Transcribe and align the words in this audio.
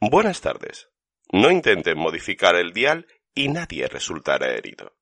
Buenas 0.00 0.40
tardes. 0.40 0.90
No 1.32 1.50
intenten 1.50 1.98
modificar 1.98 2.54
el 2.54 2.72
dial 2.72 3.06
y 3.34 3.48
nadie 3.48 3.88
resultará 3.88 4.46
herido. 4.46 4.96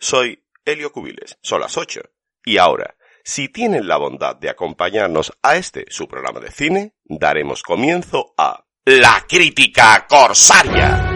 Soy 0.00 0.44
Helio 0.64 0.90
Cubiles, 0.90 1.38
son 1.42 1.60
las 1.60 1.76
ocho. 1.76 2.00
Y 2.44 2.58
ahora, 2.58 2.96
si 3.22 3.48
tienen 3.48 3.86
la 3.86 3.98
bondad 3.98 4.34
de 4.34 4.50
acompañarnos 4.50 5.32
a 5.42 5.54
este, 5.54 5.84
su 5.90 6.08
programa 6.08 6.40
de 6.40 6.50
cine, 6.50 6.96
daremos 7.04 7.62
comienzo 7.62 8.34
a 8.36 8.66
La 8.84 9.24
Crítica 9.28 10.08
Corsaria. 10.08 11.11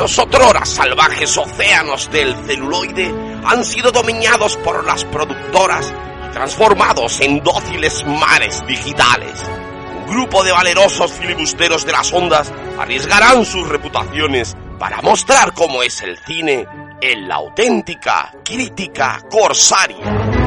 Los 0.00 0.18
otrora 0.18 0.64
salvajes 0.64 1.36
océanos 1.36 2.10
del 2.10 2.34
celuloide 2.46 3.14
han 3.44 3.62
sido 3.62 3.92
dominados 3.92 4.56
por 4.56 4.82
las 4.86 5.04
productoras 5.04 5.92
y 6.26 6.32
transformados 6.32 7.20
en 7.20 7.44
dóciles 7.44 8.02
mares 8.06 8.66
digitales. 8.66 9.44
Un 9.98 10.10
grupo 10.10 10.42
de 10.42 10.52
valerosos 10.52 11.12
filibusteros 11.12 11.84
de 11.84 11.92
las 11.92 12.10
ondas 12.14 12.50
arriesgarán 12.78 13.44
sus 13.44 13.68
reputaciones 13.68 14.56
para 14.78 15.02
mostrar 15.02 15.52
cómo 15.52 15.82
es 15.82 16.00
el 16.00 16.16
cine 16.24 16.66
en 17.02 17.28
la 17.28 17.34
auténtica 17.34 18.32
crítica 18.42 19.22
corsaria. 19.30 20.39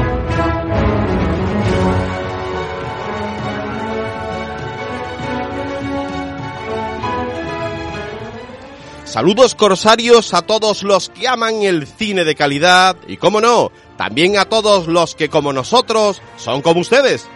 Saludos 9.14 9.54
corsarios 9.54 10.34
a 10.34 10.42
todos 10.42 10.82
los 10.82 11.08
que 11.08 11.28
aman 11.28 11.62
el 11.62 11.86
cine 11.86 12.24
de 12.24 12.34
calidad 12.34 12.96
y, 13.06 13.16
como 13.16 13.40
no, 13.40 13.70
también 13.96 14.36
a 14.36 14.46
todos 14.46 14.88
los 14.88 15.14
que, 15.14 15.28
como 15.28 15.52
nosotros, 15.52 16.20
son 16.36 16.62
como 16.62 16.80
ustedes. 16.80 17.28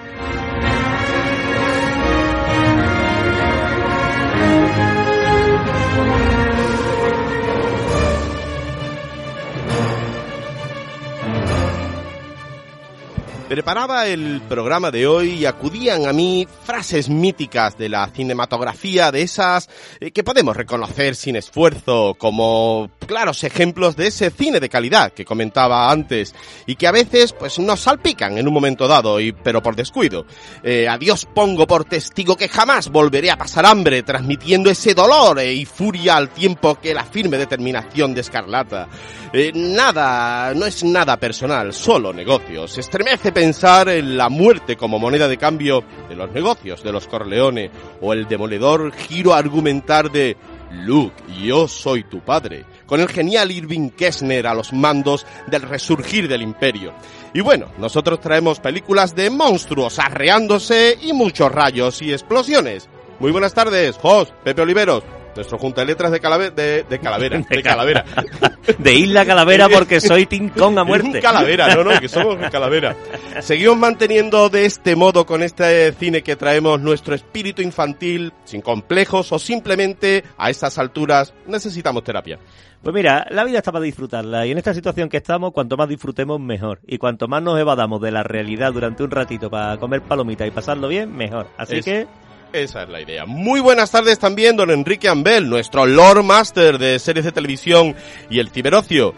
Preparaba 13.48 14.06
el 14.06 14.42
programa 14.46 14.90
de 14.90 15.06
hoy 15.06 15.30
y 15.30 15.46
acudían 15.46 16.04
a 16.04 16.12
mí 16.12 16.46
frases 16.64 17.08
míticas 17.08 17.78
de 17.78 17.88
la 17.88 18.06
cinematografía, 18.08 19.10
de 19.10 19.22
esas 19.22 19.70
eh, 20.00 20.10
que 20.10 20.22
podemos 20.22 20.54
reconocer 20.54 21.16
sin 21.16 21.34
esfuerzo, 21.34 22.14
como 22.18 22.90
claros 23.06 23.42
ejemplos 23.44 23.96
de 23.96 24.08
ese 24.08 24.28
cine 24.28 24.60
de 24.60 24.68
calidad 24.68 25.12
que 25.12 25.24
comentaba 25.24 25.90
antes 25.90 26.34
y 26.66 26.76
que 26.76 26.86
a 26.86 26.92
veces 26.92 27.32
pues 27.32 27.58
nos 27.58 27.80
salpican 27.80 28.36
en 28.36 28.46
un 28.46 28.52
momento 28.52 28.86
dado, 28.86 29.18
y, 29.18 29.32
pero 29.32 29.62
por 29.62 29.74
descuido. 29.74 30.26
Eh, 30.62 30.86
a 30.86 30.98
Dios 30.98 31.26
pongo 31.34 31.66
por 31.66 31.86
testigo 31.86 32.36
que 32.36 32.50
jamás 32.50 32.90
volveré 32.90 33.30
a 33.30 33.38
pasar 33.38 33.64
hambre 33.64 34.02
transmitiendo 34.02 34.68
ese 34.68 34.92
dolor 34.92 35.42
y 35.42 35.64
furia 35.64 36.16
al 36.16 36.28
tiempo 36.28 36.78
que 36.78 36.92
la 36.92 37.04
firme 37.04 37.38
determinación 37.38 38.12
de 38.12 38.20
Escarlata. 38.20 38.88
Eh, 39.32 39.52
nada, 39.54 40.52
no 40.54 40.66
es 40.66 40.84
nada 40.84 41.16
personal, 41.16 41.72
solo 41.72 42.12
negocios. 42.12 42.76
Estremece 42.76 43.32
pensar 43.38 43.88
en 43.88 44.16
la 44.16 44.28
muerte 44.28 44.74
como 44.74 44.98
moneda 44.98 45.28
de 45.28 45.36
cambio 45.36 45.84
de 46.08 46.16
los 46.16 46.28
negocios 46.32 46.82
de 46.82 46.90
los 46.90 47.06
Corleone 47.06 47.70
o 48.00 48.12
el 48.12 48.26
demoledor 48.26 48.92
giro 48.92 49.32
argumentar 49.32 50.10
de 50.10 50.36
Luke, 50.72 51.14
yo 51.40 51.68
soy 51.68 52.02
tu 52.02 52.18
padre, 52.18 52.64
con 52.84 52.98
el 52.98 53.06
genial 53.06 53.52
Irving 53.52 53.90
Kessner 53.90 54.48
a 54.48 54.54
los 54.54 54.72
mandos 54.72 55.24
del 55.46 55.62
resurgir 55.62 56.26
del 56.26 56.42
imperio. 56.42 56.92
Y 57.32 57.40
bueno, 57.40 57.68
nosotros 57.78 58.20
traemos 58.20 58.58
películas 58.58 59.14
de 59.14 59.30
monstruos 59.30 60.00
arreándose 60.00 60.98
y 61.00 61.12
muchos 61.12 61.52
rayos 61.52 62.02
y 62.02 62.10
explosiones. 62.10 62.88
Muy 63.20 63.30
buenas 63.30 63.54
tardes, 63.54 63.98
Jos, 63.98 64.32
Pepe 64.42 64.62
Oliveros, 64.62 65.04
nuestro 65.38 65.56
junta 65.56 65.82
de 65.82 65.86
letras 65.86 66.10
de, 66.10 66.20
calave 66.20 66.50
de, 66.50 66.82
de 66.82 66.98
calavera. 66.98 67.38
De 67.48 67.62
calavera. 67.62 68.04
de 68.78 68.94
Isla 68.94 69.24
Calavera 69.24 69.68
porque 69.72 70.00
soy 70.00 70.26
Kong 70.26 70.78
a 70.78 70.84
muerte. 70.84 71.20
calavera, 71.20 71.74
no, 71.74 71.84
no, 71.84 71.98
que 72.00 72.08
somos 72.08 72.36
calavera. 72.50 72.96
Seguimos 73.40 73.78
manteniendo 73.78 74.48
de 74.48 74.66
este 74.66 74.96
modo 74.96 75.24
con 75.24 75.42
este 75.42 75.92
cine 75.92 76.22
que 76.22 76.36
traemos 76.36 76.80
nuestro 76.80 77.14
espíritu 77.14 77.62
infantil, 77.62 78.32
sin 78.44 78.60
complejos 78.60 79.32
o 79.32 79.38
simplemente 79.38 80.24
a 80.36 80.50
estas 80.50 80.78
alturas 80.78 81.32
necesitamos 81.46 82.02
terapia. 82.04 82.38
Pues 82.82 82.94
mira, 82.94 83.26
la 83.30 83.44
vida 83.44 83.58
está 83.58 83.72
para 83.72 83.84
disfrutarla 83.84 84.46
y 84.46 84.52
en 84.52 84.58
esta 84.58 84.74
situación 84.74 85.08
que 85.08 85.16
estamos, 85.16 85.52
cuanto 85.52 85.76
más 85.76 85.88
disfrutemos, 85.88 86.40
mejor. 86.40 86.80
Y 86.86 86.98
cuanto 86.98 87.28
más 87.28 87.42
nos 87.42 87.58
evadamos 87.58 88.00
de 88.00 88.10
la 88.10 88.22
realidad 88.22 88.72
durante 88.72 89.02
un 89.02 89.10
ratito 89.10 89.50
para 89.50 89.76
comer 89.78 90.02
palomitas 90.02 90.46
y 90.46 90.50
pasarlo 90.50 90.88
bien, 90.88 91.16
mejor. 91.16 91.46
Así 91.56 91.80
que 91.80 92.06
esa 92.52 92.82
es 92.82 92.88
la 92.88 93.00
idea. 93.00 93.26
Muy 93.26 93.60
buenas 93.60 93.90
tardes 93.90 94.18
también, 94.18 94.56
don 94.56 94.70
Enrique 94.70 95.08
Ambel, 95.08 95.48
nuestro 95.48 95.86
Lord 95.86 96.24
Master 96.24 96.78
de 96.78 96.98
series 96.98 97.24
de 97.24 97.32
televisión 97.32 97.94
y 98.30 98.38
el 98.38 98.50
ciberocio. 98.50 99.14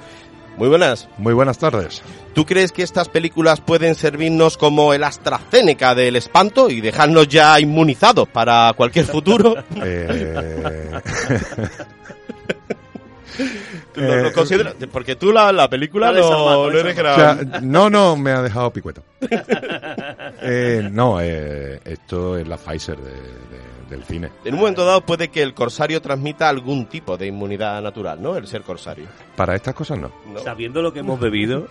Muy 0.57 0.69
buenas. 0.69 1.09
Muy 1.17 1.33
buenas 1.33 1.59
tardes. 1.59 2.03
¿Tú 2.35 2.45
crees 2.45 2.71
que 2.71 2.83
estas 2.83 3.09
películas 3.09 3.61
pueden 3.61 3.95
servirnos 3.95 4.57
como 4.57 4.93
el 4.93 5.05
AstraZeneca 5.05 5.95
del 5.95 6.17
espanto 6.17 6.69
y 6.69 6.81
dejarnos 6.81 7.29
ya 7.29 7.59
inmunizados 7.59 8.29
para 8.29 8.73
cualquier 8.77 9.07
futuro? 9.07 9.57
Eh... 9.83 10.91
¿Lo, 13.95 14.17
lo 14.23 14.33
considera? 14.33 14.75
Porque 14.93 15.17
tú 15.17 15.33
la, 15.33 15.53
la 15.53 15.69
película 15.69 16.13
no, 16.13 16.71
no 16.71 16.79
eres 16.79 16.99
o 16.99 17.03
sea, 17.15 17.39
No, 17.63 17.91
no, 17.91 18.17
me 18.17 18.31
ha 18.31 18.43
dejado 18.43 18.73
picueto. 18.73 19.03
eh, 20.43 20.89
no, 20.91 21.21
eh, 21.21 21.81
esto 21.85 22.39
es 22.39 22.47
la 22.47 22.57
Pfizer 22.57 22.97
de, 22.97 23.11
de, 23.13 23.61
del 23.91 24.05
cine. 24.05 24.31
En 24.45 24.55
un 24.55 24.61
momento 24.61 24.84
dado 24.84 25.03
puede 25.03 25.28
que 25.28 25.43
el 25.43 25.53
corsario 25.53 26.01
transmita 26.01 26.49
algún 26.49 26.87
tipo 26.87 27.17
de 27.17 27.27
inmunidad 27.27 27.83
natural, 27.83 28.23
¿no? 28.23 28.37
El 28.37 28.47
ser 28.47 28.62
corsario. 28.62 29.06
Para 29.37 29.56
estas 29.56 29.75
cosas 29.75 29.99
no. 29.99 30.11
no. 30.33 30.41
Sabiendo 30.41 30.81
lo 30.81 30.93
que 30.93 31.01
hemos 31.01 31.21
bebido. 31.21 31.67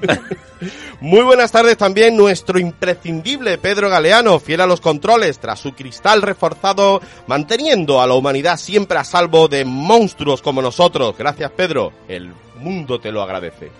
Muy 1.01 1.21
buenas 1.23 1.51
tardes 1.51 1.77
también 1.77 2.15
nuestro 2.15 2.59
imprescindible 2.59 3.57
Pedro 3.57 3.89
Galeano, 3.89 4.39
fiel 4.39 4.61
a 4.61 4.67
los 4.67 4.81
controles, 4.81 5.39
tras 5.39 5.59
su 5.59 5.73
cristal 5.73 6.21
reforzado, 6.21 7.01
manteniendo 7.27 8.01
a 8.01 8.07
la 8.07 8.13
humanidad 8.13 8.57
siempre 8.57 8.97
a 8.99 9.03
salvo 9.03 9.47
de 9.47 9.65
monstruos 9.65 10.41
como 10.41 10.61
nosotros. 10.61 11.15
Gracias 11.17 11.51
Pedro, 11.51 11.93
el 12.07 12.31
mundo 12.59 12.99
te 12.99 13.11
lo 13.11 13.21
agradece. 13.21 13.71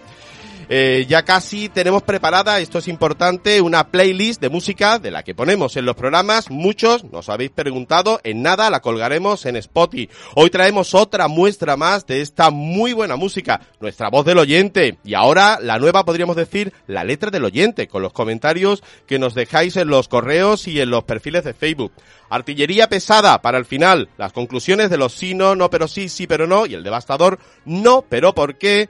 Eh, 0.72 1.07
ya 1.09 1.25
casi 1.25 1.68
tenemos 1.68 2.03
preparada, 2.03 2.59
esto 2.59 2.78
es 2.78 2.88
importante, 2.88 3.59
una 3.59 3.88
playlist 3.88 4.40
de 4.40 4.50
música 4.50 5.00
de 5.00 5.09
la 5.09 5.24
que 5.24 5.34
ponemos 5.34 5.75
en 5.78 5.85
los 5.85 5.96
programas. 5.96 6.52
Muchos 6.52 7.03
nos 7.06 7.28
habéis 7.28 7.50
preguntado, 7.50 8.22
en 8.24 8.44
nada 8.44 8.69
la 8.69 8.80
colgaremos 8.80 9.47
en 9.47 9.56
Spotify. 9.56 10.07
Hoy 10.35 10.52
traemos 10.52 10.94
otra 10.94 11.28
muestra 11.28 11.75
más 11.75 12.06
de 12.06 12.22
esta 12.22 12.52
muy 12.52 12.94
buena 12.94 13.16
música, 13.16 13.62
nuestra 13.80 14.09
voz 14.09 14.28
del 14.28 14.38
oyente. 14.38 15.00
Y 15.03 15.16
ahora 15.16 15.57
la 15.59 15.80
nueva, 15.80 16.06
podríamos 16.06 16.35
decir, 16.35 16.72
la 16.86 17.03
letra 17.03 17.31
del 17.31 17.46
oyente, 17.46 17.88
con 17.88 18.03
los 18.03 18.13
comentarios 18.13 18.84
que 19.07 19.18
nos 19.18 19.34
dejáis 19.34 19.75
en 19.75 19.88
los 19.88 20.07
correos 20.07 20.68
y 20.68 20.80
en 20.80 20.91
los 20.91 21.03
perfiles 21.03 21.46
de 21.46 21.56
Facebook. 21.56 21.94
Artillería 22.30 22.88
pesada 22.90 23.41
para 23.41 23.57
el 23.57 23.66
final, 23.66 24.09
las 24.19 24.34
conclusiones 24.34 24.91
de 24.91 24.97
los 24.97 25.13
sí, 25.13 25.34
no, 25.34 25.56
no, 25.56 25.72
pero 25.72 25.88
sí, 25.88 26.09
sí, 26.09 26.28
pero 26.28 26.46
no, 26.46 26.68
y 26.68 26.75
el 26.75 26.84
devastador 26.84 27.40
no, 27.66 28.06
pero 28.07 28.36
por 28.36 28.59
qué 28.59 28.88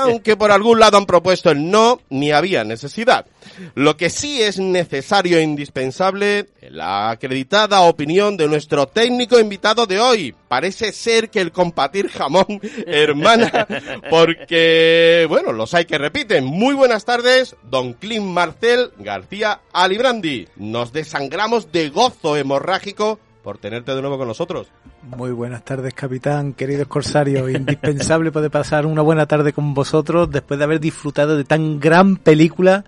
aunque 0.00 0.36
por 0.36 0.52
algún 0.52 0.80
lado 0.80 0.98
han 0.98 1.06
propuesto 1.06 1.50
el 1.50 1.70
no, 1.70 2.00
ni 2.10 2.32
había 2.32 2.64
necesidad. 2.64 3.26
Lo 3.74 3.96
que 3.96 4.10
sí 4.10 4.42
es 4.42 4.58
necesario 4.58 5.38
e 5.38 5.42
indispensable, 5.42 6.48
la 6.70 7.10
acreditada 7.10 7.80
opinión 7.82 8.36
de 8.36 8.48
nuestro 8.48 8.86
técnico 8.86 9.38
invitado 9.38 9.86
de 9.86 10.00
hoy. 10.00 10.34
Parece 10.48 10.92
ser 10.92 11.30
que 11.30 11.40
el 11.40 11.52
compatir 11.52 12.08
jamón, 12.08 12.60
hermana, 12.86 13.66
porque, 14.10 15.26
bueno, 15.28 15.52
los 15.52 15.74
hay 15.74 15.84
que 15.84 15.98
repiten. 15.98 16.44
Muy 16.44 16.74
buenas 16.74 17.04
tardes, 17.04 17.56
don 17.62 17.94
Clint 17.94 18.26
Marcel 18.26 18.90
García 18.98 19.60
Alibrandi. 19.72 20.48
Nos 20.56 20.92
desangramos 20.92 21.72
de 21.72 21.90
gozo 21.90 22.36
hemorrágico 22.36 23.18
por 23.42 23.58
tenerte 23.58 23.94
de 23.94 24.00
nuevo 24.00 24.18
con 24.18 24.28
nosotros. 24.28 24.68
Muy 25.04 25.32
buenas 25.32 25.64
tardes, 25.64 25.94
capitán, 25.94 26.52
queridos 26.52 26.86
corsarios. 26.86 27.50
Indispensable 27.50 28.30
poder 28.30 28.52
pasar 28.52 28.86
una 28.86 29.02
buena 29.02 29.26
tarde 29.26 29.52
con 29.52 29.74
vosotros 29.74 30.30
después 30.30 30.58
de 30.58 30.64
haber 30.64 30.78
disfrutado 30.78 31.36
de 31.36 31.42
tan 31.42 31.80
gran 31.80 32.16
película. 32.16 32.84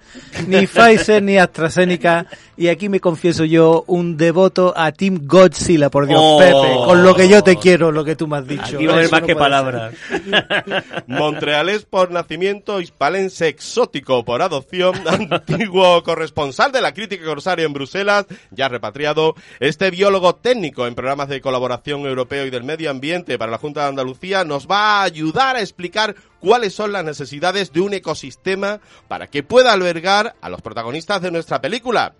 Ni 0.46 0.64
Pfizer 0.68 1.20
ni 1.20 1.38
AstraZeneca. 1.38 2.26
Y 2.56 2.68
aquí 2.68 2.88
me 2.88 3.00
confieso 3.00 3.44
yo, 3.44 3.84
un 3.88 4.16
devoto 4.16 4.72
a 4.76 4.92
Team 4.92 5.26
Godzilla, 5.26 5.90
por 5.90 6.06
Dios, 6.06 6.20
oh. 6.22 6.38
Pepe. 6.38 6.84
Con 6.84 7.02
lo 7.02 7.14
que 7.14 7.28
yo 7.28 7.42
te 7.42 7.56
quiero, 7.56 7.90
lo 7.90 8.04
que 8.04 8.14
tú 8.14 8.28
me 8.28 8.36
has 8.36 8.46
dicho. 8.46 8.76
Aquí 8.76 8.86
va 8.86 8.92
a 8.92 8.96
haber 8.96 9.10
más 9.10 9.20
no 9.22 9.26
que 9.26 9.36
palabras. 9.36 9.94
Montreales 11.06 11.84
por 11.84 12.12
nacimiento, 12.12 12.80
hispalense 12.80 13.48
exótico 13.48 14.24
por 14.24 14.40
adopción, 14.40 14.94
antiguo 15.06 16.02
corresponsal 16.04 16.70
de 16.70 16.80
la 16.80 16.94
crítica 16.94 17.24
corsario 17.24 17.66
en 17.66 17.72
Bruselas, 17.72 18.26
ya 18.50 18.68
repatriado. 18.68 19.34
Este 19.58 19.90
biólogo 19.90 20.36
técnico 20.36 20.86
en 20.86 20.94
programas 20.94 21.28
de 21.28 21.40
colaboración 21.40 22.06
europeo 22.06 22.46
y 22.46 22.50
del 22.50 22.62
medio 22.62 22.90
ambiente 22.90 23.36
para 23.36 23.50
la 23.50 23.58
Junta 23.58 23.82
de 23.82 23.88
Andalucía, 23.88 24.44
nos 24.44 24.68
va 24.68 25.00
a 25.00 25.02
ayudar 25.02 25.56
a 25.56 25.60
explicar 25.60 26.14
cuáles 26.38 26.74
son 26.74 26.92
las 26.92 27.04
necesidades 27.04 27.72
de 27.72 27.80
un 27.80 27.94
ecosistema 27.94 28.80
para 29.08 29.26
que 29.26 29.42
pueda 29.42 29.72
albergar 29.72 30.36
a 30.40 30.48
los 30.48 30.62
protagonistas 30.62 31.22
de 31.22 31.30
nuestra 31.30 31.60
película. 31.60 32.14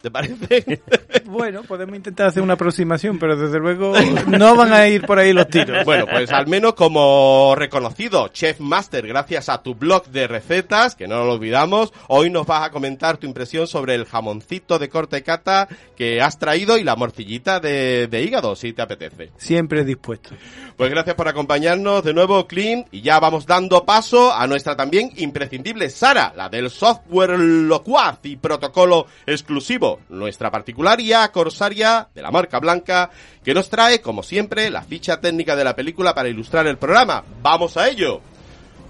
¿Te 0.00 0.10
parece? 0.10 0.80
Bueno, 1.24 1.62
podemos 1.62 1.94
intentar 1.94 2.28
hacer 2.28 2.42
una 2.42 2.54
aproximación, 2.54 3.18
pero 3.18 3.36
desde 3.36 3.58
luego 3.58 3.92
no 4.28 4.56
van 4.56 4.72
a 4.72 4.88
ir 4.88 5.04
por 5.04 5.18
ahí 5.18 5.34
los 5.34 5.48
tiros. 5.48 5.84
Bueno, 5.84 6.06
pues 6.06 6.30
al 6.30 6.46
menos 6.46 6.72
como 6.72 7.54
reconocido 7.54 8.28
chef 8.28 8.60
master 8.60 9.06
gracias 9.06 9.50
a 9.50 9.62
tu 9.62 9.74
blog 9.74 10.06
de 10.06 10.26
recetas, 10.26 10.94
que 10.94 11.06
no 11.06 11.24
lo 11.24 11.34
olvidamos, 11.34 11.92
hoy 12.06 12.30
nos 12.30 12.46
vas 12.46 12.66
a 12.66 12.70
comentar 12.70 13.18
tu 13.18 13.26
impresión 13.26 13.66
sobre 13.66 13.94
el 13.94 14.06
jamoncito 14.06 14.78
de 14.78 14.88
corte 14.88 15.22
cata 15.22 15.68
que 15.96 16.22
has 16.22 16.38
traído 16.38 16.78
y 16.78 16.84
la 16.84 16.96
morcillita 16.96 17.60
de, 17.60 18.06
de 18.06 18.22
hígado, 18.22 18.56
si 18.56 18.72
te 18.72 18.80
apetece. 18.80 19.30
Siempre 19.36 19.84
dispuesto. 19.84 20.30
Pues 20.78 20.90
gracias 20.90 21.16
por 21.16 21.26
acompañarnos 21.26 22.04
de 22.04 22.14
nuevo, 22.14 22.46
Clint, 22.46 22.86
y 22.92 23.00
ya 23.00 23.18
vamos 23.18 23.46
dando 23.46 23.84
paso 23.84 24.32
a 24.32 24.46
nuestra 24.46 24.76
también 24.76 25.10
imprescindible 25.16 25.90
Sara, 25.90 26.32
la 26.36 26.48
del 26.48 26.70
software 26.70 27.36
locuaz 27.36 28.20
y 28.22 28.36
protocolo 28.36 29.06
exclusivo, 29.26 29.87
nuestra 30.08 30.50
particular 30.50 31.00
IA 31.00 31.30
corsaria 31.32 32.08
de 32.14 32.22
la 32.22 32.30
marca 32.30 32.58
blanca, 32.58 33.10
que 33.44 33.54
nos 33.54 33.70
trae, 33.70 34.00
como 34.00 34.22
siempre, 34.22 34.70
la 34.70 34.82
ficha 34.82 35.20
técnica 35.20 35.56
de 35.56 35.64
la 35.64 35.76
película 35.76 36.14
para 36.14 36.28
ilustrar 36.28 36.66
el 36.66 36.78
programa. 36.78 37.24
¡Vamos 37.42 37.76
a 37.76 37.88
ello! 37.88 38.20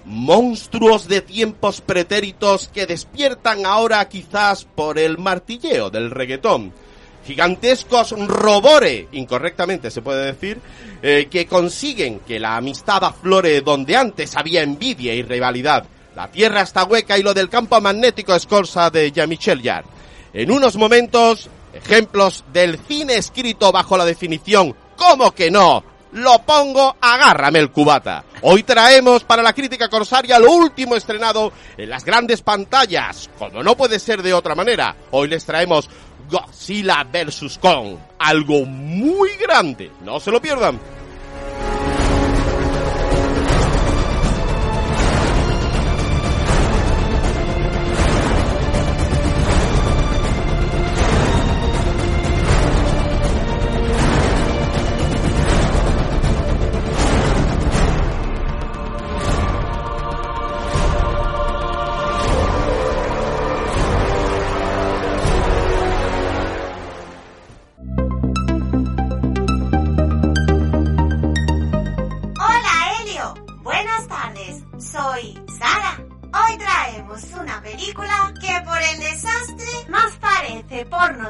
Monstruos 0.05 1.07
de 1.07 1.21
tiempos 1.21 1.81
pretéritos 1.81 2.69
que 2.69 2.87
despiertan 2.87 3.67
ahora 3.67 4.09
quizás 4.09 4.65
por 4.65 4.99
el 4.99 5.19
martilleo 5.19 5.91
del 5.91 6.11
reggaetón 6.11 6.73
gigantescos 7.29 8.15
robore, 8.27 9.07
incorrectamente 9.13 9.91
se 9.91 10.01
puede 10.01 10.33
decir, 10.33 10.61
eh, 11.03 11.29
que 11.31 11.47
consiguen 11.47 12.21
que 12.21 12.41
la 12.41 12.57
amistad 12.57 13.05
aflore 13.05 13.61
donde 13.61 13.97
antes 13.97 14.35
había 14.35 14.63
envidia 14.63 15.13
y 15.13 15.23
rivalidad. 15.23 15.85
La 16.17 16.31
tierra 16.31 16.63
está 16.63 16.85
hueca 16.85 17.19
y 17.19 17.23
lo 17.23 17.35
del 17.35 17.51
campo 17.51 17.79
magnético 17.83 18.35
es 18.35 18.47
cosa 18.47 18.89
de 18.89 19.13
Jean-Michel 19.13 19.63
Jarre. 19.63 19.98
En 20.33 20.51
unos 20.51 20.77
momentos, 20.77 21.49
ejemplos 21.73 22.45
del 22.53 22.79
cine 22.79 23.17
escrito 23.17 23.73
bajo 23.73 23.97
la 23.97 24.05
definición 24.05 24.75
¿Cómo 24.99 25.31
que 25.31 25.51
no? 25.51 25.83
Lo 26.13 26.41
pongo, 26.41 26.97
agárrame 27.01 27.61
el 27.61 27.71
cubata. 27.71 28.25
Hoy 28.43 28.65
traemos 28.65 29.23
para 29.25 29.43
la 29.43 29.53
crítica 29.53 29.89
corsaria 29.89 30.39
lo 30.39 30.51
último 30.51 30.97
estrenado 30.97 31.53
en 31.77 31.89
las 31.89 32.05
grandes 32.05 32.43
pantallas, 32.43 33.31
como 33.39 33.63
no 33.63 33.77
puede 33.77 34.01
ser 34.01 34.23
de 34.23 34.35
otra 34.35 34.55
manera. 34.55 34.97
Hoy 35.13 35.29
les 35.29 35.45
traemos 35.45 35.89
Godzilla 36.29 37.05
vs. 37.05 37.59
Kong. 37.59 37.97
Algo 38.19 38.65
muy 38.65 39.31
grande. 39.37 39.93
No 40.03 40.19
se 40.19 40.31
lo 40.31 40.41
pierdan. 40.43 40.81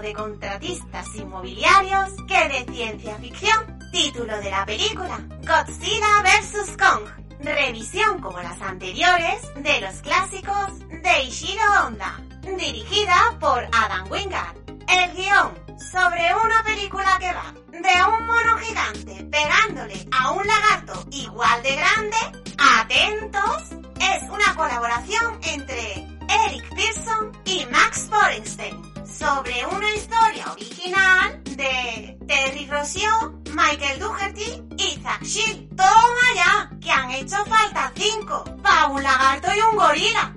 De 0.08 0.14
contratistas 0.14 1.14
inmobiliarios 1.16 2.08
que 2.26 2.48
de 2.48 2.72
ciencia 2.72 3.14
ficción. 3.16 3.78
Título 3.92 4.38
de 4.38 4.50
la 4.50 4.64
película, 4.64 5.20
Godzilla 5.46 6.22
vs. 6.22 6.76
Kong. 6.78 7.02
Revisión 7.40 8.18
como 8.20 8.40
las 8.40 8.60
anteriores 8.62 9.42
de 9.56 9.80
los 9.82 9.96
clásicos 10.00 10.78
de 10.88 11.22
Ishiro 11.24 11.62
Honda. 11.84 12.18
Dirigida 12.42 13.36
por 13.38 13.68
Adam 13.70 14.10
Wingard. 14.10 14.56
El 14.88 15.12
guion 15.14 15.52
sobre 15.92 16.34
una 16.34 16.62
película 16.64 17.18
que 17.20 17.32
va 17.32 17.52
de 17.70 18.02
un 18.08 18.26
mono 18.26 18.56
gigante 18.58 19.24
pegándole 19.24 20.08
a 20.10 20.32
un 20.32 20.46
lagarto 20.46 21.04
igual 21.10 21.62
de 21.62 21.76
grande. 21.76 22.16
Atentos, 22.56 23.62
es 24.00 24.22
una 24.30 24.54
colaboración 24.56 25.38
entre 25.42 26.06
Eric 26.46 26.74
Pearson 26.74 27.32
y 27.44 27.66
Max 27.66 28.08
Borenstein 28.08 28.97
sobre 29.10 29.66
una 29.66 29.94
historia 29.94 30.52
original 30.52 31.42
de 31.44 32.18
Terry 32.26 32.66
Rossio, 32.66 33.40
Michael 33.54 33.98
Dougherty 33.98 34.62
y 34.76 35.00
Zach 35.02 35.22
Shield. 35.22 35.76
Toma 35.76 36.34
ya, 36.34 36.70
que 36.80 36.90
han 36.90 37.10
hecho 37.10 37.36
falta 37.46 37.92
cinco 37.96 38.44
para 38.62 38.86
un 38.88 39.02
lagarto 39.02 39.48
y 39.56 39.60
un 39.60 39.76
gorila. 39.76 40.34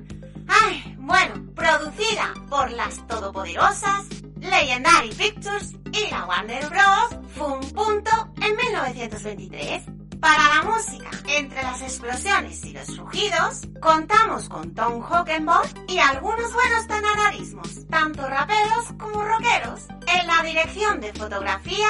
Ay, 0.48 0.96
bueno, 1.00 1.46
producida 1.56 2.34
por 2.50 2.72
las 2.72 3.06
todopoderosas 3.08 4.06
Legendary 4.40 5.10
Pictures 5.10 5.74
y 5.92 6.10
la 6.10 6.26
Warner 6.26 6.68
Bros. 6.70 7.20
fue 7.36 7.48
un 7.48 7.72
punto 7.72 8.12
en 8.42 8.56
1923. 8.56 10.01
Para 10.22 10.56
la 10.56 10.62
música, 10.64 11.10
entre 11.28 11.64
las 11.64 11.82
explosiones 11.82 12.64
y 12.64 12.74
los 12.74 12.96
rugidos, 12.96 13.62
contamos 13.82 14.48
con 14.50 14.72
Tom 14.76 15.02
Hockenborg 15.02 15.68
y 15.88 15.98
algunos 15.98 16.54
buenos 16.54 16.88
tenararismos, 16.88 17.88
tanto 17.90 18.28
raperos 18.28 18.86
como 19.00 19.24
rockeros. 19.24 19.88
En 20.06 20.28
la 20.28 20.44
dirección 20.44 21.02
de 21.02 21.12
fotografía, 21.14 21.88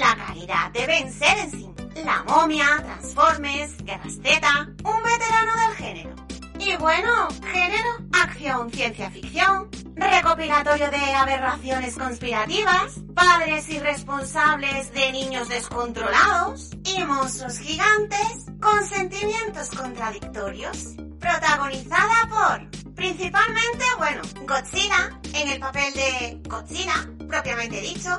la 0.00 0.16
calidad 0.16 0.70
de 0.70 0.86
Ben 0.86 1.12
La 2.06 2.24
Momia, 2.24 2.82
Transformers, 2.82 3.76
Guerra 3.84 4.08
Z, 4.08 4.68
un 4.82 5.02
veterano 5.02 5.52
del 5.68 5.76
género. 5.76 6.33
Y 6.66 6.76
bueno, 6.76 7.28
género, 7.52 7.88
acción, 8.12 8.70
ciencia 8.70 9.10
ficción, 9.10 9.68
recopilatorio 9.96 10.90
de 10.90 11.14
aberraciones 11.14 11.94
conspirativas, 11.94 13.00
padres 13.14 13.68
irresponsables 13.68 14.90
de 14.94 15.12
niños 15.12 15.50
descontrolados 15.50 16.70
y 16.84 17.04
monstruos 17.04 17.58
gigantes 17.58 18.46
con 18.62 18.82
sentimientos 18.82 19.68
contradictorios. 19.76 20.94
Protagonizada 21.20 22.28
por, 22.30 22.94
principalmente, 22.94 23.84
bueno, 23.98 24.22
Godzilla, 24.46 25.20
en 25.34 25.48
el 25.50 25.60
papel 25.60 25.92
de 25.92 26.40
Godzilla, 26.48 27.10
propiamente 27.28 27.78
dicho, 27.82 28.18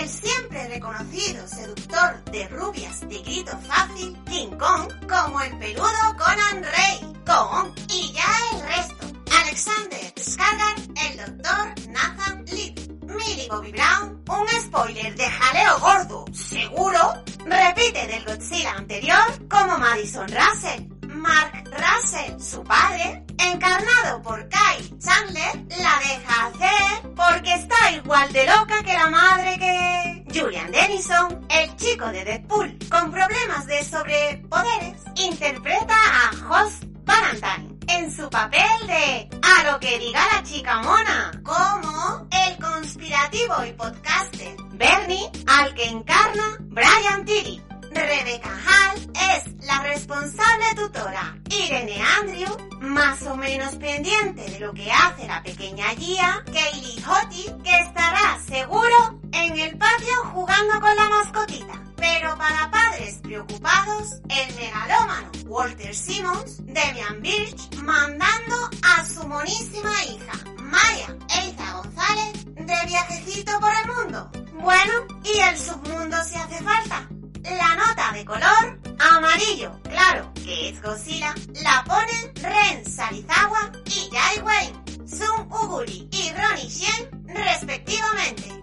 el 0.00 0.08
siempre 0.08 0.68
reconocido 0.68 1.46
seductor 1.46 2.24
de 2.32 2.48
rubias 2.48 3.00
de 3.08 3.18
grito 3.22 3.56
fácil, 3.58 4.16
King 4.24 4.56
Kong, 4.58 4.92
como 5.08 5.40
el 5.40 5.58
peludo 5.58 6.16
Conan 6.18 6.62
Rey, 6.62 7.12
Kong, 7.26 7.70
y 7.88 8.12
ya 8.12 8.24
el 8.52 8.62
resto. 8.62 9.06
Alexander 9.42 10.12
Skarsgård, 10.16 11.00
el 11.06 11.16
doctor 11.16 11.88
Nathan 11.90 12.44
Lee, 12.46 12.74
Millie 13.06 13.48
Bobby 13.48 13.72
Brown, 13.72 14.22
un 14.28 14.48
spoiler 14.62 15.14
de 15.16 15.30
jaleo 15.30 15.78
gordo, 15.80 16.24
seguro, 16.32 17.24
repite 17.44 18.06
del 18.06 18.24
Godzilla 18.24 18.72
anterior 18.72 19.48
como 19.48 19.78
Madison 19.78 20.26
Russell. 20.28 20.93
Mark 21.24 21.64
Russell, 21.72 22.38
su 22.38 22.62
padre, 22.62 23.24
encarnado 23.38 24.20
por 24.22 24.46
Kyle 24.48 24.98
Chandler, 24.98 25.56
la 25.78 25.98
deja 26.00 26.46
hacer 26.46 27.10
porque 27.16 27.54
está 27.54 27.92
igual 27.92 28.30
de 28.32 28.46
loca 28.46 28.82
que 28.84 28.92
la 28.92 29.08
madre 29.08 29.58
que... 29.58 30.24
Julian 30.38 30.70
Dennison, 30.70 31.46
el 31.48 31.74
chico 31.76 32.06
de 32.08 32.24
Deadpool, 32.24 32.78
con 32.90 33.10
problemas 33.10 33.66
de 33.66 33.84
sobrepoderes, 33.84 35.02
interpreta 35.16 35.94
a 35.94 36.30
Host 36.50 36.84
Valentine 37.04 37.78
en 37.88 38.14
su 38.14 38.28
papel 38.28 38.86
de 38.86 39.30
A 39.42 39.72
lo 39.72 39.80
que 39.80 39.98
diga 39.98 40.20
la 40.30 40.42
chica 40.42 40.82
mona, 40.82 41.32
como 41.42 42.28
el 42.30 42.58
conspirativo 42.58 43.64
y 43.66 43.72
podcaster 43.72 44.56
Bernie, 44.72 45.30
al 45.46 45.74
que 45.74 45.88
encarna 45.88 46.58
Brian 46.60 47.24
Tilly. 47.24 47.62
Rebecca 47.94 48.50
Hall 48.50 49.10
es 49.14 49.64
la 49.66 49.80
responsable 49.82 50.64
tutora. 50.74 51.38
Irene 51.48 52.02
Andrew, 52.20 52.80
más 52.80 53.22
o 53.22 53.36
menos 53.36 53.76
pendiente 53.76 54.42
de 54.50 54.60
lo 54.60 54.72
que 54.72 54.90
hace 54.90 55.26
la 55.28 55.42
pequeña 55.42 55.88
Gia. 55.94 56.42
Kaylee 56.44 57.02
Hottie, 57.02 57.54
que 57.62 57.78
estará 57.80 58.38
seguro 58.46 59.20
en 59.32 59.58
el 59.58 59.78
patio 59.78 60.24
jugando 60.32 60.80
con 60.80 60.96
la 60.96 61.08
mascotita. 61.08 61.80
Pero 61.96 62.36
para 62.36 62.70
padres 62.70 63.20
preocupados, 63.22 64.20
el 64.28 64.54
megalómano 64.56 65.30
Walter 65.46 65.94
Simmons, 65.94 66.58
Demian 66.66 67.22
Birch, 67.22 67.76
mandando 67.82 68.70
a 68.82 69.04
su 69.06 69.26
monísima 69.26 69.92
hija, 70.04 70.32
Maya 70.58 71.16
Eiza 71.42 71.72
González, 71.74 72.44
de 72.44 72.86
viajecito 72.86 73.60
por 73.60 73.70
el 73.72 73.94
mundo. 73.94 74.30
Bueno, 74.60 74.92
y 75.24 75.38
el 75.38 75.56
submundo 75.56 76.16
si 76.24 76.34
hace 76.36 76.62
falta. 76.62 77.08
La 77.44 77.74
nota 77.76 78.12
de 78.12 78.24
color 78.24 78.80
amarillo, 78.98 79.78
claro, 79.82 80.32
que 80.34 80.70
es 80.70 80.82
Godzilla, 80.82 81.34
la 81.62 81.84
ponen 81.84 82.34
Ren 82.36 82.90
Sarizawa 82.90 83.70
y 83.84 84.10
Jai 84.10 84.40
Wayne, 84.40 85.06
Sun 85.06 85.48
Uguri 85.50 86.08
y 86.10 86.32
Ronnie 86.32 86.68
Shen, 86.68 87.26
respectivamente. 87.26 88.58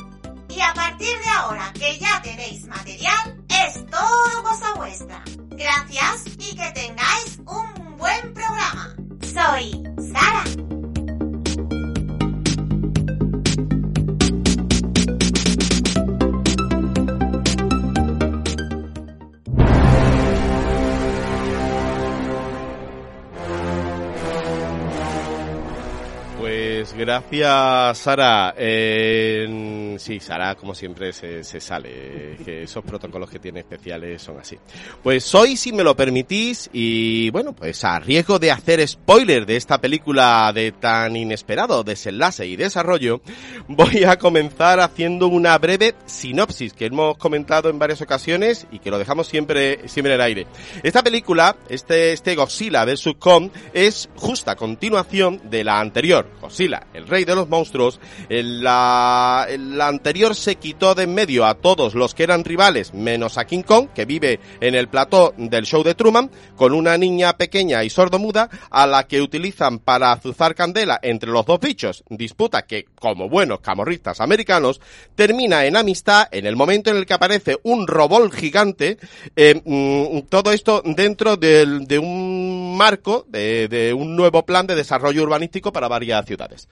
Y 0.50 0.62
a 0.62 0.74
partir 0.74 1.18
de 1.20 1.30
ahora 1.30 1.72
que 1.74 2.00
ya 2.00 2.22
tenéis 2.22 2.66
material, 2.66 3.44
es 3.50 3.86
todo 3.86 4.44
cosa 4.44 4.74
vuestra. 4.74 5.24
Gracias 5.50 6.26
y 6.40 6.56
que 6.56 6.72
tengáis 6.72 7.40
un 7.46 7.98
buen 7.98 8.34
programa. 8.34 8.96
Soy 9.22 9.84
Sara. 10.12 10.71
Gracias, 27.02 27.98
Sara. 27.98 28.54
Eh, 28.56 29.96
sí, 29.98 30.20
Sara, 30.20 30.56
como 30.56 30.76
siempre, 30.76 31.12
se, 31.12 31.44
se 31.44 31.60
sale. 31.60 32.38
Que 32.46 32.64
esos 32.64 32.84
protocolos 32.84 33.30
que 33.30 33.40
tiene 33.40 33.62
especiales 33.62 34.22
son 34.22 34.40
así. 34.40 34.58
Pues 35.02 35.34
hoy, 35.34 35.58
si 35.58 35.74
me 35.74 35.84
lo 35.84 35.96
permitís, 35.96 36.70
y 36.72 37.30
bueno, 37.32 37.54
pues 37.54 37.84
a 37.84 38.00
riesgo 38.00 38.40
de 38.40 38.52
hacer 38.52 38.88
spoiler 38.88 39.46
de 39.46 39.56
esta 39.56 39.82
película 39.82 40.52
de 40.54 40.72
tan 40.72 41.16
inesperado 41.16 41.84
desenlace 41.84 42.46
y 42.46 42.56
desarrollo, 42.56 43.22
voy 43.68 44.04
a 44.04 44.18
comenzar 44.18 44.80
haciendo 44.80 45.28
una 45.28 45.58
breve 45.58 45.96
sinopsis 46.06 46.74
que 46.74 46.86
hemos 46.86 47.18
comentado 47.18 47.70
en 47.70 47.80
varias 47.80 48.02
ocasiones 48.02 48.68
y 48.72 48.80
que 48.80 48.92
lo 48.92 49.00
dejamos 49.00 49.28
siempre, 49.28 49.88
siempre 49.88 50.14
en 50.14 50.20
el 50.20 50.26
aire. 50.26 50.48
Esta 50.84 51.04
película, 51.04 51.56
este, 51.68 52.14
este 52.14 52.36
Godzilla 52.36 52.86
vs. 52.86 53.16
Kong, 53.18 53.50
es 53.74 54.10
justa 54.16 54.56
continuación 54.56 55.42
de 55.50 55.64
la 55.64 55.80
anterior, 55.80 56.30
Godzilla, 56.40 56.88
el 56.94 57.08
rey 57.08 57.26
de 57.26 57.36
los 57.36 57.50
monstruos. 57.50 58.00
La, 58.30 59.48
anterior 59.82 60.36
se 60.36 60.56
quitó 60.56 60.96
de 60.96 61.02
en 61.02 61.14
medio 61.14 61.46
a 61.46 61.56
todos 61.56 61.96
los 61.96 62.14
que 62.14 62.24
eran 62.24 62.44
rivales, 62.44 62.94
menos 62.94 63.38
a 63.38 63.46
King 63.46 63.64
Kong, 63.64 63.90
que 63.94 64.06
vive 64.06 64.40
en 64.60 64.76
el 64.76 64.88
plató 64.88 65.34
del 65.38 65.66
show 65.66 65.84
de 65.84 65.96
Truman, 65.96 66.30
con 66.56 66.74
una 66.74 66.98
niña 66.98 67.38
pequeña 67.38 67.84
y 67.84 67.90
sordomuda, 67.90 68.50
a 68.70 68.86
la 68.86 69.08
que 69.08 69.22
utilizan 69.22 69.80
para 69.80 70.12
azuzar 70.12 70.56
candela 70.56 71.00
entre 71.02 71.32
los 71.32 71.46
dos 71.46 71.60
bichos. 71.60 72.04
Disputa 72.10 72.64
que, 72.64 72.86
como 73.00 73.30
buenos 73.30 73.62
camorristas 73.62 74.22
americanos, 74.22 74.80
termina 75.16 75.66
en 75.66 75.76
amistad 75.76 76.28
en 76.32 76.46
el 76.46 76.56
momento 76.56 76.92
en 76.92 76.98
el 76.98 77.06
que 77.06 77.14
aparece 77.14 77.58
un 77.64 77.88
robol 77.88 78.32
gigante, 78.32 78.98
eh, 79.36 79.62
mm, 79.64 80.28
todo 80.30 80.52
esto 80.52 80.82
dentro 80.86 81.38
de 81.38 82.00
un 82.00 82.78
marco, 82.78 83.26
de 83.30 83.96
un 83.98 84.16
nuevo 84.16 84.46
plan 84.46 84.68
de 84.68 84.76
desarrollo 84.76 85.24
urbanístico 85.24 85.74
para 85.74 85.88
varias 85.88 86.26
ciudades. 86.26 86.68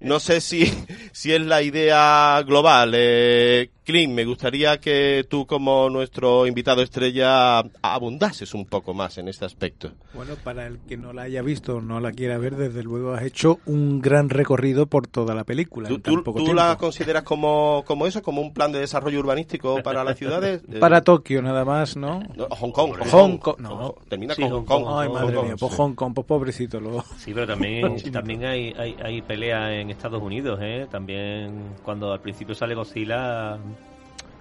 No 0.00 0.20
sé 0.20 0.40
si, 0.40 0.72
si 1.12 1.32
es 1.32 1.40
la 1.40 1.62
idea 1.62 2.42
global. 2.46 2.92
Eh, 2.94 3.70
Clint, 3.86 4.12
me 4.12 4.24
gustaría 4.24 4.78
que 4.80 5.24
tú, 5.30 5.46
como 5.46 5.88
nuestro 5.88 6.44
invitado 6.48 6.82
estrella, 6.82 7.60
abundases 7.82 8.52
un 8.52 8.66
poco 8.66 8.94
más 8.94 9.16
en 9.18 9.28
este 9.28 9.44
aspecto. 9.44 9.92
Bueno, 10.12 10.34
para 10.42 10.66
el 10.66 10.78
que 10.80 10.96
no 10.96 11.12
la 11.12 11.22
haya 11.22 11.40
visto 11.40 11.76
o 11.76 11.80
no 11.80 12.00
la 12.00 12.10
quiera 12.10 12.36
ver, 12.36 12.56
desde 12.56 12.82
luego 12.82 13.12
has 13.14 13.22
hecho 13.22 13.60
un 13.66 14.00
gran 14.00 14.28
recorrido 14.28 14.86
por 14.86 15.06
toda 15.06 15.36
la 15.36 15.44
película. 15.44 15.88
¿Tú, 15.88 15.94
en 15.94 16.02
tan 16.02 16.14
tú- 16.16 16.24
poco 16.24 16.42
tú 16.42 16.52
la 16.52 16.76
consideras 16.76 17.22
como, 17.22 17.84
como 17.86 18.08
eso, 18.08 18.22
como 18.22 18.40
un 18.42 18.52
plan 18.52 18.72
de 18.72 18.80
desarrollo 18.80 19.20
urbanístico 19.20 19.80
para 19.84 20.02
las 20.02 20.18
ciudades? 20.18 20.62
Para 20.80 21.02
Tokio 21.02 21.40
nada 21.40 21.64
más, 21.64 21.96
¿no? 21.96 22.24
no, 22.34 22.46
Hong 22.50 22.72
Kong. 22.72 22.90
Hong, 22.98 23.08
Hong 23.08 23.38
Kong. 23.38 23.38
Kong, 23.38 23.60
no. 23.60 23.94
Termina 24.08 24.34
Sí, 24.34 24.42
con 24.42 24.50
Hong 24.50 24.56
Hong 24.58 24.64
Kong. 24.66 24.84
Kong. 24.84 24.94
Ay, 24.98 25.06
Hong 25.08 25.14
madre 25.14 25.34
Kong, 25.36 25.44
mía, 25.46 25.54
pues 25.58 25.70
sí. 25.72 25.78
Hong 25.78 25.94
Kong, 25.94 26.12
pues 26.14 26.26
pobrecito. 26.26 26.80
Lo... 26.80 27.04
Sí, 27.18 27.32
pero 27.32 27.46
también, 27.46 27.96
también 28.12 28.44
hay, 28.44 28.74
hay, 28.76 28.96
hay 29.00 29.22
pelea 29.22 29.80
en 29.80 29.90
Estados 29.90 30.20
Unidos, 30.20 30.58
¿eh? 30.60 30.86
También 30.90 31.74
cuando 31.84 32.12
al 32.12 32.20
principio 32.20 32.52
sale 32.54 32.74
Godzilla... 32.74 33.58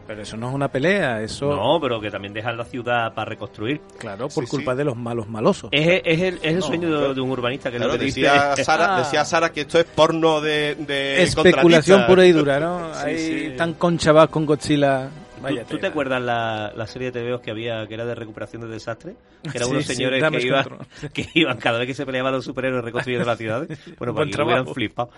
Pero 0.08 0.22
eso 0.22 0.38
no 0.38 0.50
es 0.50 0.54
una 0.56 0.68
pelea, 0.68 1.22
eso... 1.22 1.48
No, 1.56 1.80
pero 1.82 2.00
que 2.00 2.12
también 2.12 2.32
dejan 2.34 2.56
la 2.58 2.64
ciudad 2.66 3.12
para 3.16 3.26
reconstruir. 3.30 3.82
Claro, 3.98 4.28
por 4.30 4.44
Sí, 4.46 4.50
culpa 4.52 4.74
sí. 4.74 4.78
de 4.78 4.84
los 4.86 4.96
malos 4.96 5.28
malosos. 5.28 5.70
Es, 5.72 6.02
es 6.06 6.22
el, 6.22 6.36
es 6.36 6.44
el 6.44 6.60
No, 6.60 6.62
sueño 6.62 7.14
de, 7.14 7.22
un 7.22 7.32
urbanista 7.32 7.72
que 7.72 7.78
Claro, 7.78 7.94
lo 7.94 8.00
que 8.00 8.06
dice... 8.06 8.22
decía, 8.22 8.56
Sara, 8.64 8.96
Ah. 8.96 9.00
decía 9.00 9.26
Sara 9.26 9.52
que 9.52 9.62
esto 9.62 9.80
es 9.80 9.86
porno 9.86 10.42
de, 10.42 10.76
de 10.76 11.24
Especulación 11.24 12.06
pura 12.06 12.26
y 12.26 12.32
dura, 12.32 12.60
¿no? 12.60 12.94
Sí, 12.94 13.00
Ahí 13.06 13.18
sí. 13.52 13.54
tan 13.58 13.74
conchavas 13.74 14.30
con 14.30 14.46
Godzilla. 14.46 15.10
¿Tú, 15.36 15.42
Vaya 15.42 15.66
tú 15.66 15.78
te 15.78 15.88
acuerdas 15.88 16.22
la, 16.22 16.72
la 16.76 16.88
serie 16.88 17.12
de 17.12 17.22
TVOs 17.22 17.42
que 17.42 17.52
había 17.52 17.86
que 17.88 17.94
era 17.94 18.06
de 18.06 18.16
recuperación 18.16 18.62
de 18.62 18.68
desastres? 18.70 19.16
Que 19.44 19.58
eran 19.58 19.64
Sí, 19.68 19.72
unos 19.72 19.86
sí, 19.86 19.96
señores 19.96 20.24
que, 20.32 20.42
iban, 20.48 20.66
que 21.14 21.30
iban 21.34 21.58
cada 21.58 21.80
vez 21.80 21.88
que 21.88 21.94
se 21.94 22.06
peleaban 22.06 22.34
los 22.34 22.46
superhéroes 22.46 22.84
reconstruyendo 22.84 23.26
las 23.26 23.38
ciudades. 23.38 23.80
Bueno, 23.98 24.14
Buen 24.14 24.16
pues 24.16 24.28
aquí 24.30 24.38
lo 24.38 24.46
hubieran 24.46 24.68
flipado. 24.68 25.10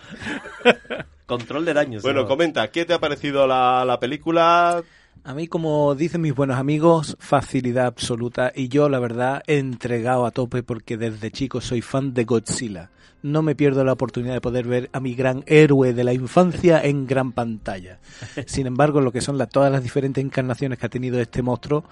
Control 1.26 1.66
de 1.66 1.74
daños. 1.74 2.04
Bueno, 2.04 2.26
comenta, 2.26 2.70
¿qué 2.70 2.86
te 2.86 2.94
ha 2.94 3.00
parecido 3.00 3.48
la, 3.48 3.84
la 3.86 4.00
película? 4.00 4.84
A 5.24 5.34
mí, 5.34 5.48
como 5.48 5.94
dicen 5.94 6.22
mis 6.22 6.34
buenos 6.34 6.58
amigos, 6.58 7.18
facilidad 7.20 7.88
absoluta. 7.88 8.54
Y 8.56 8.70
yo, 8.70 8.88
la 8.88 9.00
verdad, 9.00 9.44
he 9.46 9.58
entregado 9.58 10.26
a 10.26 10.32
tope 10.32 10.64
porque 10.64 10.96
desde 10.96 11.32
chico 11.32 11.60
soy 11.60 11.82
fan 11.82 12.14
de 12.14 12.24
Godzilla. 12.24 12.92
No 13.28 13.42
me 13.42 13.56
pierdo 13.56 13.84
la 13.84 13.92
oportunidad 13.92 14.34
de 14.34 14.42
poder 14.42 14.66
ver 14.68 14.90
a 14.94 15.02
mi 15.02 15.14
gran 15.14 15.44
héroe 15.48 15.94
de 15.94 16.04
la 16.06 16.14
infancia 16.14 16.82
en 16.82 17.06
gran 17.06 17.34
pantalla. 17.34 18.00
Sin 18.46 18.68
embargo, 18.68 19.02
lo 19.02 19.12
que 19.12 19.20
son 19.20 19.38
las, 19.38 19.50
todas 19.50 19.72
las 19.72 19.84
diferentes 19.84 20.24
encarnaciones 20.24 20.80
que 20.80 20.86
ha 20.86 20.90
tenido 20.90 21.20
este 21.20 21.42
monstruo, 21.42 21.84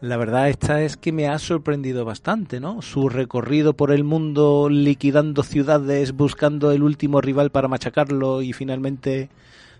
la 0.00 0.16
verdad 0.16 0.48
esta 0.48 0.80
es 0.80 0.96
que 0.96 1.12
me 1.12 1.28
ha 1.28 1.38
sorprendido 1.38 2.06
bastante, 2.06 2.60
¿no? 2.60 2.80
Su 2.80 3.10
recorrido 3.10 3.74
por 3.74 3.92
el 3.92 4.04
mundo 4.04 4.68
liquidando 4.70 5.42
ciudades, 5.42 6.12
buscando 6.12 6.72
el 6.72 6.82
último 6.82 7.20
rival 7.20 7.50
para 7.50 7.68
machacarlo 7.68 8.40
y 8.40 8.54
finalmente 8.54 9.28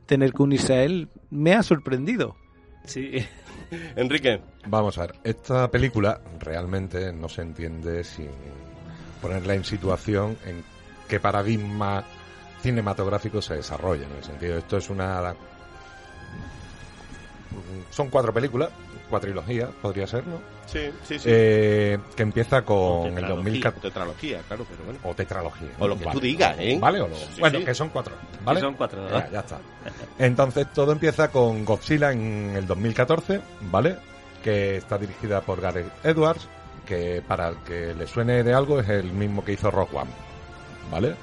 tener 0.04 0.34
que 0.34 0.42
unirse 0.42 0.74
a 0.74 0.84
él, 0.84 1.08
me 1.30 1.54
ha 1.54 1.62
sorprendido. 1.62 2.36
Sí. 2.84 3.24
Enrique. 3.96 4.40
Vamos 4.66 4.98
a 4.98 5.06
ver, 5.06 5.14
esta 5.24 5.70
película 5.70 6.20
realmente 6.38 7.10
no 7.12 7.30
se 7.30 7.40
entiende 7.40 8.04
sin 8.04 8.28
ponerla 9.22 9.54
en 9.54 9.64
situación 9.64 10.36
en 10.46 10.62
qué 11.10 11.18
paradigma 11.20 12.04
cinematográfico 12.62 13.42
se 13.42 13.56
desarrolla. 13.56 14.06
En 14.06 14.12
el 14.16 14.24
sentido, 14.24 14.56
esto 14.56 14.76
es 14.76 14.88
una. 14.88 15.34
Son 17.90 18.08
cuatro 18.08 18.32
películas, 18.32 18.70
cuatrilogía, 19.10 19.68
podría 19.82 20.06
ser, 20.06 20.24
¿no? 20.26 20.36
Sí, 20.66 20.88
sí, 21.02 21.18
sí. 21.18 21.28
Eh, 21.28 21.98
que 22.14 22.22
empieza 22.22 22.62
con 22.62 23.06
el 23.08 23.14
Tetralogía, 23.16 23.34
2014. 23.34 23.88
Tetralogía, 23.88 24.40
claro, 24.46 24.66
pero 24.70 24.84
bueno. 24.84 25.00
O 25.02 25.14
tetralogía. 25.14 25.68
O 25.80 25.88
lo 25.88 25.98
que 25.98 26.04
Vale. 26.04 26.14
tú 26.20 26.24
digas, 26.24 26.56
¿eh? 26.60 26.78
¿Vale 26.80 27.00
o 27.00 27.08
no? 27.08 27.16
Sí, 27.16 27.40
bueno, 27.40 27.58
sí. 27.58 27.64
que 27.64 27.74
son 27.74 27.88
cuatro. 27.88 28.14
¿Vale? 28.44 28.60
Son 28.60 28.74
cuatro, 28.74 29.00
Ya, 29.08 29.14
¿verdad? 29.14 29.30
ya 29.32 29.40
está. 29.40 29.58
Entonces 30.20 30.72
todo 30.72 30.92
empieza 30.92 31.28
con 31.32 31.64
Godzilla 31.64 32.12
en 32.12 32.52
el 32.54 32.66
2014, 32.68 33.40
¿vale? 33.62 33.96
Que 34.44 34.76
está 34.76 34.96
dirigida 34.96 35.40
por 35.40 35.60
Gareth 35.60 35.90
Edwards, 36.04 36.48
que 36.86 37.20
para 37.26 37.48
el 37.48 37.56
que 37.58 37.94
le 37.94 38.06
suene 38.06 38.44
de 38.44 38.54
algo 38.54 38.78
es 38.78 38.88
el 38.88 39.12
mismo 39.12 39.44
que 39.44 39.52
hizo 39.54 39.72
Rock 39.72 39.92
One, 39.94 40.10
¿vale? 40.90 41.14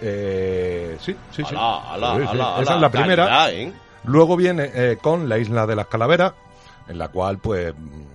Eh, 0.00 0.96
sí, 1.00 1.14
sí, 1.30 1.42
sí. 1.48 1.54
Alá, 1.56 1.92
alá, 1.92 2.14
Sí, 2.16 2.22
sí. 2.22 2.28
alá, 2.30 2.56
Esa 2.62 2.74
es 2.74 2.80
la 2.80 2.90
primera. 2.90 3.26
calidad, 3.26 3.52
¿eh? 3.54 3.72
Luego 4.04 4.36
viene 4.36 4.70
eh, 4.74 4.98
con 5.00 5.28
La 5.28 5.38
Isla 5.38 5.66
de 5.66 5.76
las 5.76 5.86
Calaveras, 5.86 6.32
en 6.88 6.98
la 6.98 7.08
cual, 7.08 7.38
pues, 7.38 7.72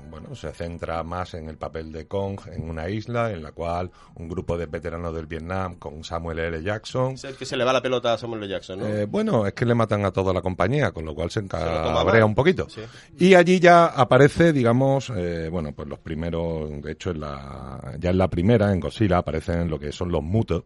bueno, 0.10 0.36
se 0.36 0.52
centra 0.52 1.02
más 1.04 1.34
en 1.36 1.48
el 1.48 1.56
papel 1.58 1.94
de 1.94 2.06
Kong 2.06 2.42
en 2.52 2.70
una 2.70 2.90
isla, 2.90 3.32
en 3.32 3.42
la 3.42 3.54
cual 3.54 3.90
un 4.16 4.28
grupo 4.28 4.58
de 4.58 4.66
veteranos 4.66 5.16
del 5.16 5.28
Vietnam 5.28 5.76
con 5.76 6.04
Samuel 6.04 6.40
L. 6.40 6.62
Jackson. 6.62 7.14
Es 7.14 7.24
el 7.24 7.38
que 7.38 7.46
se 7.46 7.56
le 7.56 7.64
va 7.64 7.72
la 7.72 7.82
pelota 7.82 8.12
a 8.12 8.18
Samuel 8.18 8.44
L. 8.44 8.52
Jackson, 8.52 8.80
¿no? 8.80 8.86
Eh, 8.88 9.06
bueno, 9.06 9.46
es 9.48 9.54
que 9.54 9.66
le 9.66 9.74
matan 9.74 10.04
a 10.04 10.12
toda 10.12 10.34
la 10.34 10.42
compañía, 10.42 10.92
con 10.92 11.06
lo 11.06 11.16
cual 11.16 11.32
se 11.32 11.40
encabrea 11.40 12.26
un 12.26 12.36
poquito. 12.36 12.68
Sí. 12.70 12.82
Y 13.18 13.34
allí 13.36 13.62
ya 13.62 13.86
aparece, 13.86 14.52
digamos, 14.52 15.10
eh, 15.16 15.48
bueno, 15.50 15.72
pues 15.72 15.88
los 15.88 16.00
primeros, 16.00 16.70
de 16.82 16.92
hecho, 16.92 17.12
en 17.12 17.22
la, 17.22 17.94
ya 17.98 18.10
en 18.10 18.18
la 18.18 18.28
primera, 18.28 18.74
en 18.74 18.82
Godzilla, 18.82 19.20
aparecen 19.20 19.70
lo 19.70 19.80
que 19.80 19.94
son 19.94 20.12
los 20.12 20.22
mutos, 20.24 20.64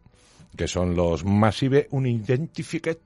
que 0.56 0.68
son 0.68 0.96
los 0.96 1.24
Massive 1.26 1.88
Unidentified 1.92 2.98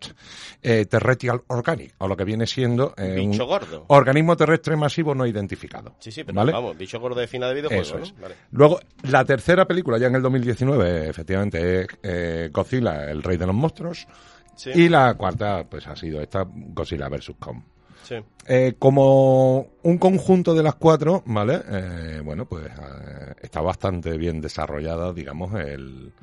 eh, 0.62 0.86
Terrestrial 0.86 1.42
Organic, 1.48 1.94
o 2.00 2.08
lo 2.08 2.18
que 2.18 2.24
viene 2.24 2.48
siendo 2.48 2.94
eh, 2.98 3.16
Bicho 3.16 3.44
un 3.44 3.50
gordo. 3.50 3.86
organismo 3.90 4.36
terrestre 4.36 4.76
masivo 4.76 5.14
no 5.16 5.26
identificado. 5.26 5.96
Sí, 6.00 6.12
sí, 6.12 6.24
pero 6.24 6.36
¿vale? 6.38 6.52
vamos, 6.52 6.78
bicho 6.78 7.00
gordo 7.00 7.20
de 7.20 7.28
fina 7.28 7.48
de 7.48 7.54
videojuego, 7.56 7.84
Eso 7.84 7.98
¿no? 7.98 8.04
es. 8.04 8.20
Vale. 8.20 8.36
Luego, 8.52 8.80
la 9.04 9.24
tercera 9.26 9.66
película, 9.66 9.98
ya 9.98 10.08
en 10.08 10.16
el 10.16 10.22
2019, 10.22 11.10
efectivamente, 11.10 11.82
es 11.82 11.88
eh, 12.04 12.50
Godzilla, 12.52 13.10
el 13.12 13.22
rey 13.24 13.38
de 13.38 13.46
los 13.46 13.56
monstruos. 13.56 14.08
Sí, 14.56 14.72
Y 14.74 14.90
la 14.90 15.14
cuarta, 15.16 15.66
pues 15.70 15.86
ha 15.88 15.96
sido 15.96 16.22
esta, 16.22 16.46
Godzilla 16.50 17.10
vs. 17.10 17.32
Kong. 17.40 17.62
sí. 18.04 18.16
Eh, 18.48 18.76
como 18.78 19.68
un 19.84 19.98
conjunto 19.98 20.54
de 20.54 20.62
las 20.62 20.76
cuatro, 20.76 21.24
¿vale? 21.26 21.62
Eh, 21.68 22.22
bueno, 22.24 22.46
pues 22.46 22.68
eh, 22.68 23.34
está 23.42 23.60
bastante 23.62 24.18
bien 24.20 24.40
desarrollada, 24.40 25.12
digamos, 25.12 25.54
el, 25.60 26.14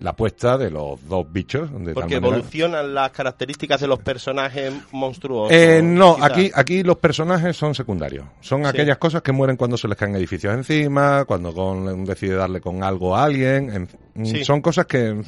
la 0.00 0.10
apuesta 0.10 0.58
de 0.58 0.70
los 0.70 1.06
dos 1.08 1.30
bichos. 1.30 1.70
De 1.70 1.92
Porque 1.94 2.14
tal 2.14 2.20
manera- 2.22 2.26
evolucionan 2.38 2.94
las 2.94 3.10
características 3.10 3.80
de 3.80 3.86
los 3.86 3.98
personajes 4.00 4.72
monstruosos. 4.92 5.52
Eh, 5.56 5.80
no, 5.82 6.16
quizás. 6.16 6.30
aquí, 6.30 6.50
aquí 6.54 6.82
los 6.82 6.96
personajes 6.98 7.56
son 7.56 7.74
secundarios. 7.74 8.26
Son 8.40 8.64
aquellas 8.66 8.98
cosas 8.98 9.22
que 9.22 9.32
mueren 9.32 9.56
cuando 9.56 9.76
se 9.76 9.86
les 9.88 9.96
caen 9.96 10.16
edificios 10.16 10.54
encima, 10.54 11.24
cuando 11.26 11.52
con, 11.54 12.04
decide 12.04 12.34
darle 12.34 12.60
con 12.60 12.82
algo 12.82 13.14
a 13.16 13.24
alguien. 13.24 13.88
en- 14.14 14.26
Sí. 14.26 14.44
Son 14.44 14.60
cosas 14.60 14.86
que 14.86 15.22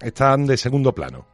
están 0.00 0.46
de 0.46 0.56
segundo 0.56 0.92
plano. 0.94 1.26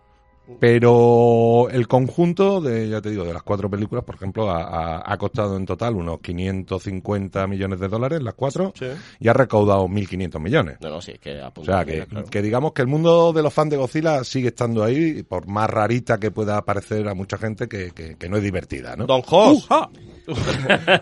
Pero 0.60 1.68
el 1.70 1.86
conjunto 1.88 2.60
de, 2.60 2.88
ya 2.88 3.00
te 3.00 3.10
digo, 3.10 3.24
de 3.24 3.32
las 3.32 3.42
cuatro 3.42 3.70
películas, 3.70 4.04
por 4.04 4.16
ejemplo, 4.16 4.50
ha, 4.50 4.62
ha- 4.62 5.02
ha 5.12 5.18
costado 5.18 5.56
en 5.56 5.66
total 5.66 5.94
unos 5.96 6.20
550 6.20 7.46
millones 7.46 7.80
de 7.80 7.88
dólares, 7.88 8.22
las 8.22 8.34
cuatro, 8.34 8.72
Sí. 8.78 8.86
y 9.20 9.28
ha 9.28 9.32
recaudado 9.32 9.86
1.500 9.88 10.40
millones. 10.40 10.78
No, 10.80 10.90
no, 10.90 11.00
sí, 11.00 11.12
es 11.12 11.18
que 11.20 11.40
O 11.40 11.64
sea, 11.64 11.84
que, 11.84 11.92
bien, 11.92 12.06
claro. 12.06 12.26
que 12.26 12.42
digamos 12.42 12.72
que 12.72 12.82
el 12.82 12.88
mundo 12.88 13.32
de 13.32 13.42
los 13.42 13.52
fans 13.52 13.70
de 13.70 13.76
Godzilla 13.76 14.24
sigue 14.24 14.48
estando 14.48 14.82
ahí, 14.84 15.22
por 15.22 15.46
más 15.46 15.68
rarita 15.70 16.18
que 16.18 16.30
pueda 16.30 16.64
parecer 16.64 17.08
a 17.08 17.14
mucha 17.14 17.38
gente 17.38 17.68
que, 17.68 17.92
que- 17.92 18.16
que 18.16 18.28
no 18.28 18.36
es 18.36 18.42
divertida, 18.42 18.96
¿no? 18.96 19.06
Don 19.06 19.22
Jos. 19.22 19.68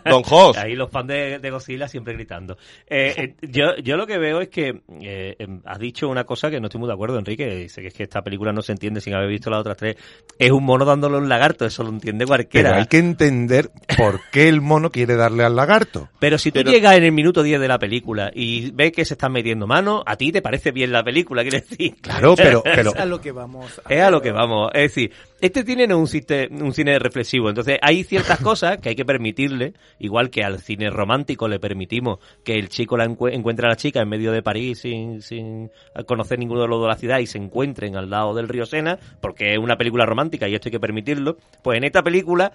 Don 0.04 0.22
Jos. 0.22 0.56
Ahí 0.56 0.74
los 0.74 0.90
fans 0.90 1.08
de, 1.08 1.38
de 1.38 1.50
Godzilla 1.50 1.88
siempre 1.88 2.14
gritando. 2.14 2.56
Eh, 2.86 3.14
eh, 3.16 3.34
yo, 3.42 3.76
yo 3.82 3.96
lo 3.96 4.06
que 4.06 4.18
veo 4.18 4.40
es 4.40 4.48
que 4.48 4.80
eh, 5.00 5.36
em, 5.38 5.60
has 5.64 5.78
dicho 5.78 6.08
una 6.08 6.24
cosa 6.24 6.50
que 6.50 6.60
no 6.60 6.66
estoy 6.66 6.80
muy 6.80 6.88
de 6.88 6.94
acuerdo, 6.94 7.18
Enrique. 7.18 7.46
Dice 7.54 7.80
que 7.82 7.88
es 7.88 7.94
que 7.94 8.02
esta 8.04 8.22
película 8.22 8.52
no 8.52 8.62
se 8.62 8.72
entiende 8.72 9.00
sin 9.00 9.14
haber 9.14 9.28
visto 9.28 9.50
las 9.50 9.60
otras 9.60 9.76
tres. 9.76 9.96
Es 10.38 10.50
un 10.50 10.64
mono 10.64 10.84
dándole 10.84 11.18
un 11.18 11.28
lagarto, 11.28 11.66
eso 11.66 11.82
lo 11.82 11.90
entiende 11.90 12.24
Pero 12.24 12.28
cualquiera. 12.28 12.76
hay 12.76 12.86
que 12.86 12.98
entender 12.98 13.70
por 13.96 14.20
qué 14.30 14.48
el 14.48 14.60
mono 14.60 14.90
quiere 14.90 15.16
darle 15.16 15.44
al 15.44 15.56
lagarto. 15.56 16.08
Pero 16.18 16.38
si 16.38 16.50
tú 16.50 16.60
Pero- 16.60 16.70
llegas 16.70 16.96
en 16.96 17.04
el 17.04 17.12
minuto 17.12 17.42
10 17.42 17.60
de 17.60 17.68
la 17.68 17.78
película 17.78 18.30
y 18.34 18.70
ves 18.72 18.92
que 18.92 19.04
se 19.04 19.14
están 19.14 19.32
metiendo 19.32 19.66
mano, 19.66 20.02
a 20.06 20.16
ti 20.16 20.32
te 20.32 20.42
parece 20.42 20.70
bien 20.72 20.92
la 20.92 21.02
película, 21.02 21.42
quiere 21.42 21.60
decir. 21.60 21.94
Claro, 22.00 22.34
pero, 22.36 22.62
pero 22.64 22.90
Es 22.94 22.96
a 23.00 23.04
lo 23.04 23.20
que 23.20 23.32
vamos. 23.32 23.80
Es 23.88 24.00
a 24.02 24.10
lo 24.10 24.20
que 24.20 24.32
vamos. 24.32 24.70
Es 24.74 24.82
decir, 24.94 25.12
este 25.40 25.64
tiene 25.64 25.86
no 25.86 25.98
un, 25.98 26.06
cine, 26.06 26.48
un 26.50 26.72
cine 26.74 26.98
reflexivo. 26.98 27.48
Entonces, 27.48 27.78
hay 27.82 28.04
ciertas 28.04 28.40
cosas 28.40 28.78
que 28.78 28.90
hay 28.90 28.94
que 28.94 29.04
permitirle, 29.10 29.74
igual 29.98 30.30
que 30.30 30.44
al 30.44 30.60
cine 30.60 30.88
romántico 30.88 31.48
le 31.48 31.58
permitimos 31.58 32.18
que 32.44 32.58
el 32.58 32.68
chico 32.68 32.96
la 32.96 33.06
encue- 33.06 33.34
encuentre 33.34 33.66
a 33.66 33.70
la 33.70 33.76
chica 33.76 34.00
en 34.00 34.08
medio 34.08 34.30
de 34.30 34.40
París 34.42 34.80
sin, 34.82 35.20
sin 35.20 35.70
conocer 36.06 36.38
ninguno 36.38 36.62
de 36.62 36.68
los 36.68 36.80
de 36.80 36.86
la 36.88 36.94
ciudad 36.94 37.18
y 37.18 37.26
se 37.26 37.38
encuentren 37.38 37.96
al 37.96 38.08
lado 38.08 38.34
del 38.34 38.48
río 38.48 38.66
Sena, 38.66 38.98
porque 39.20 39.52
es 39.54 39.58
una 39.58 39.76
película 39.76 40.06
romántica 40.06 40.48
y 40.48 40.54
esto 40.54 40.68
hay 40.68 40.72
que 40.72 40.78
permitirlo. 40.80 41.36
Pues 41.64 41.76
en 41.78 41.84
esta 41.84 42.02
película, 42.04 42.52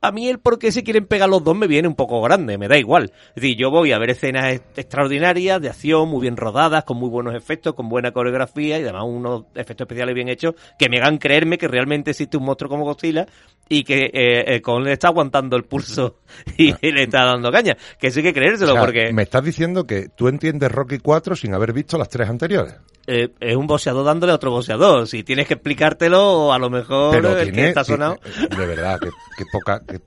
a 0.00 0.12
mí 0.12 0.28
el 0.28 0.38
por 0.38 0.58
qué 0.58 0.70
se 0.72 0.82
quieren 0.82 1.06
pegar 1.06 1.28
los 1.28 1.42
dos 1.42 1.56
me 1.56 1.66
viene 1.66 1.88
un 1.88 1.94
poco 1.94 2.20
grande, 2.22 2.58
me 2.58 2.68
da 2.68 2.78
igual. 2.78 3.12
Es 3.30 3.42
decir, 3.42 3.56
yo 3.56 3.70
voy 3.70 3.92
a 3.92 3.98
ver 3.98 4.10
escenas 4.10 4.60
extraordinarias 4.76 5.60
de 5.60 5.68
acción, 5.68 6.08
muy 6.08 6.22
bien 6.22 6.36
rodadas, 6.36 6.84
con 6.84 6.98
muy 6.98 7.08
buenos 7.08 7.34
efectos, 7.34 7.74
con 7.74 7.88
buena 7.88 8.12
coreografía 8.12 8.78
y 8.78 8.82
además 8.82 9.04
unos 9.06 9.44
efectos 9.54 9.86
especiales 9.86 10.14
bien 10.14 10.28
hechos 10.28 10.54
que 10.78 10.88
me 10.88 10.98
hagan 10.98 11.18
creerme 11.18 11.58
que 11.58 11.68
realmente 11.68 12.12
existe 12.12 12.36
un 12.36 12.44
monstruo 12.44 12.70
como 12.70 12.84
Godzilla 12.84 13.26
y 13.68 13.84
que 13.84 14.04
eh, 14.12 14.54
eh, 14.54 14.60
Kong 14.62 14.84
le 14.84 14.92
está 14.92 15.08
aguantando 15.08 15.56
el 15.56 15.64
pulso 15.64 16.20
y 16.56 16.72
le 16.80 17.02
está 17.02 17.24
dando 17.24 17.50
caña. 17.50 17.76
Que 17.98 18.08
hay 18.08 18.22
que 18.22 18.32
creérselo 18.32 18.72
o 18.72 18.74
sea, 18.74 18.84
porque 18.84 19.12
me 19.12 19.22
estás 19.22 19.44
diciendo 19.44 19.86
que 19.86 20.08
tú 20.08 20.28
entiendes 20.28 20.70
Rocky 20.70 20.98
4 20.98 21.36
sin 21.36 21.54
haber 21.54 21.72
visto 21.72 21.98
las 21.98 22.08
tres 22.08 22.28
anteriores. 22.28 22.76
Eh, 23.10 23.30
es 23.40 23.56
un 23.56 23.66
boxeador 23.66 24.04
dándole 24.04 24.32
a 24.32 24.36
otro 24.36 24.50
boxeador. 24.50 25.08
Si 25.08 25.24
tienes 25.24 25.46
que 25.48 25.54
explicártelo, 25.54 26.52
a 26.52 26.58
lo 26.58 26.68
mejor 26.70 27.14
Pero 27.14 27.36
el 27.38 27.44
tiene, 27.50 27.62
que 27.62 27.68
está 27.70 27.82
sonado... 27.84 28.18
tiene- 28.22 28.56
de 28.56 28.66
verdad, 28.66 29.00
que, 29.00 29.08
que 29.36 29.44
poca, 29.50 29.80
que 29.86 29.98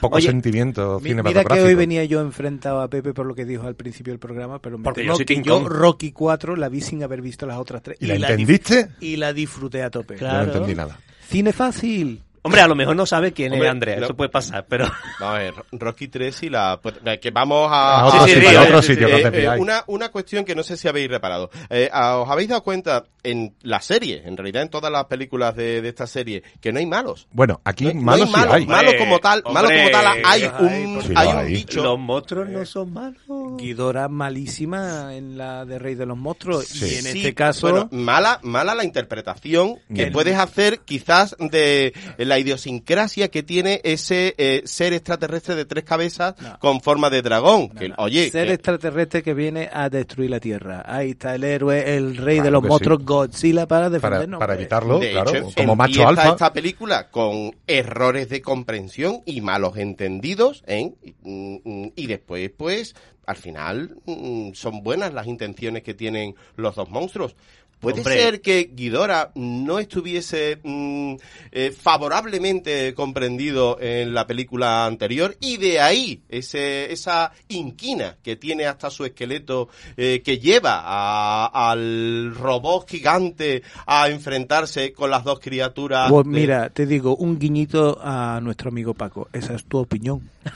poco 0.00 0.16
Oye, 0.16 0.28
sentimiento 0.28 1.00
Mi- 1.00 1.14
Mira 1.14 1.44
que 1.44 1.60
hoy 1.62 1.74
venía 1.74 2.04
yo 2.04 2.20
enfrentado 2.20 2.80
a 2.80 2.88
Pepe 2.88 3.12
por 3.12 3.26
lo 3.26 3.34
que 3.34 3.44
dijo 3.44 3.66
al 3.66 3.74
principio 3.74 4.12
del 4.12 4.20
programa, 4.20 4.60
pero 4.60 4.78
me 4.78 4.84
Porque 4.84 5.04
yo 5.04 5.16
que 5.16 5.42
yo. 5.42 5.68
Rocky 5.68 6.12
4 6.12 6.54
la 6.56 6.68
vi 6.68 6.80
sin 6.80 7.02
haber 7.02 7.20
visto 7.22 7.44
las 7.46 7.58
otras 7.58 7.82
tres. 7.82 7.98
¿Y 8.00 8.06
la 8.06 8.14
entendiste? 8.14 8.90
Y 9.00 9.16
la 9.16 9.32
disfruté 9.32 9.82
a 9.82 9.90
tope. 9.90 10.14
Yo 10.16 10.20
no 10.26 10.30
Claro. 10.30 10.44
entendí 10.52 10.74
nada. 10.74 10.98
Cine 11.28 11.52
fácil. 11.52 12.22
Hombre, 12.46 12.60
a 12.60 12.68
lo 12.68 12.74
mejor 12.74 12.94
no 12.94 13.06
sabe 13.06 13.32
quién 13.32 13.52
Hombre, 13.54 13.68
es 13.68 13.72
Andrea, 13.72 13.96
no. 13.96 14.04
eso 14.04 14.14
puede 14.14 14.28
pasar, 14.30 14.66
pero... 14.68 14.84
Vamos 15.18 15.36
a 15.36 15.38
ver, 15.38 15.54
Rocky 15.72 16.08
3 16.08 16.42
y 16.42 16.50
la... 16.50 16.78
pues, 16.82 16.96
que 17.20 17.30
vamos 17.30 17.70
a... 17.72 18.00
A 18.00 18.06
otro 18.06 18.26
sí, 18.26 18.34
sitio, 18.34 18.50
sí, 18.50 18.56
a 18.56 18.62
otro 18.62 18.82
sí, 18.82 18.86
sí, 18.88 18.92
sitio, 18.94 19.06
sí. 19.08 19.12
no 19.22 19.28
Eh, 19.28 19.30
te 19.30 19.44
eh, 19.44 19.48
una, 19.58 19.84
una 19.86 20.08
cuestión 20.10 20.44
que 20.44 20.54
no 20.54 20.62
sé 20.62 20.76
si 20.76 20.86
habéis 20.86 21.08
reparado. 21.08 21.50
Eh, 21.70 21.88
¿Os 21.92 22.28
habéis 22.28 22.50
dado 22.50 22.62
cuenta 22.62 23.04
en 23.22 23.54
la 23.62 23.80
serie, 23.80 24.22
en 24.26 24.36
realidad 24.36 24.60
en 24.62 24.68
todas 24.68 24.92
las 24.92 25.06
películas 25.06 25.56
de, 25.56 25.80
de 25.80 25.88
esta 25.88 26.06
serie, 26.06 26.42
que 26.60 26.70
no 26.70 26.78
hay 26.80 26.86
malos? 26.86 27.26
Bueno, 27.32 27.62
aquí 27.64 27.86
No, 27.86 27.94
no 27.94 28.00
malos 28.02 28.20
hay 28.20 28.26
sí 28.26 28.32
malos, 28.38 28.54
hay. 28.54 28.66
malos 28.66 28.84
Hombre, 28.92 28.98
como 28.98 29.18
tal, 29.20 29.42
malos 29.50 29.70
como 29.72 29.90
tal, 29.90 30.06
hombre, 30.06 30.22
hay 30.26 30.44
un, 30.60 31.02
hay, 31.16 31.28
hay 31.28 31.46
bicho. 31.48 31.82
Los 31.82 31.98
monstruos 31.98 32.48
no 32.50 32.66
son 32.66 32.92
malos. 32.92 33.22
Guidora 33.56 34.08
malísima 34.08 35.14
en 35.14 35.38
la 35.38 35.64
de 35.64 35.78
Rey 35.78 35.94
de 35.94 36.04
los 36.04 36.18
Monstruos. 36.18 36.66
Sí. 36.66 36.84
Y 36.84 36.94
en 36.96 37.02
Sí, 37.04 37.18
este 37.18 37.34
caso. 37.34 37.70
bueno, 37.70 37.88
mala, 37.90 38.38
mala 38.42 38.74
la 38.74 38.84
interpretación 38.84 39.78
que 39.94 40.08
puedes 40.08 40.36
hacer 40.36 40.80
quizás 40.80 41.34
de 41.38 41.94
la 42.18 42.33
idiosincrasia 42.38 43.28
que 43.28 43.42
tiene 43.42 43.80
ese 43.84 44.34
eh, 44.38 44.62
ser 44.64 44.92
extraterrestre 44.92 45.54
de 45.54 45.64
tres 45.64 45.84
cabezas 45.84 46.34
No. 46.40 46.58
con 46.58 46.80
forma 46.80 47.10
de 47.10 47.22
dragón. 47.22 47.68
que, 47.70 47.88
no, 47.90 47.94
oye, 47.98 48.30
ser 48.30 48.46
que- 48.48 48.54
extraterrestre 48.54 49.22
que 49.22 49.34
viene 49.34 49.68
a 49.72 49.88
destruir 49.88 50.30
la 50.30 50.40
Tierra. 50.40 50.82
Ahí 50.86 51.10
está 51.10 51.34
el 51.34 51.44
héroe, 51.44 51.96
el 51.96 52.16
rey 52.16 52.36
Claro 52.36 52.44
de 52.44 52.50
los 52.50 52.62
monstruos, 52.64 52.98
sí. 53.00 53.04
Godzilla, 53.04 53.66
para 53.66 53.90
defendernos. 53.90 54.38
para 54.38 54.54
evitarlo, 54.54 54.98
de 54.98 55.10
claro, 55.12 55.30
hecho, 55.30 55.48
como 55.56 55.76
macho 55.76 56.00
empieza 56.02 56.08
alfa. 56.08 56.28
esta 56.30 56.52
película 56.52 57.10
con 57.10 57.54
errores 57.66 58.28
de 58.28 58.42
comprensión 58.42 59.22
y 59.26 59.40
malos 59.40 59.76
entendidos, 59.76 60.62
¿eh? 60.66 60.92
Mm, 61.22 61.56
mm, 61.64 61.92
y 61.96 62.06
después, 62.06 62.50
pues, 62.56 62.94
al 63.26 63.36
final 63.36 63.96
mm, 64.04 64.52
son 64.52 64.82
buenas 64.82 65.14
las 65.14 65.26
intenciones 65.26 65.82
que 65.82 65.94
tienen 65.94 66.34
los 66.56 66.74
dos 66.74 66.90
monstruos. 66.90 67.36
Puede 67.84 67.98
Hombre. 68.00 68.18
ser 68.18 68.40
que 68.40 68.70
Guidora 68.74 69.30
no 69.36 69.78
estuviese 69.78 70.58
mm, 70.62 71.14
eh, 71.52 71.70
favorablemente 71.70 72.92
comprendido 72.94 73.78
en 73.80 74.12
la 74.12 74.26
película 74.26 74.86
anterior 74.86 75.36
y 75.40 75.56
de 75.58 75.80
ahí 75.80 76.20
ese, 76.28 76.92
esa 76.92 77.30
inquina 77.48 78.16
que 78.22 78.34
tiene 78.36 78.66
hasta 78.66 78.90
su 78.90 79.04
esqueleto 79.04 79.68
eh, 79.96 80.20
que 80.24 80.38
lleva 80.38 80.80
a- 80.84 81.70
al 81.70 82.34
robot 82.34 82.88
gigante 82.88 83.62
a 83.86 84.08
enfrentarse 84.08 84.92
con 84.92 85.10
las 85.10 85.22
dos 85.24 85.38
criaturas. 85.40 86.10
Pues 86.10 86.24
de- 86.24 86.30
mira, 86.30 86.70
te 86.70 86.86
digo, 86.86 87.14
un 87.16 87.38
guiñito 87.38 87.98
a 88.02 88.40
nuestro 88.42 88.70
amigo 88.70 88.94
Paco. 88.94 89.28
Esa 89.32 89.54
es 89.54 89.64
tu 89.64 89.78
opinión. 89.78 90.28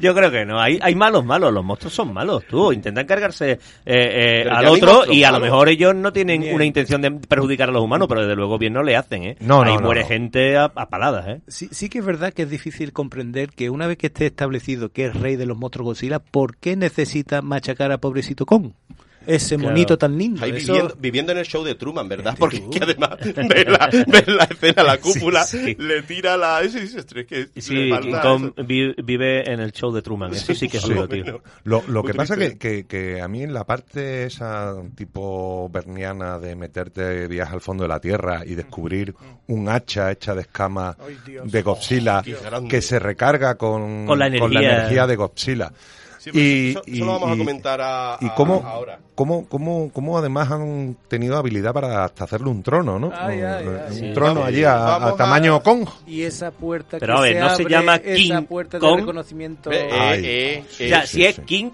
Yo 0.00 0.14
creo 0.14 0.30
que 0.30 0.44
no. 0.44 0.60
Hay, 0.60 0.78
hay 0.82 0.94
malos, 0.94 1.24
malos. 1.24 1.52
Los 1.52 1.64
monstruos 1.64 1.94
son 1.94 2.12
malos, 2.12 2.44
tú. 2.48 2.72
Intentan 2.72 3.06
cargarse 3.06 3.52
eh, 3.52 3.58
eh, 4.12 4.46
al 4.48 4.66
otro 4.66 4.92
monstruos 4.92 5.16
y 5.16 5.24
a 5.24 5.32
lo 5.32 5.40
mejor 5.40 5.68
ellos 5.68 5.94
no 5.94 6.12
tienen 6.12 6.42
Bien. 6.42 6.54
una 6.54 6.64
intención 6.64 7.02
de 7.02 7.10
perjudicar 7.10 7.68
a 7.68 7.72
los 7.72 7.82
humanos, 7.82 8.08
pero 8.08 8.22
desde 8.22 8.36
luego 8.36 8.58
bien 8.58 8.72
no 8.72 8.82
le 8.82 8.96
hacen, 8.96 9.24
¿eh? 9.24 9.36
No, 9.40 9.64
no, 9.64 9.70
Ahí 9.70 9.76
no, 9.76 9.84
muere 9.84 10.02
no. 10.02 10.08
gente 10.08 10.56
a, 10.56 10.64
a 10.74 10.88
paladas, 10.88 11.26
¿eh? 11.28 11.40
Sí, 11.48 11.68
sí 11.70 11.88
que 11.88 11.98
es 11.98 12.04
verdad 12.04 12.32
que 12.32 12.42
es 12.42 12.50
difícil 12.50 12.92
comprender 12.92 13.50
que 13.50 13.70
una 13.70 13.86
vez 13.86 13.96
que 13.98 14.08
esté 14.08 14.26
establecido 14.26 14.90
que 14.90 15.06
es 15.06 15.14
rey 15.14 15.36
de 15.36 15.46
los 15.46 15.56
monstruos 15.56 15.86
Godzilla, 15.86 16.18
¿por 16.18 16.56
qué 16.56 16.76
necesita 16.76 17.42
machacar 17.42 17.92
a 17.92 17.98
pobrecito 17.98 18.46
Kong? 18.46 18.72
Ese 19.26 19.56
Claro. 19.56 19.70
monito 19.70 19.96
tan 19.98 20.16
lindo. 20.18 20.44
Ahí 20.44 20.52
Eso- 20.56 20.72
viviendo, 20.72 20.96
viviendo 20.98 21.32
en 21.32 21.38
el 21.38 21.44
show 21.46 21.64
de 21.64 21.74
Truman, 21.74 22.08
¿verdad? 22.08 22.36
Porque 22.38 22.56
es 22.56 22.62
que 22.70 22.80
además 22.82 23.10
ves 23.20 23.66
la, 23.68 23.90
la 24.26 24.44
escena, 24.44 24.82
la 24.82 24.98
cúpula, 25.00 25.44
sí. 25.44 25.76
le 25.78 26.02
tira 26.02 26.36
la... 26.36 26.60
Eso 26.62 26.78
y 26.78 26.82
dices, 26.82 27.06
"Es 27.14 27.26
que 27.26 27.48
Sí, 27.60 27.74
le 27.74 27.90
falta 27.90 28.06
King 28.08 28.16
Kong 28.22 28.52
eso". 28.56 28.66
vi- 28.66 28.94
vive 29.02 29.50
en 29.52 29.60
el 29.60 29.72
show 29.72 29.92
de 29.92 30.02
Truman. 30.02 30.32
Eso 30.34 30.54
sí 30.54 30.68
que 30.68 30.76
es 30.78 30.82
Sí. 30.86 30.92
duro, 30.92 31.08
tío. 31.08 31.42
Lo, 31.64 32.02
que 32.02 32.14
pasa 32.14 32.36
que, 32.36 32.58
que, 32.58 32.86
que 32.86 33.20
a 33.20 33.28
mí 33.28 33.42
en 33.42 33.54
la 33.54 33.64
parte 33.64 34.24
esa 34.24 34.74
tipo 34.96 35.68
berniana 35.70 36.38
de 36.38 36.56
meterte 36.56 37.26
viaje 37.28 37.54
al 37.54 37.60
fondo 37.60 37.84
de 37.84 37.88
la 37.88 38.00
tierra 38.00 38.42
y 38.44 38.54
descubrir 38.54 39.14
un 39.48 39.68
hacha 39.68 40.10
hecha 40.10 40.34
de 40.34 40.42
escamas 40.42 40.96
de 41.44 41.62
Godzilla 41.62 42.22
grande. 42.44 42.68
que 42.68 42.82
se 42.82 42.98
recarga 42.98 43.56
con, 43.56 44.06
Con 44.06 44.18
la 44.18 44.26
energía. 44.26 44.60
energía 44.78 45.06
de 45.06 45.16
Godzilla. 45.16 45.72
Sí, 46.22 46.30
pero 46.32 46.44
y, 46.44 46.70
eso, 46.70 46.82
eso 46.86 46.90
y- 46.94 46.98
lo 47.00 47.06
vamos 47.18 47.32
a 47.32 47.36
comentar 47.36 47.80
a, 47.80 48.16
¿Y 48.20 48.26
a- 48.26 48.34
cómo, 48.36 48.62
ahora. 48.64 49.00
cómo, 49.16 49.44
cómo, 49.48 49.90
cómo 49.92 50.16
además 50.18 50.50
han 50.52 50.96
tenido 51.08 51.36
habilidad 51.36 51.72
para 51.72 52.04
hasta 52.04 52.22
hacerle 52.24 52.48
un 52.48 52.62
trono, 52.62 52.96
¿no? 53.00 53.10
Ay, 53.12 53.40
ay, 53.42 53.66
un 53.66 53.74
ay. 53.76 53.82
un 53.88 53.92
Sí. 53.94 54.10
trono 54.14 54.34
Vamos- 54.34 54.48
allí 54.48 54.62
a, 54.62 54.72
a 54.74 54.98
vamos 54.98 55.14
a- 55.14 55.16
tamaño 55.16 55.60
Kong. 55.64 55.88
Y 56.06 56.22
esa 56.22 56.52
puerta 56.52 56.98
Pero 57.00 57.14
que 57.14 57.18
a 57.18 57.22
ver, 57.22 57.32
se 57.34 57.40
no 57.40 57.56
se 57.56 57.64
llama 57.64 57.96
esa 57.96 58.42
puerta 58.42 58.76
de 58.76 58.80
Kong. 58.80 59.00
reconocimiento. 59.00 59.72
Eh, 59.72 59.88
Ay. 59.90 60.22
eh, 60.24 60.54
eh, 60.58 60.64
O 60.86 60.88
sea, 60.88 61.06
sí, 61.06 61.16
si 61.16 61.24
es. 61.26 61.40
King 61.40 61.70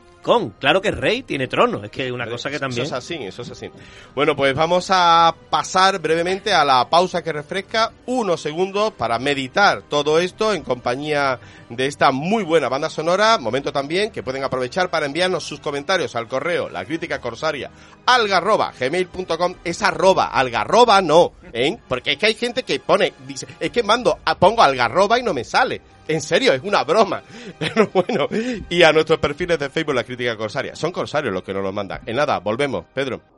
Claro 0.59 0.83
que 0.83 0.89
es 0.89 0.97
rey, 0.97 1.23
tiene 1.23 1.49
trono. 1.49 1.83
Es 1.85 1.91
que 1.91 2.07
es 2.07 2.13
una 2.13 2.27
cosa 2.27 2.51
que 2.51 2.59
también... 2.59 2.85
Eso 2.85 2.97
es 2.97 3.05
así, 3.05 3.15
eso 3.15 3.43
es 3.43 3.51
así. 3.51 3.71
Bueno, 4.15 4.37
pues 4.37 4.55
vamos 4.55 4.89
a 4.91 5.35
pasar 5.49 5.99
brevemente 5.99 6.53
a 6.53 6.65
la 6.65 6.89
pausa 6.91 7.23
que 7.23 7.33
refresca 7.33 7.93
unos 8.07 8.41
segundos 8.41 8.93
para 8.93 9.19
meditar 9.19 9.83
todo 9.83 10.19
esto 10.19 10.53
en 10.53 10.63
compañía 10.63 11.41
de 11.71 11.87
esta 11.87 12.11
muy 12.11 12.45
buena 12.45 12.69
banda 12.69 12.91
sonora. 12.91 13.39
Momento 13.39 13.73
también 13.73 14.11
que 14.11 14.23
pueden 14.23 14.45
aprovechar 14.45 14.91
para 14.91 15.07
enviarnos 15.07 15.45
sus 15.45 15.61
comentarios 15.61 16.15
al 16.15 16.29
correo, 16.29 16.69
la 16.69 16.85
crítica 16.85 17.21
corsaria, 17.21 17.71
algarroba, 18.07 18.73
gmail.com, 18.79 19.55
es 19.65 19.83
arroba, 19.83 20.27
algarroba 20.27 21.01
no, 21.01 21.33
¿eh? 21.53 21.79
Porque 21.89 22.13
es 22.13 22.19
que 22.19 22.27
hay 22.27 22.35
gente 22.35 22.63
que 22.63 22.81
pone, 22.81 23.15
dice, 23.27 23.47
es 23.59 23.71
que 23.71 23.83
mando, 23.83 24.19
pongo 24.39 24.63
algarroba 24.63 25.19
y 25.19 25.23
no 25.23 25.33
me 25.33 25.45
sale. 25.45 25.81
En 26.09 26.21
serio, 26.21 26.53
es 26.53 26.63
una 26.63 26.83
broma. 26.85 27.23
Pero 27.59 27.89
bueno, 27.93 28.27
y 28.69 28.83
a 28.83 28.93
nuestros 28.93 29.19
perfiles 29.19 29.59
de 29.59 29.71
Facebook 29.71 29.95
la 29.95 30.05
crítica 30.05 30.37
corsaria. 30.37 30.75
Son 30.75 30.91
corsarios 30.91 31.33
los 31.33 31.43
que 31.43 31.53
nos 31.53 31.63
lo 31.63 31.73
mandan. 31.73 32.01
En 32.07 32.17
nada, 32.17 32.39
volvemos, 32.39 32.87
Pedro. 32.93 33.38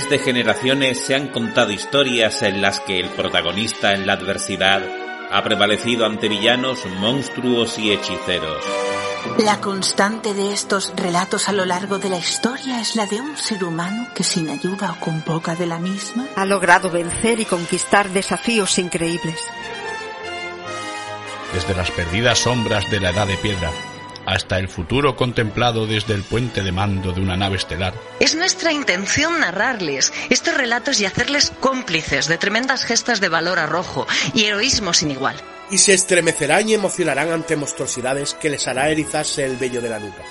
Través 0.00 0.10
de 0.10 0.18
generaciones 0.24 1.04
se 1.04 1.14
han 1.14 1.28
contado 1.28 1.72
historias 1.72 2.42
en 2.42 2.62
las 2.62 2.80
que 2.80 2.98
el 3.00 3.08
protagonista 3.10 3.92
en 3.92 4.06
la 4.06 4.14
adversidad 4.14 4.82
ha 5.30 5.42
prevalecido 5.42 6.06
ante 6.06 6.28
villanos, 6.28 6.86
monstruos 6.98 7.78
y 7.78 7.92
hechiceros. 7.92 8.64
La 9.38 9.60
constante 9.60 10.32
de 10.32 10.52
estos 10.52 10.92
relatos 10.96 11.48
a 11.48 11.52
lo 11.52 11.66
largo 11.66 11.98
de 11.98 12.08
la 12.08 12.18
historia 12.18 12.80
es 12.80 12.96
la 12.96 13.06
de 13.06 13.20
un 13.20 13.36
ser 13.36 13.62
humano 13.64 14.06
que 14.14 14.24
sin 14.24 14.48
ayuda 14.48 14.92
o 14.92 15.00
con 15.00 15.20
poca 15.20 15.54
de 15.54 15.66
la 15.66 15.78
misma 15.78 16.26
ha 16.34 16.46
logrado 16.46 16.90
vencer 16.90 17.40
y 17.40 17.44
conquistar 17.44 18.08
desafíos 18.08 18.78
increíbles. 18.78 19.40
Desde 21.52 21.74
las 21.74 21.90
perdidas 21.90 22.38
sombras 22.38 22.90
de 22.90 23.00
la 23.00 23.10
Edad 23.10 23.26
de 23.26 23.36
Piedra 23.36 23.70
hasta 24.30 24.58
el 24.58 24.68
futuro 24.68 25.16
contemplado 25.16 25.86
desde 25.86 26.14
el 26.14 26.22
puente 26.22 26.62
de 26.62 26.70
mando 26.70 27.12
de 27.12 27.20
una 27.20 27.36
nave 27.36 27.56
estelar. 27.56 27.94
Es 28.20 28.36
nuestra 28.36 28.72
intención 28.72 29.40
narrarles 29.40 30.12
estos 30.30 30.54
relatos 30.54 31.00
y 31.00 31.04
hacerles 31.04 31.52
cómplices 31.58 32.28
de 32.28 32.38
tremendas 32.38 32.84
gestas 32.84 33.20
de 33.20 33.28
valor 33.28 33.58
arrojo 33.58 34.06
y 34.32 34.44
heroísmo 34.44 34.94
sin 34.94 35.10
igual. 35.10 35.36
Y 35.70 35.78
se 35.78 35.94
estremecerán 35.94 36.68
y 36.68 36.74
emocionarán 36.74 37.32
ante 37.32 37.56
monstruosidades 37.56 38.34
que 38.34 38.50
les 38.50 38.68
hará 38.68 38.88
erizarse 38.88 39.44
el 39.44 39.56
vello 39.56 39.80
de 39.80 39.88
la 39.88 39.98
nuca. 39.98 40.22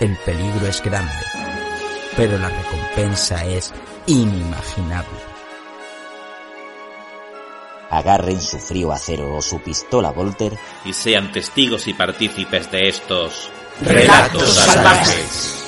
El 0.00 0.16
peligro 0.18 0.66
es 0.68 0.80
grande, 0.82 1.12
pero 2.16 2.38
la 2.38 2.48
recompensa 2.48 3.44
es 3.44 3.72
inimaginable. 4.06 5.31
Agarren 7.92 8.40
su 8.40 8.58
frío 8.58 8.90
acero 8.90 9.36
o 9.36 9.42
su 9.42 9.60
pistola 9.60 10.10
Volter 10.10 10.56
y 10.84 10.94
sean 10.94 11.30
testigos 11.30 11.86
y 11.86 11.92
partícipes 11.92 12.70
de 12.70 12.88
estos 12.88 13.50
relatos 13.82 14.48
salvajes. 14.48 15.58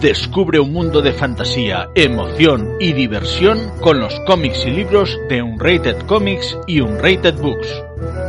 Descubre 0.00 0.58
un 0.58 0.72
mundo 0.72 1.02
de 1.02 1.12
fantasía, 1.12 1.90
emoción 1.94 2.76
y 2.80 2.94
diversión 2.94 3.70
con 3.80 4.00
los 4.00 4.18
cómics 4.26 4.64
y 4.66 4.70
libros 4.70 5.16
de 5.28 5.42
Unrated 5.42 6.06
Comics 6.06 6.58
y 6.66 6.80
Unrated 6.80 7.38
Books. 7.38 7.68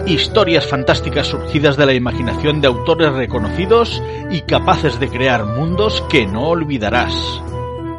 Historias 0.05 0.67
fantásticas 0.67 1.27
surgidas 1.27 1.77
de 1.77 1.85
la 1.85 1.93
imaginación 1.93 2.61
de 2.61 2.67
autores 2.67 3.13
reconocidos 3.13 4.03
y 4.29 4.41
capaces 4.41 4.99
de 4.99 5.07
crear 5.07 5.45
mundos 5.45 6.03
que 6.09 6.27
no 6.27 6.49
olvidarás. 6.49 7.41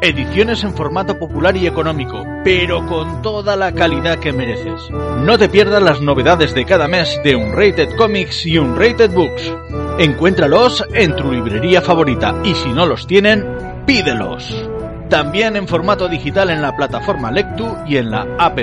Ediciones 0.03 0.65
en 0.65 0.73
formato 0.73 1.17
popular 1.17 1.55
y 1.55 1.65
económico, 1.65 2.25
pero 2.43 2.85
con 2.87 3.21
toda 3.21 3.55
la 3.55 3.71
calidad 3.71 4.19
que 4.19 4.33
mereces. 4.33 4.89
No 4.91 5.37
te 5.37 5.47
pierdas 5.47 5.81
las 5.81 6.01
novedades 6.01 6.53
de 6.53 6.65
cada 6.65 6.89
mes 6.89 7.21
de 7.23 7.37
Unrated 7.37 7.95
Comics 7.95 8.45
y 8.45 8.57
Unrated 8.57 9.11
Books. 9.13 9.53
Encuéntralos 9.99 10.83
en 10.93 11.15
tu 11.15 11.31
librería 11.31 11.81
favorita 11.81 12.35
y 12.43 12.53
si 12.53 12.73
no 12.73 12.85
los 12.85 13.07
tienen, 13.07 13.47
pídelos. 13.85 14.69
También 15.07 15.55
en 15.55 15.69
formato 15.69 16.09
digital 16.09 16.49
en 16.49 16.61
la 16.61 16.75
plataforma 16.75 17.31
Lectu 17.31 17.73
y 17.87 17.95
en 17.95 18.11
la 18.11 18.27
app 18.37 18.59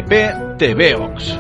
TVOX. 0.59 1.39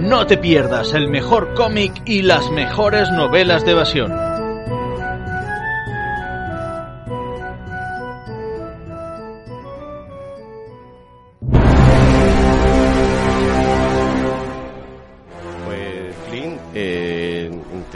No 0.00 0.26
te 0.26 0.36
pierdas 0.36 0.92
el 0.92 1.08
mejor 1.08 1.54
cómic 1.54 2.02
y 2.04 2.20
las 2.20 2.50
mejores 2.50 3.10
novelas 3.10 3.64
de 3.64 3.70
evasión. 3.70 4.29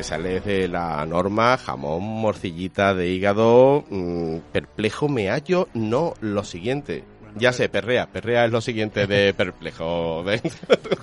Sales 0.04 0.44
de 0.44 0.68
la 0.68 1.04
norma, 1.06 1.56
jamón, 1.56 2.02
morcillita 2.02 2.94
de 2.94 3.08
hígado, 3.10 3.84
mmm, 3.90 4.36
perplejo 4.52 5.08
me 5.08 5.28
hallo, 5.30 5.68
no 5.74 6.14
lo 6.20 6.44
siguiente. 6.44 7.04
Ya 7.36 7.52
sé, 7.52 7.68
perrea, 7.68 8.06
perrea 8.06 8.44
es 8.44 8.52
lo 8.52 8.60
siguiente 8.60 9.06
de 9.08 9.34
perplejo. 9.36 10.22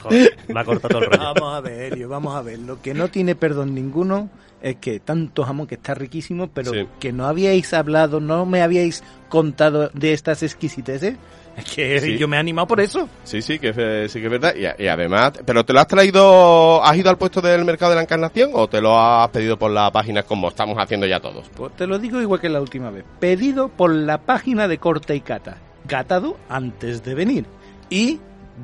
Joder, 0.02 0.38
me 0.48 0.60
ha 0.60 0.64
cortado 0.64 1.00
todo 1.00 1.04
el 1.04 1.12
rollo. 1.12 1.34
Vamos 1.36 1.54
a 1.56 1.60
ver, 1.62 1.94
Elio, 1.94 2.08
vamos 2.08 2.36
a 2.36 2.42
ver. 2.42 2.60
Lo 2.60 2.82
que 2.82 2.94
no 2.94 3.10
tiene 3.10 3.36
perdón 3.36 3.76
ninguno 3.76 4.30
es 4.62 4.78
que 4.78 5.00
tanto 5.02 5.44
jamón 5.44 5.68
que 5.68 5.76
está 5.76 5.94
riquísimo, 5.94 6.48
pero 6.48 6.72
Sí. 6.72 6.88
que 7.00 7.12
no 7.12 7.26
habíais 7.28 7.74
hablado, 7.74 8.22
no 8.22 8.46
me 8.46 8.62
habíais 8.62 9.04
contado 9.28 9.90
de 9.94 10.14
estas 10.14 10.42
exquisiteces. 10.44 11.16
Es 11.58 11.66
que 11.66 12.00
Sí. 12.00 12.18
yo 12.18 12.28
me 12.28 12.38
he 12.38 12.40
animado 12.40 12.66
por 12.68 12.80
eso. 12.80 13.08
Sí, 13.24 13.42
sí, 13.42 13.60
que 13.60 13.70
es, 13.70 13.76
eh, 13.78 14.08
sí 14.10 14.20
que 14.20 14.26
es 14.28 14.32
verdad. 14.32 14.54
Y, 14.56 14.84
y 14.84 14.88
además, 14.88 15.34
¿pero 15.46 15.64
te 15.66 15.74
lo 15.74 15.80
has 15.82 15.88
traído, 15.88 16.84
has 16.84 16.96
ido 16.98 17.10
al 17.10 17.18
puesto 17.18 17.42
del 17.42 17.66
mercado 17.66 17.92
de 17.92 17.98
la 17.98 18.02
encarnación 18.04 18.52
o 18.54 18.68
te 18.68 18.80
lo 18.82 18.98
has 18.98 19.30
pedido 19.30 19.58
por 19.58 19.70
la 19.72 19.92
página 19.92 20.24
como 20.24 20.48
estamos 20.48 20.78
haciendo 20.78 21.06
ya 21.08 21.20
todos? 21.20 21.50
Pues 21.56 21.76
te 21.76 21.86
lo 21.88 22.00
digo 22.00 22.22
igual 22.22 22.40
que 22.40 22.50
la 22.50 22.62
última 22.62 22.90
vez. 22.90 23.04
Pedido 23.20 23.68
por 23.70 23.94
la 23.94 24.20
página 24.20 24.68
de 24.68 24.78
Corta 24.78 25.14
y 25.14 25.22
Cata. 25.22 25.58
Catado 25.88 26.38
antes 26.50 27.04
de 27.04 27.16
venir. 27.16 27.46
Y 27.90 28.20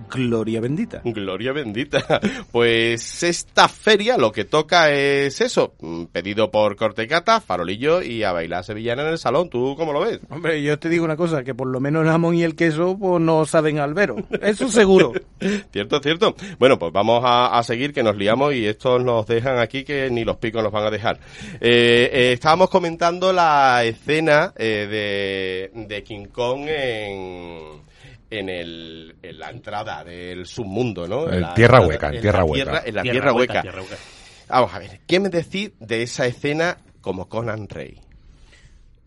gloria 0.10 0.60
bendita. 0.62 1.02
Gloria 1.04 1.52
bendita. 1.54 2.04
Pues 2.52 3.24
esta 3.24 3.68
feria 3.68 4.18
lo 4.18 4.32
que 4.32 4.46
toca 4.46 4.92
es 4.92 5.42
eso. 5.42 5.74
mm, 5.80 6.06
Pedido 6.06 6.50
por 6.50 6.76
Cortecata, 6.76 7.40
Farolillo 7.42 8.02
y 8.02 8.24
a 8.24 8.32
bailar 8.32 8.64
sevillana 8.64 9.04
en 9.04 9.10
el 9.10 9.18
salón. 9.18 9.50
¿Tú 9.50 9.76
cómo 9.78 9.94
lo 9.94 10.00
ves? 10.02 10.20
Hombre, 10.30 10.62
yo 10.64 10.80
te 10.80 10.90
digo 10.90 11.06
una 11.06 11.16
cosa, 11.18 11.44
que 11.44 11.54
por 11.54 11.68
lo 11.68 11.80
menos 11.80 12.04
el 12.04 12.10
jamón 12.10 12.36
y 12.36 12.44
el 12.44 12.56
queso 12.56 12.98
pues 12.98 13.22
no 13.22 13.46
saben 13.46 13.80
albero. 13.80 14.16
Eso 14.42 14.70
seguro. 14.70 15.14
Cierto, 15.72 16.00
cierto. 16.02 16.36
Bueno, 16.58 16.80
pues 16.80 16.92
vamos 16.92 17.22
a, 17.24 17.58
a 17.58 17.64
seguir, 17.64 17.94
que 17.94 18.02
nos 18.04 18.16
liamos 18.18 18.54
y 18.56 18.66
estos 18.66 19.04
nos 19.04 19.28
dejan 19.28 19.60
aquí 19.60 19.84
que 19.84 20.10
ni 20.10 20.24
los 20.24 20.38
picos 20.38 20.64
nos 20.64 20.72
van 20.72 20.86
a 20.86 20.92
dejar. 20.92 21.20
Eh, 21.62 22.10
eh, 22.12 22.32
estábamos 22.34 22.70
comentando 22.70 23.32
la 23.34 23.84
escena 23.84 24.54
eh, 24.58 25.70
de, 25.74 25.86
de 25.88 26.04
King 26.04 26.26
Kong 26.32 26.66
en... 26.68 27.82
En, 28.30 28.50
el, 28.50 29.16
en 29.22 29.40
la 29.40 29.50
entrada 29.50 30.04
del 30.04 30.46
submundo, 30.46 31.08
¿no? 31.08 31.32
En 31.32 31.42
la 31.42 31.54
tierra 31.54 31.80
hueca, 31.80 32.08
en 32.10 32.16
la 32.16 32.22
tierra 32.22 32.44
hueca. 32.44 32.84
en 32.86 32.96
la 32.96 33.02
Tierra 33.02 33.12
tierra, 33.12 33.34
hueca, 33.34 33.54
hueca. 33.54 33.62
tierra 33.62 33.82
hueca. 33.82 33.98
Vamos 34.50 34.74
a 34.74 34.80
ver, 34.80 35.00
¿qué 35.08 35.20
me 35.20 35.30
decís 35.30 35.72
de 35.80 36.04
esa 36.04 36.26
escena 36.26 36.78
como 37.02 37.30
Conan 37.30 37.68
Rey? 37.70 38.00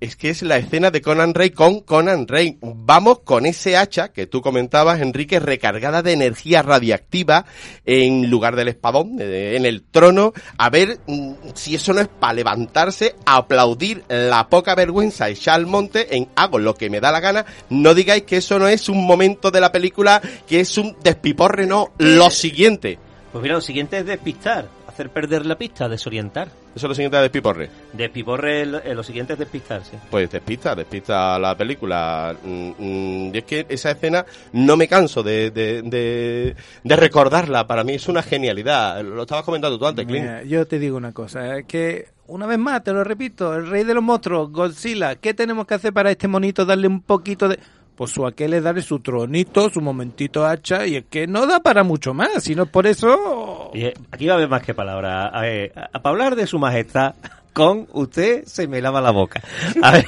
Es 0.00 0.16
que 0.16 0.30
es 0.30 0.40
la 0.40 0.56
escena 0.56 0.90
de 0.90 1.02
Conan 1.02 1.34
Rey 1.34 1.50
con 1.50 1.80
Conan 1.80 2.26
Rey. 2.26 2.56
Vamos 2.62 3.18
con 3.18 3.44
ese 3.44 3.76
hacha 3.76 4.12
que 4.12 4.26
tú 4.26 4.40
comentabas, 4.40 4.98
Enrique, 5.02 5.38
recargada 5.40 6.00
de 6.02 6.12
energía 6.12 6.62
radiactiva 6.62 7.44
en 7.84 8.30
lugar 8.30 8.56
del 8.56 8.68
espadón, 8.68 9.16
de- 9.18 9.56
en 9.56 9.66
el 9.66 9.82
trono, 9.82 10.32
a 10.56 10.70
ver 10.70 11.00
mm, 11.06 11.32
si 11.52 11.74
eso 11.74 11.92
no 11.92 12.00
es 12.00 12.08
para 12.08 12.32
levantarse, 12.32 13.14
aplaudir 13.26 14.02
la 14.08 14.48
poca 14.48 14.74
vergüenza 14.74 15.26
al 15.48 15.66
monte 15.66 16.16
en 16.16 16.28
hago 16.34 16.58
lo 16.58 16.74
que 16.74 16.88
me 16.88 17.00
da 17.00 17.12
la 17.12 17.20
gana. 17.20 17.44
No 17.68 17.92
digáis 17.92 18.22
que 18.22 18.38
eso 18.38 18.58
no 18.58 18.68
es 18.68 18.88
un 18.88 19.04
momento 19.06 19.50
de 19.50 19.60
la 19.60 19.70
película 19.70 20.22
que 20.48 20.60
es 20.60 20.78
un 20.78 20.96
despiporre, 21.04 21.66
no. 21.66 21.92
Lo 21.98 22.30
siguiente. 22.30 22.98
Pues 23.32 23.42
mira, 23.42 23.56
lo 23.56 23.60
siguiente 23.60 23.98
es 23.98 24.06
despistar. 24.06 24.66
Hacer 25.00 25.10
perder 25.10 25.46
la 25.46 25.56
pista, 25.56 25.88
desorientar. 25.88 26.48
Eso 26.74 26.86
es 26.86 26.88
lo 26.90 26.94
siguiente 26.94 27.16
de 27.16 27.30
Piporre. 27.30 27.70
Despiporre, 27.92 28.62
el- 28.62 28.74
eh, 28.84 28.94
lo 28.94 29.02
siguiente 29.02 29.32
es 29.32 29.38
despistarse. 29.38 29.98
Pues 30.10 30.30
despista, 30.30 30.74
despista 30.74 31.38
la 31.38 31.56
película. 31.56 32.36
Mm, 32.44 32.70
mm, 32.78 33.34
y 33.34 33.38
es 33.38 33.44
que 33.44 33.66
esa 33.68 33.92
escena 33.92 34.24
no 34.52 34.76
me 34.76 34.86
canso 34.86 35.22
de, 35.22 35.50
de, 35.50 35.82
de, 35.82 36.54
de 36.84 36.96
recordarla. 36.96 37.66
Para 37.66 37.82
mí 37.82 37.94
es 37.94 38.08
una 38.08 38.22
genialidad. 38.22 39.02
Lo 39.02 39.22
estabas 39.22 39.44
comentando 39.44 39.78
tú 39.78 39.86
antes, 39.86 40.06
Clint. 40.06 40.22
Mira, 40.24 40.42
yo 40.44 40.66
te 40.66 40.78
digo 40.78 40.96
una 40.96 41.12
cosa, 41.12 41.56
es 41.58 41.64
que 41.64 42.08
una 42.26 42.46
vez 42.46 42.58
más, 42.58 42.84
te 42.84 42.92
lo 42.92 43.02
repito, 43.02 43.54
el 43.56 43.68
rey 43.68 43.82
de 43.84 43.94
los 43.94 44.02
monstruos, 44.04 44.52
Godzilla, 44.52 45.16
¿qué 45.16 45.34
tenemos 45.34 45.66
que 45.66 45.74
hacer 45.74 45.92
para 45.92 46.10
este 46.10 46.28
monito? 46.28 46.64
Darle 46.64 46.86
un 46.86 47.00
poquito 47.02 47.48
de... 47.48 47.58
Pues 48.00 48.12
su 48.12 48.26
aquel 48.26 48.54
es 48.54 48.62
darle 48.62 48.80
su 48.80 49.00
tronito, 49.00 49.68
su 49.68 49.82
momentito 49.82 50.46
hacha, 50.46 50.86
y 50.86 50.96
es 50.96 51.04
que 51.10 51.26
no 51.26 51.46
da 51.46 51.60
para 51.60 51.84
mucho 51.84 52.14
más, 52.14 52.42
si 52.42 52.54
no 52.54 52.62
es 52.62 52.70
por 52.70 52.86
eso... 52.86 53.68
Oye, 53.74 53.92
aquí 54.10 54.26
va 54.26 54.32
a 54.32 54.36
haber 54.36 54.48
más 54.48 54.62
que 54.62 54.72
palabras. 54.72 55.30
A- 55.34 55.98
para 56.00 56.08
hablar 56.10 56.34
de 56.34 56.46
su 56.46 56.58
majestad, 56.58 57.14
con 57.52 57.86
usted 57.92 58.44
se 58.44 58.68
me 58.68 58.80
lava 58.80 59.00
la 59.00 59.10
boca. 59.10 59.42
A 59.82 59.92
ver. 59.92 60.04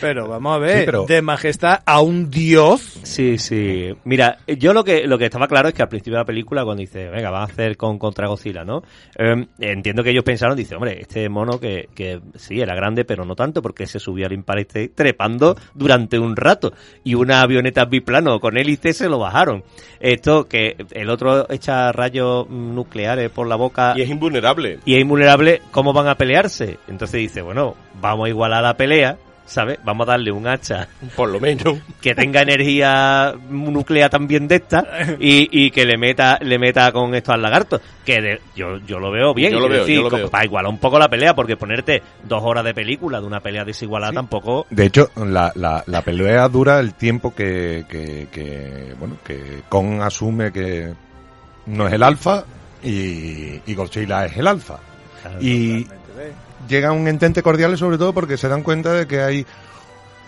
Pero 0.00 0.28
vamos 0.28 0.56
a 0.56 0.58
ver, 0.58 0.78
Sí, 0.80 0.82
pero- 0.86 1.06
de 1.06 1.22
majestad 1.22 1.80
a 1.86 2.00
un 2.00 2.30
dios... 2.30 2.80
Sí, 3.02 3.38
sí. 3.38 3.94
Mira, 4.04 4.38
yo 4.46 4.72
lo 4.72 4.82
que 4.84 5.06
lo 5.06 5.16
que 5.18 5.26
estaba 5.26 5.46
claro 5.46 5.68
es 5.68 5.74
que 5.74 5.82
al 5.82 5.88
principio 5.88 6.14
de 6.14 6.22
la 6.22 6.26
película, 6.26 6.64
cuando 6.64 6.80
dice, 6.80 7.08
venga, 7.08 7.30
van 7.30 7.42
a 7.42 7.44
hacer 7.44 7.76
con 7.76 7.98
contra 7.98 8.26
Godzilla, 8.28 8.64
¿no? 8.64 8.82
Eh, 9.16 9.46
entiendo 9.60 10.02
que 10.02 10.10
ellos 10.10 10.24
pensaron, 10.24 10.56
dice, 10.56 10.74
hombre, 10.74 10.98
este 11.00 11.28
mono 11.28 11.60
que, 11.60 11.88
que 11.94 12.20
sí, 12.34 12.60
era 12.60 12.74
grande, 12.74 13.04
pero 13.04 13.24
no 13.24 13.34
tanto, 13.36 13.62
porque 13.62 13.86
se 13.86 13.98
subió 14.00 14.26
al 14.26 14.32
Empire 14.32 14.62
State 14.62 14.88
trepando 14.94 15.56
durante 15.74 16.18
un 16.18 16.34
rato. 16.36 16.72
Y 17.04 17.14
una 17.14 17.40
avioneta 17.42 17.84
biplano 17.84 18.40
con 18.40 18.56
hélice 18.58 18.92
se 18.92 19.08
lo 19.08 19.18
bajaron. 19.18 19.62
Esto, 20.00 20.48
que 20.48 20.76
el 20.92 21.10
otro 21.10 21.48
echa 21.50 21.92
rayos 21.92 22.48
nucleares 22.48 23.30
por 23.30 23.46
la 23.46 23.56
boca. 23.56 23.94
Y 23.96 24.02
es 24.02 24.10
invulnerable. 24.10 24.78
Y 24.84 24.94
es 24.96 25.00
invulnerable, 25.02 25.62
¿cómo 25.70 25.92
van 25.92 26.08
a 26.08 26.16
pelearse? 26.16 26.78
Entonces 26.88 27.20
dice, 27.20 27.42
bueno, 27.42 27.76
vamos 28.00 28.26
a 28.26 28.28
igualar 28.28 28.62
la 28.62 28.74
pelea, 28.76 29.16
¿sabes? 29.46 29.78
Vamos 29.84 30.08
a 30.08 30.12
darle 30.12 30.32
un 30.32 30.46
hacha. 30.48 30.88
Por 31.16 31.28
lo 31.30 31.38
menos. 31.40 31.78
Que 32.00 32.14
tenga 32.14 32.40
energía 32.42 33.34
nuclear 33.50 34.08
también 34.10 34.48
de 34.48 34.56
esta 34.56 34.84
y, 35.20 35.48
y 35.52 35.70
que 35.70 35.84
le 35.84 35.98
meta 35.98 36.38
le 36.40 36.58
meta 36.58 36.90
con 36.92 37.14
esto 37.14 37.32
al 37.32 37.42
lagarto. 37.42 37.80
Que 38.06 38.20
de- 38.22 38.40
yo, 38.56 38.78
yo 38.86 38.98
lo 38.98 39.10
veo 39.12 39.34
bien. 39.34 39.52
Yo 39.52 39.60
lo 39.60 39.68
veo, 39.68 39.80
decir, 39.80 39.96
yo 39.96 40.02
lo 40.04 40.08
como 40.10 40.22
veo. 40.22 40.30
Para 40.30 40.44
igualar 40.46 40.70
un 40.72 40.78
poco 40.78 40.98
la 40.98 41.08
pelea, 41.08 41.34
porque 41.34 41.56
ponerte 41.56 42.02
dos 42.24 42.42
horas 42.42 42.64
de 42.64 42.72
película 42.74 43.20
de 43.20 43.26
una 43.26 43.40
pelea 43.40 43.64
desigualada 43.64 44.12
tampoco... 44.14 44.66
De 44.70 44.86
hecho, 44.86 45.10
la, 45.16 45.52
la, 45.54 45.84
la 45.86 46.00
pelea 46.02 46.48
dura 46.48 46.80
el 46.80 46.94
tiempo 46.94 47.34
que, 47.34 47.84
que, 47.88 48.28
que, 48.32 48.94
bueno, 48.98 49.16
que 49.24 49.62
Kong 49.68 50.00
asume 50.02 50.50
que 50.52 50.92
no 51.66 51.86
es 51.86 51.92
el 51.92 52.02
alfa 52.02 52.44
y, 52.82 53.60
y 53.66 53.74
Godzilla 53.74 54.24
es 54.24 54.36
el 54.38 54.46
alfa. 54.46 54.78
y 55.40 55.86
llega 56.68 56.92
un 56.92 57.08
entente 57.08 57.42
cordial 57.42 57.76
sobre 57.78 57.98
todo 57.98 58.12
porque 58.12 58.36
se 58.36 58.48
dan 58.48 58.62
cuenta 58.62 58.92
de 58.92 59.06
que 59.06 59.20
hay 59.20 59.46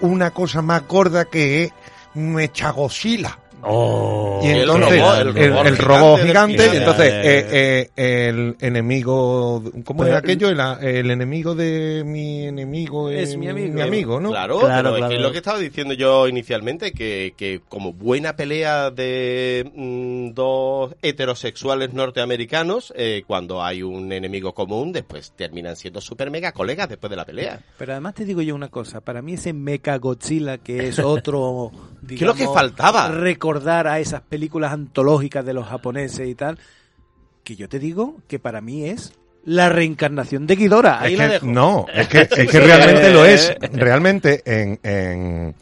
una 0.00 0.30
cosa 0.30 0.62
más 0.62 0.86
gorda 0.86 1.26
que 1.26 1.72
nuestra 2.14 2.70
Godzilla. 2.70 3.38
Oh, 3.64 4.40
y 4.42 4.48
El 4.48 4.60
entonces 4.62 5.00
robot, 5.00 5.20
el, 5.20 5.36
el 5.36 5.50
robot 5.52 5.66
el 5.66 5.78
robot 5.78 6.20
gigante 6.22 6.66
y 6.72 6.76
entonces 6.78 7.12
eh, 7.12 7.90
eh, 7.96 8.28
el 8.28 8.56
enemigo 8.60 9.62
¿cómo 9.84 9.98
Pues, 9.98 10.08
era 10.08 10.18
aquello? 10.18 10.48
El, 10.48 10.58
el 10.84 11.10
enemigo 11.10 11.54
de 11.54 12.02
mi 12.04 12.46
enemigo 12.46 13.08
Es 13.08 13.36
mi 13.36 13.48
amigo. 13.48 13.82
amigo 13.82 14.20
¿no? 14.20 14.30
Claro, 14.30 14.60
Claro, 14.60 14.82
pero 14.82 14.88
es 14.90 14.96
claro. 14.98 15.08
que 15.10 15.16
es 15.16 15.22
lo 15.22 15.32
que 15.32 15.38
estaba 15.38 15.58
diciendo 15.58 15.94
yo 15.94 16.26
inicialmente, 16.28 16.92
que, 16.92 17.34
que 17.36 17.60
como 17.68 17.92
buena 17.92 18.34
pelea 18.34 18.90
de 18.90 19.70
mm, 19.74 20.34
dos 20.34 20.94
heterosexuales 21.02 21.92
norteamericanos, 21.92 22.92
eh, 22.96 23.22
cuando 23.26 23.62
hay 23.62 23.82
un 23.82 24.12
enemigo 24.12 24.54
común, 24.54 24.92
después 24.92 25.32
terminan 25.36 25.76
siendo 25.76 26.00
super 26.00 26.30
mega 26.30 26.52
colegas 26.52 26.88
después 26.88 27.10
de 27.10 27.16
la 27.16 27.24
pelea. 27.24 27.60
Pero 27.78 27.92
además 27.92 28.14
te 28.14 28.24
digo 28.24 28.42
yo 28.42 28.54
una 28.54 28.68
cosa, 28.68 29.00
para 29.00 29.22
mí 29.22 29.34
ese 29.34 29.52
Mecha 29.52 29.96
Godzilla, 29.98 30.58
que 30.58 30.88
es 30.88 30.98
otro... 30.98 31.70
¿Qué 32.08 32.14
es 32.16 32.20
lo 32.22 32.32
que 32.32 32.40
digamos, 32.40 32.56
faltaba? 32.58 33.08
Recordar 33.52 33.86
a 33.88 33.98
esas 34.00 34.20
películas 34.22 34.72
antológicas 34.72 35.44
de 35.44 35.52
los 35.54 35.66
japoneses 35.66 36.28
y 36.28 36.34
tal, 36.34 36.58
que 37.44 37.56
yo 37.56 37.68
te 37.68 37.78
digo 37.78 38.16
que 38.28 38.38
para 38.38 38.60
mí 38.60 38.84
es 38.86 39.12
la 39.44 39.68
reencarnación 39.68 40.46
de 40.46 40.56
Ghidorah. 40.56 41.00
Ahí 41.00 41.12
Es 41.14 41.18
la 41.18 41.26
que 41.26 41.32
dejo. 41.34 41.46
no, 41.46 41.86
es 41.92 42.08
que, 42.08 42.20
es 42.20 42.28
que 42.50 42.60
realmente 42.60 43.10
lo 43.12 43.24
es. 43.24 43.54
Realmente 43.72 44.42
en, 44.46 44.78
en, 44.82 45.54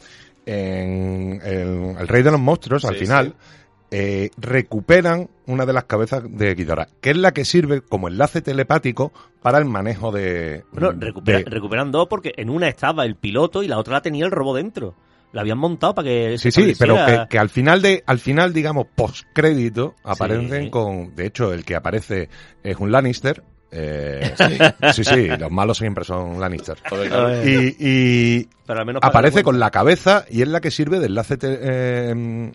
en 0.45 1.41
el, 1.43 1.95
el 1.99 2.07
Rey 2.07 2.23
de 2.23 2.31
los 2.31 2.39
Monstruos, 2.39 2.85
al 2.85 2.95
final, 2.95 3.27
sí. 3.39 3.87
eh, 3.91 4.29
recuperan 4.37 5.29
una 5.47 5.65
de 5.65 5.73
las 5.73 5.85
cabezas 5.85 6.23
de 6.29 6.53
Ghidorah, 6.55 6.87
que 7.01 7.09
es 7.11 7.17
la 7.17 7.31
que 7.33 7.43
sirve 7.45 7.81
como 7.81 8.07
enlace 8.07 8.41
telepático 8.41 9.11
para 9.41 9.57
el 9.57 9.65
manejo 9.65 10.11
de... 10.11 10.63
Bueno, 10.71 10.91
recupera- 10.93 11.39
de- 11.39 11.45
recuperan 11.49 11.91
dos 11.91 12.07
porque 12.07 12.33
en 12.37 12.49
una 12.49 12.67
estaba 12.67 13.05
el 13.05 13.15
piloto 13.15 13.63
y 13.63 13.67
la 13.67 13.77
otra 13.79 13.93
la 13.95 14.01
tenía 14.01 14.25
el 14.25 14.31
robot 14.31 14.57
dentro. 14.57 14.95
La 15.33 15.41
habían 15.41 15.57
montado 15.57 15.95
para 15.95 16.07
que 16.09 16.37
Sí, 16.37 16.51
se 16.51 16.61
sí, 16.61 16.73
pero 16.77 16.95
que, 17.05 17.25
que 17.29 17.39
al 17.39 17.49
final 17.49 17.81
de, 17.81 18.03
al 18.05 18.19
final, 18.19 18.51
digamos, 18.53 18.87
postcrédito, 18.93 19.95
aparecen 20.03 20.65
Sí. 20.65 20.69
con, 20.69 21.15
de 21.15 21.27
hecho, 21.27 21.53
el 21.53 21.63
que 21.63 21.75
aparece 21.75 22.29
es 22.63 22.75
un 22.77 22.91
Lannister. 22.91 23.41
eh, 23.71 24.33
sí, 24.93 25.03
sí, 25.05 25.27
los 25.39 25.49
malos 25.51 25.77
siempre 25.77 26.03
son 26.03 26.39
Lannister. 26.39 26.77
Y, 27.45 27.75
y 27.79 28.49
Pero 28.71 28.79
al 28.79 28.85
menos 28.85 29.01
paga 29.01 29.09
aparece 29.09 29.43
con 29.43 29.59
la 29.59 29.69
cabeza 29.69 30.23
y 30.29 30.41
es 30.41 30.47
la 30.47 30.61
que 30.61 30.71
sirve 30.71 30.99
de 31.01 31.07
enlace 31.07 31.35
te- 31.35 31.59
eh, 31.61 32.15
mm, 32.15 32.51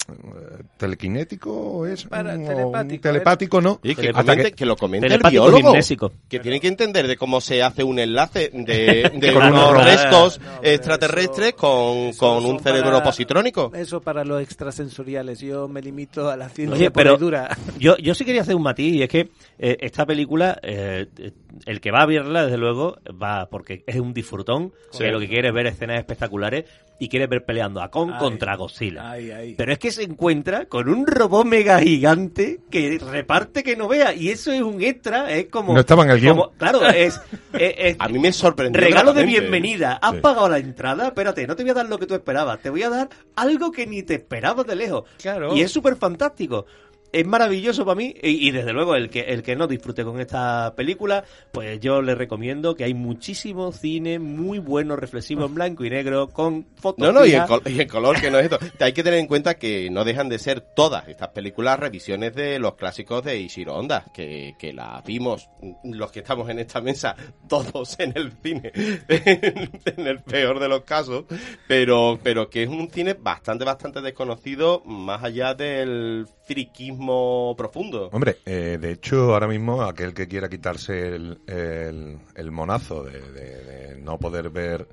telequinético, 0.78 1.86
es 1.86 2.04
Para- 2.04 2.36
Mm, 2.36 2.44
o 2.44 2.48
telepático, 2.48 3.02
telepático, 3.02 3.60
¿no? 3.60 3.80
Y 3.82 3.94
que, 3.94 4.12
comente- 4.12 4.52
que- 4.52 4.66
lo 4.66 4.76
comente 4.76 5.06
el 5.14 5.20
biólogo. 5.30 5.58
gimnésico. 5.58 6.12
Que 6.28 6.40
tiene 6.40 6.60
que 6.60 6.68
entender 6.68 7.06
de 7.06 7.16
cómo 7.16 7.40
se 7.40 7.62
hace 7.62 7.84
un 7.84 7.98
enlace 7.98 8.50
de, 8.52 9.10
de 9.14 9.32
Con 9.32 9.46
unos 9.48 9.84
restos 9.84 10.40
No, 10.40 10.60
extraterrestres 10.62 11.48
eso- 11.48 11.56
con, 11.56 11.96
eso 12.08 12.18
con 12.18 12.44
un 12.46 12.60
cerebro 12.60 12.90
para- 12.92 13.02
positrónico. 13.04 13.70
Eso 13.74 14.00
para 14.00 14.24
los 14.24 14.40
extrasensoriales. 14.42 15.40
Yo 15.40 15.68
me 15.68 15.82
limito 15.82 16.30
a 16.30 16.36
la 16.36 16.48
ciencia 16.48 16.76
Oye, 16.76 16.90
pero 16.90 17.16
dura. 17.16 17.56
yo, 17.78 17.96
yo 17.98 18.14
sí 18.14 18.24
quería 18.24 18.42
hacer 18.42 18.54
un 18.56 18.62
matiz 18.62 18.94
y 18.94 19.02
es 19.02 19.08
que 19.08 19.28
eh, 19.58 19.76
esta 19.80 20.06
película, 20.06 20.58
eh, 20.62 21.06
eh, 21.18 21.32
el 21.66 21.80
que 21.80 21.90
va 21.90 22.02
a 22.02 22.06
verla, 22.06 22.44
desde 22.44 22.58
luego, 22.58 22.96
va 23.22 23.46
porque 23.50 23.82
es 23.86 23.96
un 23.96 24.12
disfrutón, 24.12 24.72
Sí. 24.90 25.04
que 25.04 25.10
lo 25.10 25.18
que 25.20 25.28
quiere 25.28 25.48
es 25.48 25.54
ver 25.54 25.66
escenas 25.66 25.98
espectaculares 26.06 26.64
y 26.98 27.08
quiere 27.10 27.26
ver 27.26 27.44
peleando 27.44 27.82
a 27.82 27.90
Kong 27.90 28.12
Ay. 28.14 28.18
contra 28.18 28.56
Godzilla. 28.56 29.10
Ay, 29.10 29.30
ay. 29.30 29.54
Pero 29.54 29.70
es 29.72 29.78
que 29.78 29.90
se 29.90 30.02
encuentra 30.04 30.64
con 30.64 30.88
un 30.88 31.06
robot 31.06 31.44
mega 31.44 31.78
gigante 31.80 32.60
que 32.70 32.98
reparte 32.98 33.62
que 33.62 33.76
no 33.76 33.86
vea. 33.86 34.14
Y 34.14 34.30
eso 34.30 34.50
es 34.50 34.62
un 34.62 34.80
extra, 34.82 35.30
es 35.30 35.46
como... 35.46 35.74
No 35.74 35.80
estaba 35.80 36.04
en 36.04 36.10
el 36.12 36.20
guion. 36.20 36.36
como- 36.38 36.50
claro, 36.52 36.86
es... 36.88 37.20
es- 37.52 37.74
es 37.76 37.96
A 37.98 38.08
mí 38.08 38.18
me 38.18 38.32
sorprendió. 38.32 38.80
regalo 38.80 39.12
de 39.12 39.26
bienvenida. 39.26 39.98
Has 40.00 40.14
Sí. 40.14 40.20
pagado 40.22 40.48
la 40.48 40.56
entrada, 40.58 41.08
espérate, 41.08 41.46
no 41.46 41.54
te 41.54 41.64
voy 41.64 41.70
a 41.70 41.74
dar 41.74 41.86
lo 41.86 41.98
que 41.98 42.06
tú 42.06 42.14
esperabas, 42.14 42.60
te 42.62 42.70
voy 42.70 42.82
a 42.84 42.88
dar 42.88 43.08
algo 43.34 43.70
que 43.72 43.86
ni 43.86 44.02
te 44.02 44.14
esperabas 44.14 44.66
de 44.66 44.76
lejos. 44.76 45.04
Claro. 45.20 45.54
Y 45.54 45.60
es 45.60 45.70
súper 45.70 45.96
fantástico. 45.96 46.64
Es 47.12 47.26
maravilloso 47.26 47.84
para 47.84 47.94
mí 47.96 48.14
y, 48.22 48.48
y 48.48 48.50
desde 48.50 48.72
luego 48.72 48.94
el 48.94 49.08
que 49.10 49.20
el 49.20 49.42
que 49.42 49.56
no 49.56 49.66
disfrute 49.66 50.04
con 50.04 50.20
esta 50.20 50.74
película, 50.76 51.24
pues 51.52 51.80
yo 51.80 52.02
le 52.02 52.14
recomiendo 52.14 52.74
que 52.74 52.84
hay 52.84 52.94
muchísimo 52.94 53.72
cine 53.72 54.18
muy 54.18 54.58
bueno, 54.58 54.96
reflexivo 54.96 55.46
en 55.46 55.54
blanco 55.54 55.84
y 55.84 55.90
negro 55.90 56.28
con 56.28 56.66
fotos. 56.76 56.98
No, 57.06 57.12
no, 57.12 57.24
y 57.24 57.30
fijas. 57.30 57.48
col- 57.48 57.62
y 57.66 57.80
en 57.80 57.88
color, 57.88 58.20
que 58.20 58.30
no 58.30 58.38
es 58.38 58.44
esto. 58.50 58.58
Hay 58.80 58.92
que 58.92 59.02
tener 59.02 59.18
en 59.18 59.26
cuenta 59.26 59.54
que 59.58 59.88
no 59.90 60.04
dejan 60.04 60.28
de 60.28 60.38
ser 60.38 60.60
todas 60.60 61.08
estas 61.08 61.28
películas 61.28 61.78
revisiones 61.78 62.34
de 62.34 62.58
los 62.58 62.74
clásicos 62.74 63.24
de 63.24 63.38
Ishiro 63.38 63.74
Honda, 63.74 64.04
que, 64.14 64.54
que 64.58 64.72
las 64.72 65.02
vimos 65.04 65.48
los 65.84 66.12
que 66.12 66.20
estamos 66.20 66.48
en 66.50 66.58
esta 66.58 66.80
mesa, 66.80 67.16
todos 67.48 67.98
en 68.00 68.12
el 68.16 68.32
cine, 68.42 68.72
en 69.08 70.06
el 70.06 70.20
peor 70.22 70.58
de 70.60 70.68
los 70.68 70.82
casos, 70.82 71.24
pero, 71.66 72.18
pero 72.22 72.48
que 72.50 72.64
es 72.64 72.68
un 72.68 72.90
cine 72.90 73.14
bastante, 73.14 73.64
bastante 73.64 74.00
desconocido, 74.00 74.82
más 74.84 75.22
allá 75.22 75.54
del 75.54 76.26
friquismo 76.46 77.54
profundo. 77.56 78.08
Hombre, 78.12 78.38
eh, 78.46 78.78
de 78.80 78.92
hecho, 78.92 79.34
ahora 79.34 79.48
mismo 79.48 79.82
aquel 79.82 80.14
que 80.14 80.28
quiera 80.28 80.48
quitarse 80.48 81.08
el, 81.08 81.40
el, 81.46 82.18
el 82.34 82.50
monazo 82.50 83.02
de, 83.04 83.20
de- 83.32 83.64
de 83.64 83.96
no 84.00 84.18
poder 84.18 84.50
ver 84.50 84.88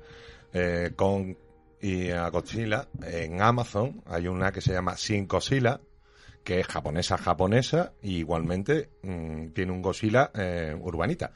eh, 0.52 0.90
con 0.96 1.36
y 1.80 2.10
a 2.10 2.28
Godzilla, 2.30 2.88
en 3.02 3.42
Amazon 3.42 4.02
hay 4.06 4.26
una 4.26 4.50
que 4.52 4.60
se 4.62 4.72
llama 4.72 4.96
Sin 4.96 5.26
Godzilla, 5.28 5.80
que 6.42 6.60
es 6.60 6.66
japonesa 6.66 7.18
japonesa, 7.18 7.92
y 8.02 8.16
igualmente 8.18 8.88
mm, 9.02 9.48
tiene 9.48 9.72
un 9.72 9.82
Godzilla 9.82 10.30
eh, 10.34 10.74
urbanita. 10.80 11.32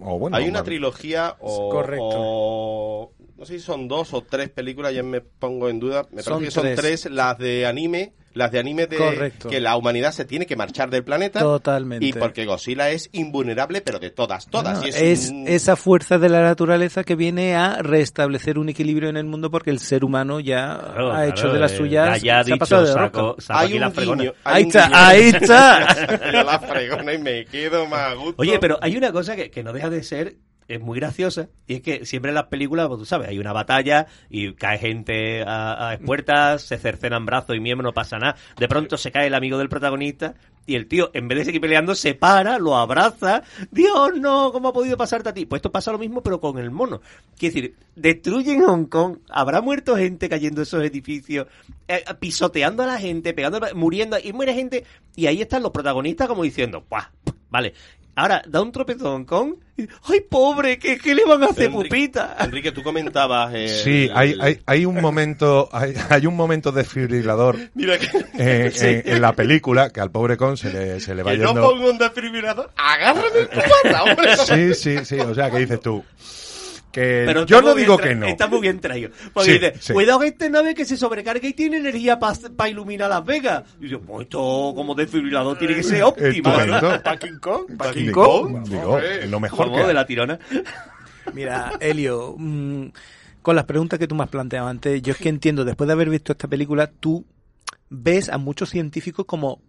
O 0.00 0.18
bueno, 0.18 0.36
Hay 0.36 0.48
una 0.48 0.62
trilogía 0.62 1.34
o, 1.40 1.68
Correcto. 1.68 2.04
o- 2.08 3.12
no 3.36 3.44
sé 3.44 3.54
si 3.54 3.60
son 3.60 3.88
dos 3.88 4.14
o 4.14 4.22
tres 4.22 4.48
películas, 4.50 4.94
ya 4.94 5.02
me 5.02 5.20
pongo 5.20 5.68
en 5.68 5.80
duda. 5.80 6.02
Me 6.12 6.22
parece 6.22 6.24
Son 6.30 6.42
que 6.44 6.50
son 6.52 6.62
tres. 6.62 6.76
tres. 7.02 7.06
las 7.10 7.36
de 7.38 7.66
anime 7.66 8.12
Las 8.32 8.52
de 8.52 8.60
anime 8.60 8.86
de 8.86 8.96
Correcto. 8.96 9.48
que 9.48 9.58
la 9.60 9.76
humanidad 9.76 10.12
se 10.12 10.24
tiene 10.24 10.46
que 10.46 10.54
marchar 10.54 10.88
del 10.88 11.02
planeta. 11.02 11.40
Totalmente. 11.40 12.06
Y 12.06 12.12
porque 12.12 12.44
Godzilla 12.46 12.88
es 12.90 13.08
invulnerable, 13.12 13.80
pero 13.80 13.98
de 13.98 14.10
todas, 14.10 14.46
todas. 14.46 14.78
No, 14.78 14.86
y 14.86 14.90
es, 14.90 14.96
es 15.00 15.30
un- 15.30 15.48
esa 15.48 15.74
fuerza 15.74 16.16
de 16.18 16.28
la 16.28 16.40
naturaleza 16.42 17.02
que 17.02 17.16
viene 17.16 17.56
a 17.56 17.82
restablecer 17.82 18.56
un 18.58 18.68
equilibrio 18.68 19.08
en 19.08 19.16
el 19.16 19.24
mundo 19.24 19.50
porque 19.50 19.70
el 19.70 19.80
ser 19.80 20.04
humano 20.04 20.38
ya 20.38 20.78
Claro, 20.78 21.12
ha 21.12 21.26
hecho 21.26 21.52
de 21.52 21.58
las 21.58 21.72
eh, 21.72 21.76
suyas, 21.76 22.22
ya 22.22 22.38
ha 22.40 22.44
se 22.44 22.50
ha 22.52 22.54
dicho, 22.54 22.58
pasado 22.58 22.86
de 22.86 22.92
saco- 22.92 23.36
la 23.48 23.66
guiño, 23.66 24.32
Ahí 24.44 24.62
un 24.62 24.68
está, 24.68 24.84
guiño. 24.86 24.96
ahí 24.96 25.22
está. 25.28 26.30
Yo 26.32 26.42
la 26.44 26.58
fregona 26.60 27.12
y 27.14 27.18
me 27.18 27.44
quedo 27.46 27.86
más 27.86 28.12
a 28.12 28.14
gusto. 28.14 28.34
Oye, 28.42 28.58
pero 28.60 28.78
hay 28.80 28.96
una 28.96 29.10
cosa 29.10 29.34
que, 29.34 29.50
que 29.50 29.64
no 29.64 29.72
deja 29.72 29.90
de 29.90 30.02
ser 30.04 30.36
es 30.74 30.80
muy 30.80 30.98
graciosa 30.98 31.48
y 31.66 31.74
es 31.74 31.82
que 31.82 32.04
siempre 32.06 32.30
en 32.30 32.36
las 32.36 32.46
películas, 32.46 32.88
pues 32.88 33.00
tú 33.00 33.06
sabes, 33.06 33.28
hay 33.28 33.38
una 33.38 33.52
batalla 33.52 34.06
y 34.28 34.52
cae 34.54 34.78
gente 34.78 35.42
a, 35.42 35.90
a 35.90 35.98
puertas, 35.98 36.62
se 36.62 36.78
cercenan 36.78 37.26
brazos 37.26 37.56
y 37.56 37.60
miembros, 37.60 37.90
no 37.90 37.94
pasa 37.94 38.18
nada. 38.18 38.36
De 38.58 38.68
pronto 38.68 38.96
se 38.96 39.10
cae 39.10 39.26
el 39.26 39.34
amigo 39.34 39.58
del 39.58 39.68
protagonista 39.68 40.34
y 40.66 40.76
el 40.76 40.86
tío, 40.86 41.10
en 41.14 41.26
vez 41.26 41.38
de 41.38 41.44
seguir 41.46 41.60
peleando, 41.60 41.94
se 41.94 42.14
para, 42.14 42.58
lo 42.58 42.76
abraza. 42.76 43.42
Dios, 43.72 44.12
no, 44.16 44.52
¿cómo 44.52 44.68
ha 44.68 44.72
podido 44.72 44.96
pasarte 44.96 45.30
a 45.30 45.34
ti? 45.34 45.46
Pues 45.46 45.58
esto 45.58 45.72
pasa 45.72 45.90
lo 45.90 45.98
mismo, 45.98 46.22
pero 46.22 46.40
con 46.40 46.58
el 46.58 46.70
mono. 46.70 47.00
Quiere 47.36 47.54
decir, 47.54 47.76
destruyen 47.96 48.62
Hong 48.62 48.84
Kong, 48.84 49.18
habrá 49.28 49.60
muerto 49.60 49.96
gente 49.96 50.28
cayendo 50.28 50.60
en 50.60 50.62
esos 50.62 50.84
edificios, 50.84 51.48
eh, 51.88 52.04
pisoteando 52.20 52.84
a 52.84 52.86
la 52.86 52.98
gente, 52.98 53.34
pegando, 53.34 53.60
muriendo, 53.74 54.16
y 54.22 54.32
muere 54.32 54.54
gente, 54.54 54.84
y 55.16 55.26
ahí 55.26 55.42
están 55.42 55.62
los 55.62 55.72
protagonistas 55.72 56.28
como 56.28 56.44
diciendo, 56.44 56.84
¡buah! 56.88 57.06
Vale. 57.50 57.74
Ahora, 58.20 58.42
da 58.46 58.60
un 58.60 58.70
tropezón 58.70 59.26
y, 59.78 59.82
¡Ay, 60.12 60.20
pobre! 60.28 60.78
¿qué, 60.78 60.98
qué 60.98 61.14
le 61.14 61.24
van 61.24 61.42
a 61.42 61.46
hacer, 61.46 61.70
Enrique- 61.70 61.88
pupita? 61.88 62.36
Enrique, 62.38 62.70
tú 62.70 62.82
comentabas. 62.82 63.50
eh, 63.54 63.68
Sí, 63.82 64.04
el- 64.04 64.12
hay, 64.14 64.36
hay, 64.38 64.60
hay 64.66 64.84
un 64.84 65.00
momento, 65.00 65.70
hay, 65.72 65.94
hay 66.10 66.26
un 66.26 66.36
momento 66.36 66.70
desfibrilador 66.70 67.56
Mira 67.74 67.96
que. 67.98 68.08
eh, 68.38 68.70
Sí. 68.74 68.86
en, 68.86 69.02
en 69.06 69.22
la 69.22 69.32
película 69.32 69.88
que 69.88 70.00
al 70.00 70.10
pobre 70.10 70.36
con 70.36 70.58
se 70.58 70.70
le, 70.70 71.00
se 71.00 71.14
le 71.14 71.22
va 71.22 71.30
que 71.32 71.38
no 71.38 71.46
yendo. 71.52 71.62
pongo 71.62 71.88
un 71.90 71.96
desfibrilador. 71.96 72.70
Agárrame 72.76 73.38
en 73.40 73.48
tu 73.48 73.56
pata, 73.56 74.02
hombre. 74.04 74.36
Sí, 74.36 74.74
sí, 74.74 75.04
sí. 75.06 75.18
O 75.20 75.34
sea, 75.34 75.50
que 75.50 75.58
dices 75.60 75.80
tú. 75.80 76.04
Que 76.92 77.22
Pero 77.24 77.46
yo 77.46 77.62
no 77.62 77.74
digo 77.74 77.96
que 77.96 78.14
no. 78.16 78.26
Está 78.26 78.48
muy 78.48 78.60
bien 78.60 78.80
traído. 78.80 79.10
Porque 79.32 79.52
Sí, 79.52 79.58
dice, 79.58 79.74
sí. 79.78 79.92
cuidado 79.92 80.18
que 80.20 80.26
este 80.28 80.50
nave 80.50 80.74
que 80.74 80.84
se 80.84 80.96
sobrecarga 80.96 81.46
y 81.46 81.52
tiene 81.52 81.76
energía 81.76 82.18
para 82.18 82.68
iluminar 82.68 83.08
Las 83.10 83.24
Vegas. 83.24 83.62
Y 83.80 83.88
yo, 83.88 84.00
pues 84.00 84.22
esto 84.24 84.72
como 84.74 84.94
desfibrilador 84.94 85.56
tiene 85.58 85.74
que 85.76 85.82
ser 85.84 86.02
óptimo. 86.02 86.50
¿no? 86.50 86.60
Estupendo. 86.60 87.02
Pa' 87.02 87.16
King 87.16 87.38
Kong, 87.40 87.76
pa' 87.76 87.92
King 87.92 88.06
Digo, 88.06 88.42
Kong. 88.42 88.68
digo, 88.68 88.98
lo 89.28 89.40
mejor 89.40 89.66
Como 89.66 89.76
que 89.78 89.84
de 89.86 89.94
la 89.94 90.04
tirona. 90.06 90.38
Mira, 91.32 91.72
Elio, 91.80 92.34
mm, 92.36 92.86
con 93.42 93.54
las 93.56 93.64
preguntas 93.66 93.98
que 93.98 94.08
tú 94.08 94.14
me 94.14 94.24
has 94.24 94.28
planteado 94.30 94.66
antes, 94.68 95.00
yo 95.02 95.12
es 95.12 95.18
que 95.18 95.28
entiendo, 95.28 95.64
después 95.64 95.86
de 95.86 95.92
haber 95.92 96.10
visto 96.10 96.32
esta 96.32 96.48
película, 96.48 96.88
tú 96.88 97.24
ves 97.88 98.28
a 98.28 98.38
muchos 98.38 98.70
científicos 98.70 99.26
como 99.26 99.60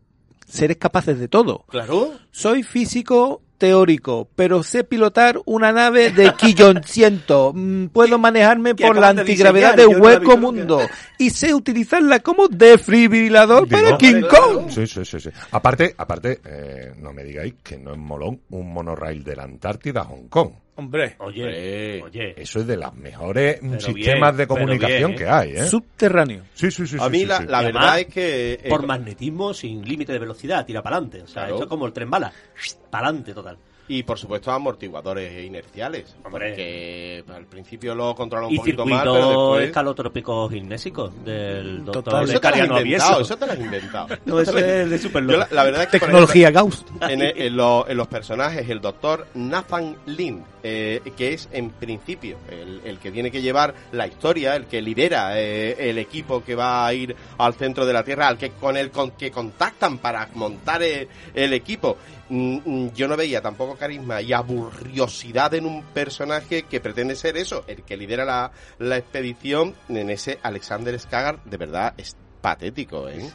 seres 0.47 0.77
capaces 0.77 1.19
de 1.19 1.27
todo. 1.27 1.65
Claro. 1.69 2.13
Soy 2.31 2.63
físico 2.63 3.41
teórico, 3.61 4.27
pero 4.35 4.63
sé 4.63 4.83
pilotar 4.83 5.39
una 5.45 5.71
nave 5.71 6.09
de 6.09 6.33
quillonciento. 6.37 7.53
Mm, 7.53 7.89
Puedo 7.89 8.17
manejarme 8.17 8.73
por 8.73 8.97
la 8.97 9.13
de 9.13 9.21
antigravedad 9.21 9.75
diseñar, 9.75 9.93
de 9.93 9.99
no 9.99 10.09
he 10.09 10.17
hueco 10.17 10.37
mundo. 10.37 10.81
Y 11.19 11.29
sé 11.29 11.53
utilizarla 11.53 12.21
como 12.21 12.47
desfibrilador 12.47 13.69
para 13.69 13.99
King 13.99 14.23
Kong. 14.27 14.69
Sí, 14.69 14.87
sí, 14.87 15.05
sí, 15.05 15.19
sí. 15.19 15.29
Aparte, 15.51 15.93
aparte, 15.95 16.41
eh, 16.43 16.93
no 16.97 17.13
me 17.13 17.23
digáis 17.23 17.53
que 17.63 17.77
no 17.77 17.91
es 17.91 17.99
molón 17.99 18.41
un 18.49 18.73
monorail 18.73 19.23
de 19.23 19.35
la 19.35 19.43
Antártida 19.43 20.01
a 20.01 20.05
Hong 20.05 20.27
Kong. 20.27 20.53
Hombre, 20.81 21.15
Oye, 21.19 22.01
oye. 22.03 22.33
Eso 22.41 22.59
es 22.59 22.67
de 22.67 22.75
los 22.77 22.93
mejores 22.95 23.61
mm, 23.61 23.69
Pero 23.69 23.81
sistemas 23.81 24.31
bien, 24.31 24.37
de 24.37 24.47
comunicación 24.47 25.11
bien, 25.11 25.15
que 25.17 25.23
¿eh? 25.25 25.29
hay, 25.29 25.51
¿eh? 25.51 25.65
subterráneo. 25.67 26.43
Sí, 26.55 26.71
sí, 26.71 26.87
sí. 26.87 26.97
A 26.99 27.07
mí 27.07 27.19
sí, 27.19 27.25
la, 27.27 27.37
sí. 27.37 27.45
la 27.47 27.61
verdad 27.61 27.81
además, 27.83 27.99
es 27.99 28.05
que. 28.07 28.53
eh, 28.53 28.69
Por 28.69 28.85
magnetismo 28.87 29.53
sin 29.53 29.87
límite 29.87 30.11
de 30.13 30.19
velocidad, 30.19 30.65
tira 30.65 30.81
para 30.81 30.97
adelante. 30.97 31.21
O 31.21 31.27
sea, 31.27 31.43
Claro. 31.43 31.53
esto 31.55 31.63
es 31.65 31.69
como 31.69 31.85
el 31.85 31.93
tren 31.93 32.09
bala. 32.09 32.33
Para 32.89 33.07
adelante, 33.09 33.33
total. 33.33 33.57
Y 33.87 34.03
por 34.03 34.17
supuesto 34.17 34.51
amortiguadores 34.51 35.43
inerciales. 35.43 36.15
Hombre. 36.23 36.49
Porque 36.51 37.23
al 37.35 37.45
principio 37.45 37.93
lo 37.93 38.15
controla 38.15 38.47
un 38.47 38.53
Y 38.53 38.57
poquito 38.57 38.85
más, 38.85 39.01
pero 39.01 39.27
después... 39.27 39.65
escalotrópicos 39.65 40.51
gimnésicos 40.53 41.25
del 41.25 41.83
doctor 41.83 42.03
Total. 42.03 42.23
Eso 42.29 42.39
te 42.39 42.47
lo 42.49 42.55
has 42.55 42.69
inventado, 42.83 43.21
eso 43.21 43.37
te 43.37 43.45
lo 43.47 43.51
has 43.51 43.59
inventado. 43.59 44.07
No, 44.25 44.39
eso 44.39 44.57
es 44.57 44.89
de 44.89 44.97
super 44.97 45.25
Yo 45.27 45.35
la, 45.37 45.47
la 45.51 45.63
verdad 45.65 45.81
es 45.83 45.87
que 45.89 45.99
Tecnología 45.99 46.51
Gauss. 46.51 46.85
ejemplo, 46.85 47.09
en, 47.09 47.21
el- 47.21 47.41
en 47.41 47.57
lo- 47.57 47.85
en 47.89 47.97
los 47.97 48.07
personajes 48.07 48.69
el 48.69 48.79
doctor 48.79 49.27
Nathan 49.33 49.97
Lin 50.05 50.41
eh, 50.63 51.01
que 51.17 51.33
es 51.33 51.49
en 51.51 51.69
principio 51.71 52.37
el, 52.49 52.81
el 52.83 52.99
que 52.99 53.11
tiene 53.11 53.31
que 53.31 53.41
llevar 53.41 53.73
la 53.91 54.07
historia 54.07 54.55
el 54.55 54.65
que 54.65 54.81
lidera 54.81 55.39
eh, 55.39 55.89
el 55.89 55.97
equipo 55.97 56.43
que 56.43 56.55
va 56.55 56.85
a 56.85 56.93
ir 56.93 57.15
al 57.37 57.53
centro 57.53 57.85
de 57.85 57.93
la 57.93 58.03
tierra 58.03 58.27
al 58.27 58.37
que 58.37 58.51
con 58.51 58.77
el 58.77 58.91
con 58.91 59.11
que 59.11 59.31
contactan 59.31 59.97
para 59.97 60.29
montar 60.33 60.83
el, 60.83 61.07
el 61.33 61.53
equipo 61.53 61.97
Mm, 62.31 62.59
mm, 62.63 62.93
yo 62.93 63.09
no 63.09 63.17
veía 63.17 63.41
tampoco 63.41 63.75
carisma 63.75 64.21
y 64.21 64.31
aburriosidad 64.31 65.53
en 65.53 65.65
un 65.65 65.83
personaje 65.83 66.63
que 66.63 66.79
pretende 66.79 67.13
ser 67.17 67.35
eso 67.35 67.65
el 67.67 67.83
que 67.83 67.97
lidera 67.97 68.23
la, 68.23 68.53
la 68.79 68.95
expedición 68.95 69.75
en 69.89 70.09
ese 70.09 70.39
Alexander 70.41 70.97
Skagar 70.97 71.43
de 71.43 71.57
verdad 71.57 71.93
es 71.97 72.15
patético 72.39 73.09
¿eh? 73.09 73.29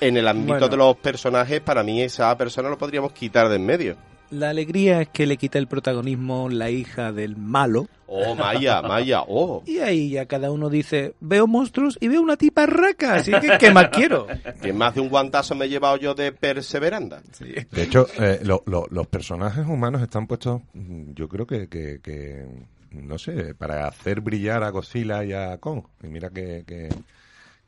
en 0.00 0.16
el 0.16 0.28
ámbito 0.28 0.52
Bueno. 0.52 0.68
de 0.68 0.76
los 0.76 0.96
personajes, 0.98 1.60
para 1.60 1.82
mí 1.82 2.00
esa 2.00 2.36
persona 2.38 2.68
lo 2.68 2.78
podríamos 2.78 3.10
quitar 3.10 3.48
de 3.48 3.56
en 3.56 3.66
medio. 3.66 3.96
La 4.30 4.50
alegría 4.50 5.00
es 5.00 5.08
que 5.08 5.26
le 5.26 5.36
quita 5.38 5.58
el 5.58 5.66
protagonismo 5.68 6.48
la 6.50 6.70
hija 6.70 7.12
del 7.12 7.36
malo. 7.36 7.86
Oh, 8.06 8.34
Maya, 8.34 8.82
Maya, 8.82 9.22
oh. 9.26 9.62
Y 9.66 9.78
ahí 9.78 10.10
ya 10.10 10.26
cada 10.26 10.50
uno 10.50 10.68
dice, 10.70 11.14
veo 11.20 11.46
monstruos 11.46 11.96
y 12.00 12.08
veo 12.08 12.20
una 12.22 12.36
tipa 12.36 12.66
raca, 12.66 13.14
así 13.16 13.32
que 13.32 13.58
¿qué 13.58 13.70
más 13.70 13.88
quiero? 13.88 14.26
Que 14.62 14.72
más 14.72 14.94
de 14.94 15.00
un 15.02 15.08
guantazo 15.08 15.54
me 15.54 15.64
he 15.66 15.68
llevado 15.68 15.96
yo 15.96 16.14
de 16.14 16.32
perseveranda. 16.32 17.22
De 17.40 17.82
hecho, 17.82 18.06
eh, 18.18 18.40
lo- 18.44 18.62
lo- 18.66 18.86
los 18.90 19.06
personajes 19.06 19.66
humanos 19.66 20.02
están 20.02 20.26
puestos, 20.26 20.62
mm, 20.74 21.12
yo 21.14 21.28
creo 21.28 21.46
que, 21.46 21.68
que, 21.68 22.00
que, 22.02 22.46
no 22.92 23.18
sé, 23.18 23.54
para 23.54 23.86
hacer 23.88 24.20
brillar 24.22 24.62
a 24.62 24.70
Godzilla 24.70 25.24
y 25.24 25.32
a 25.32 25.56
Kong. 25.58 25.82
Y 26.02 26.06
mira 26.08 26.30
que, 26.30 26.64
que, 26.66 26.88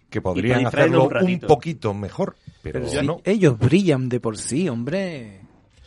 que 0.08 0.20
podrían 0.22 0.66
hacerlo 0.66 1.08
un 1.22 1.40
poquito 1.40 1.92
mejor, 1.94 2.36
pero, 2.62 2.80
Pero 2.80 3.00
sí, 3.00 3.06
no. 3.06 3.20
ellos 3.24 3.58
brillan 3.58 4.08
de 4.08 4.20
por 4.20 4.38
sí, 4.38 4.68
hombre. 4.70 5.39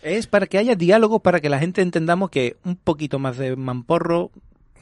Es 0.03 0.27
para 0.27 0.47
que 0.47 0.57
haya 0.57 0.75
diálogo, 0.75 1.19
para 1.19 1.39
que 1.39 1.49
la 1.49 1.59
gente 1.59 1.81
entendamos 1.81 2.29
que 2.29 2.57
un 2.65 2.75
poquito 2.75 3.19
más 3.19 3.37
de 3.37 3.55
mamporro, 3.55 4.31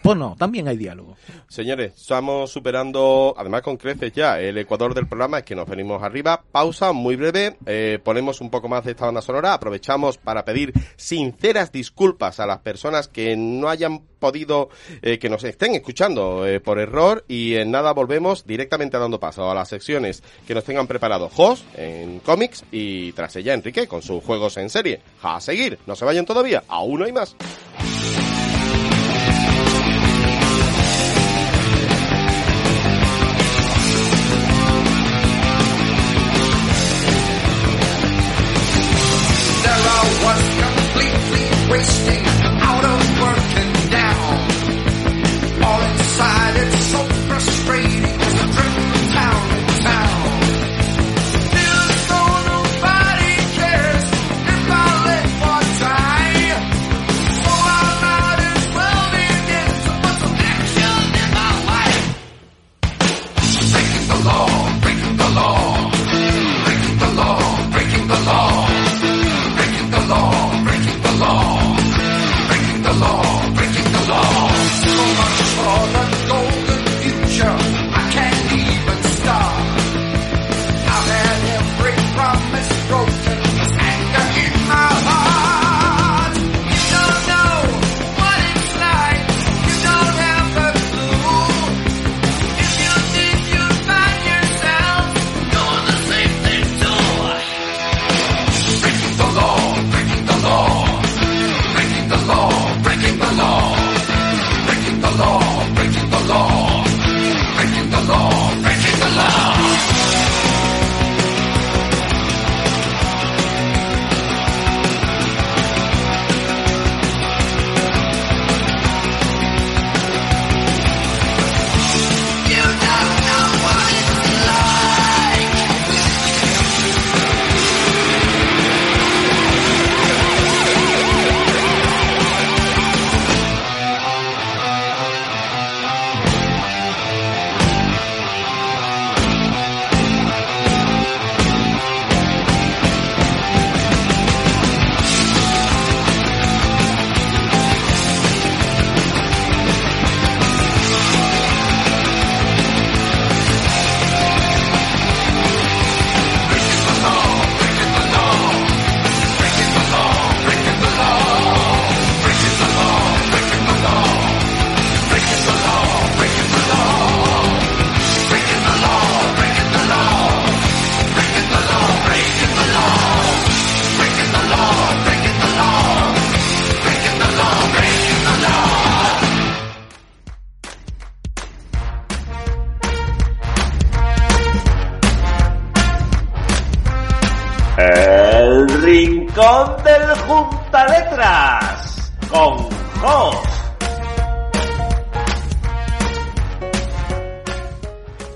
pues 0.01 0.17
no, 0.17 0.35
también 0.37 0.67
hay 0.67 0.77
diálogo. 0.77 1.15
Señores, 1.47 1.93
estamos 1.95 2.51
superando, 2.51 3.35
además 3.37 3.61
con 3.61 3.77
creces 3.77 4.11
ya, 4.13 4.39
el 4.39 4.57
ecuador 4.57 4.93
del 4.93 5.07
programa, 5.07 5.39
es 5.39 5.43
que 5.43 5.55
nos 5.55 5.67
venimos 5.67 6.01
arriba. 6.01 6.43
Pausa 6.51 6.91
muy 6.91 7.15
breve, 7.15 7.57
eh, 7.65 7.99
ponemos 8.03 8.41
un 8.41 8.49
poco 8.49 8.67
más 8.67 8.83
de 8.83 8.91
esta 8.91 9.05
banda 9.05 9.21
sonora, 9.21 9.53
aprovechamos 9.53 10.17
para 10.17 10.43
pedir 10.45 10.73
sinceras 10.95 11.71
disculpas 11.71 12.39
a 12.39 12.45
las 12.45 12.59
personas 12.59 13.07
que 13.07 13.35
no 13.35 13.69
hayan 13.69 14.01
podido, 14.19 14.69
eh, 15.01 15.19
que 15.19 15.29
nos 15.29 15.43
estén 15.43 15.75
escuchando 15.75 16.47
eh, 16.47 16.59
por 16.59 16.79
error 16.79 17.25
y 17.27 17.55
en 17.55 17.71
nada 17.71 17.91
volvemos 17.91 18.45
directamente 18.45 18.97
dando 18.97 19.19
paso 19.19 19.49
a 19.49 19.55
las 19.55 19.69
secciones 19.69 20.23
que 20.47 20.53
nos 20.53 20.63
tengan 20.63 20.87
preparado 20.87 21.29
Jos 21.29 21.65
en 21.75 22.19
cómics 22.19 22.63
y 22.71 23.11
tras 23.13 23.35
ella 23.35 23.53
Enrique 23.53 23.87
con 23.87 24.01
sus 24.01 24.23
juegos 24.23 24.57
en 24.57 24.69
serie. 24.69 25.01
A 25.21 25.41
seguir, 25.41 25.79
no 25.85 25.95
se 25.95 26.05
vayan 26.05 26.25
todavía, 26.25 26.63
aún 26.67 27.03
hay 27.03 27.11
más. 27.11 27.35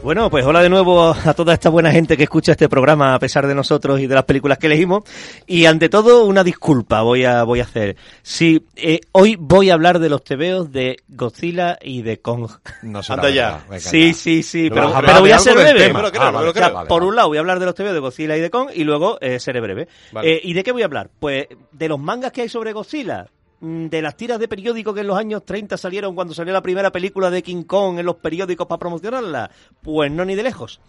Bueno, 0.06 0.30
pues 0.30 0.45
hola 0.45 0.62
de 0.62 0.70
nuevo 0.70 1.16
a 1.26 1.34
toda 1.34 1.56
esta 1.56 1.70
buena 1.70 1.91
gente 1.91 2.16
que 2.16 2.22
escucha 2.22 2.51
este 2.51 2.70
programa 2.70 3.16
a 3.16 3.20
pesar 3.20 3.47
de 3.47 3.56
nosotros 3.56 3.99
y 3.99 4.06
de 4.06 4.14
las 4.14 4.26
películas 4.26 4.60
que 4.60 4.68
elegimos. 4.68 5.03
Y 5.47 5.66
ante 5.66 5.89
todo, 5.89 6.26
una 6.26 6.43
disculpa 6.43 7.01
voy 7.01 7.26
a, 7.26 7.41
voy 7.41 7.60
a 7.60 7.64
hacer. 7.64 7.97
Sí, 8.22 8.64
eh, 8.76 8.99
hoy 9.14 9.36
voy 9.36 9.72
a 9.72 9.74
hablar 9.74 9.97
de 9.97 10.10
los 10.10 10.24
tebeos 10.24 10.72
de 10.72 10.97
Godzilla 11.08 11.80
y 11.82 12.03
de 12.03 12.20
Kong. 12.22 12.51
No 12.84 13.01
Anda 13.10 13.32
ya. 13.32 13.64
verdad, 13.68 13.80
Sí, 13.80 14.14
sí, 14.14 14.43
sí, 14.43 14.70
¿No 14.70 14.76
pero, 14.76 14.93
pero 15.03 15.22
voy 15.22 15.32
a 15.32 15.39
ser 15.39 15.56
breve. 15.56 15.89
creo, 15.91 15.97
Ah, 16.22 16.32
me 16.32 16.32
lo 16.34 16.34
vale, 16.34 16.51
creo. 16.51 16.51
O 16.51 16.53
sea, 16.53 16.70
vale, 16.70 16.88
por 16.88 16.99
vale. 16.99 17.10
un 17.10 17.16
lado 17.16 17.28
voy 17.30 17.38
a 17.38 17.39
hablar 17.41 17.60
de 17.60 17.66
los 17.66 17.74
tebeos 17.74 17.95
de 17.95 17.99
Godzilla 17.99 18.38
y 18.38 18.41
de 18.41 18.51
Kong 18.51 18.70
y 18.76 18.84
luego 18.84 19.18
eh, 19.22 19.39
seré 19.39 19.60
breve. 19.60 19.88
Vale. 20.12 20.34
Eh, 20.36 20.39
¿Y 20.43 20.53
de 20.53 20.64
qué 20.64 20.72
voy 20.72 20.84
a 20.84 20.86
hablar? 20.86 21.10
Pues 21.20 21.47
de 21.72 21.88
los 21.89 21.97
mangas 21.99 22.32
que 22.32 22.43
hay 22.43 22.49
sobre 22.49 22.74
Godzilla. 22.74 23.26
Mm, 23.60 23.86
De 23.88 24.01
las 24.01 24.16
tiras 24.18 24.39
de 24.39 24.47
periódico 24.47 24.93
que 24.93 25.01
en 25.01 25.08
los 25.08 25.18
años 25.18 25.43
30 25.45 25.78
salieron 25.78 26.16
cuando 26.16 26.34
salió 26.34 26.53
la 26.53 26.62
primera 26.62 26.91
película 26.91 27.30
de 27.30 27.43
King 27.43 27.64
Kong 27.64 27.99
en 27.99 28.06
los 28.06 28.16
periódicos 28.18 28.68
para 28.68 28.80
promocionarla. 28.80 29.49
Pues 29.82 30.12
no 30.12 30.26
ni 30.26 30.36
de 30.36 30.43
lejos. 30.43 30.80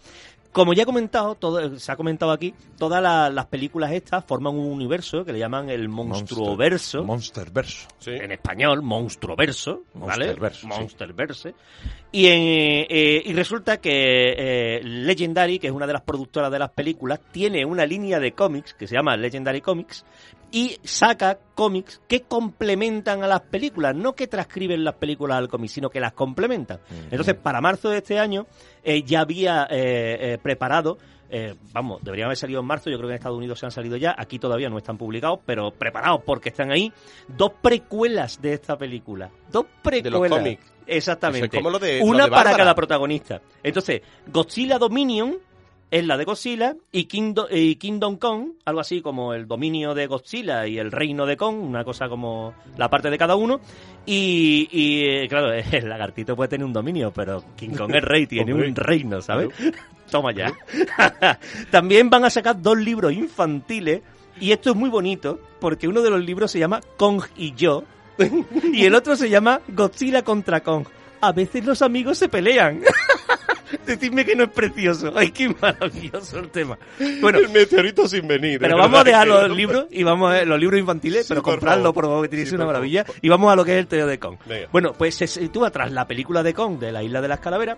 Como 0.53 0.73
ya 0.73 0.83
he 0.83 0.85
comentado, 0.87 1.35
todo, 1.35 1.77
se 1.77 1.91
ha 1.91 1.95
comentado 1.97 2.31
aquí, 2.31 2.53
todas 2.79 3.03
la- 3.03 3.29
las 3.29 3.45
películas 3.45 3.91
estas 3.91 4.25
forman 4.25 4.55
un 4.55 4.71
universo 4.71 5.23
que 5.23 5.31
le 5.33 5.37
llaman 5.39 5.69
el 5.69 5.87
monstruoverso. 5.87 7.03
Monsterverso. 7.03 7.87
En 8.07 8.31
español, 8.31 8.81
monstruoverso, 8.81 9.83
¿vale? 9.93 10.25
Monsterverso, 10.25 10.61
sí. 10.61 10.67
Monsterverse. 10.67 11.53
Y, 12.11 12.25
en, 12.27 12.39
eh, 12.89 13.21
y 13.25 13.33
resulta 13.33 13.77
que 13.77 13.91
eh, 13.91 14.81
Legendary, 14.83 15.59
que 15.59 15.67
es 15.67 15.73
una 15.73 15.85
de 15.85 15.93
las 15.93 16.01
productoras 16.01 16.49
de 16.51 16.57
las 16.59 16.69
películas, 16.71 17.19
tiene 17.31 17.63
una 17.63 17.85
línea 17.85 18.19
de 18.19 18.31
cómics 18.31 18.73
que 18.73 18.87
se 18.87 18.95
llama 18.95 19.15
Legendary 19.17 19.61
Comics 19.61 20.05
y 20.51 20.77
saca 20.83 21.39
cómics 21.55 22.01
que 22.07 22.21
complementan 22.21 23.23
a 23.23 23.27
las 23.27 23.41
películas, 23.41 23.95
no 23.95 24.13
que 24.13 24.27
transcriben 24.27 24.83
las 24.83 24.95
películas 24.95 25.37
al 25.37 25.47
cómic, 25.47 25.69
sino 25.69 25.89
que 25.89 25.99
las 25.99 26.13
complementan. 26.13 26.79
Entonces, 27.11 27.35
para 27.35 27.61
marzo 27.61 27.89
de 27.89 27.97
este 27.97 28.19
año 28.19 28.47
eh, 28.83 29.03
ya 29.03 29.21
había 29.21 29.67
eh, 29.69 30.33
eh, 30.33 30.37
preparado 30.41 30.97
eh, 31.29 31.55
vamos, 31.73 32.01
deberían 32.03 32.27
haber 32.27 32.37
salido 32.37 32.61
en 32.61 32.65
marzo, 32.65 32.89
yo 32.89 32.97
creo 32.97 33.09
que 33.09 33.13
en 33.13 33.17
Estados 33.17 33.37
Unidos 33.37 33.59
se 33.59 33.65
han 33.65 33.71
salido 33.71 33.97
ya, 33.97 34.15
aquí 34.17 34.39
todavía 34.39 34.69
no 34.69 34.77
están 34.77 34.97
publicados, 34.97 35.39
pero 35.45 35.71
preparados 35.71 36.21
porque 36.25 36.49
están 36.49 36.71
ahí, 36.71 36.91
dos 37.27 37.51
precuelas 37.61 38.41
de 38.41 38.53
esta 38.53 38.77
película. 38.77 39.29
Dos 39.51 39.65
precuelas. 39.81 40.39
cómics. 40.39 40.73
Exactamente. 40.85 41.47
Es 41.47 41.53
como 41.53 41.69
lo 41.69 41.79
de- 41.79 41.99
lo 41.99 42.05
Una 42.05 42.25
de 42.25 42.31
para 42.31 42.55
cada 42.55 42.73
protagonista. 42.73 43.41
Entonces, 43.61 44.01
Godzilla 44.27 44.77
Dominion 44.77 45.37
es 45.89 46.05
la 46.05 46.17
de 46.17 46.25
Godzilla 46.25 46.75
y 46.91 47.05
Kingdom, 47.05 47.47
y 47.49 47.75
Kingdom 47.75 48.17
Kong, 48.17 48.53
algo 48.65 48.81
así 48.81 49.01
como 49.01 49.33
el 49.33 49.47
dominio 49.47 49.93
de 49.93 50.07
Godzilla 50.07 50.67
y 50.67 50.79
el 50.79 50.91
reino 50.91 51.25
de 51.25 51.37
Kong, 51.37 51.57
una 51.61 51.83
cosa 51.83 52.09
como 52.09 52.53
la 52.77 52.89
parte 52.89 53.09
de 53.09 53.17
cada 53.17 53.35
uno. 53.35 53.61
Y, 54.05 54.67
y, 54.71 55.03
eh, 55.05 55.27
claro, 55.27 55.53
el 55.71 55.89
lagartito 55.89 56.35
puede 56.35 56.49
tener 56.49 56.65
un 56.65 56.73
dominio, 56.73 57.11
pero 57.11 57.43
King 57.55 57.75
Kong 57.77 57.95
es 57.95 58.03
rey, 58.03 58.27
tiene 58.27 58.53
un 58.53 58.75
reino, 58.75 59.21
¿sabes? 59.21 59.49
Toma 60.11 60.31
ya. 60.33 60.53
También 61.71 62.09
van 62.09 62.25
a 62.25 62.29
sacar 62.29 62.61
dos 62.61 62.77
libros 62.77 63.13
infantiles 63.13 64.01
y 64.39 64.51
esto 64.51 64.71
es 64.71 64.75
muy 64.75 64.89
bonito 64.89 65.39
porque 65.59 65.87
uno 65.87 66.01
de 66.01 66.09
los 66.09 66.23
libros 66.23 66.51
se 66.51 66.59
llama 66.59 66.81
Kong 66.97 67.23
y 67.35 67.53
yo 67.55 67.83
y 68.73 68.85
el 68.85 68.95
otro 68.95 69.15
se 69.15 69.29
llama 69.29 69.61
Godzilla 69.67 70.23
contra 70.23 70.61
Kong. 70.61 70.85
A 71.21 71.31
veces 71.31 71.65
los 71.65 71.81
amigos 71.81 72.17
se 72.17 72.29
pelean. 72.29 72.81
Decidme 73.85 74.25
que 74.25 74.35
no 74.35 74.43
es 74.45 74.49
precioso. 74.49 75.11
Ay, 75.15 75.31
qué 75.31 75.49
maravilloso 75.61 76.39
el 76.39 76.49
tema. 76.49 76.77
Bueno, 77.21 77.39
el 77.39 77.49
meteorito 77.49 78.07
sin 78.07 78.27
venir. 78.27 78.59
pero 78.59 78.77
vamos 78.77 78.99
a 78.99 79.03
dejar 79.03 79.27
los 79.27 79.49
libros 79.49 79.85
y 79.91 80.03
vamos 80.03 80.33
a 80.33 80.45
los 80.45 80.59
libros 80.59 80.79
infantiles, 80.79 81.25
pero 81.27 81.41
por 81.41 81.53
comprarlo 81.53 81.93
por 81.93 82.05
favor, 82.05 82.23
que 82.23 82.29
tiene 82.29 82.45
Sí, 82.45 82.55
una 82.55 82.65
maravilla. 82.65 83.05
Y 83.21 83.29
vamos 83.29 83.51
a 83.51 83.55
lo 83.55 83.65
que 83.65 83.73
es 83.73 83.79
el 83.79 83.87
teo 83.87 84.07
de 84.07 84.19
Kong. 84.19 84.37
Venga. 84.45 84.67
Bueno, 84.71 84.93
pues 84.93 85.15
se 85.15 85.27
sitúa 85.27 85.69
tras 85.71 85.91
la 85.91 86.07
película 86.07 86.43
de 86.43 86.53
Kong 86.53 86.79
de 86.79 86.91
la 86.91 87.03
Isla 87.03 87.21
de 87.21 87.27
las 87.27 87.39
Calaveras 87.39 87.77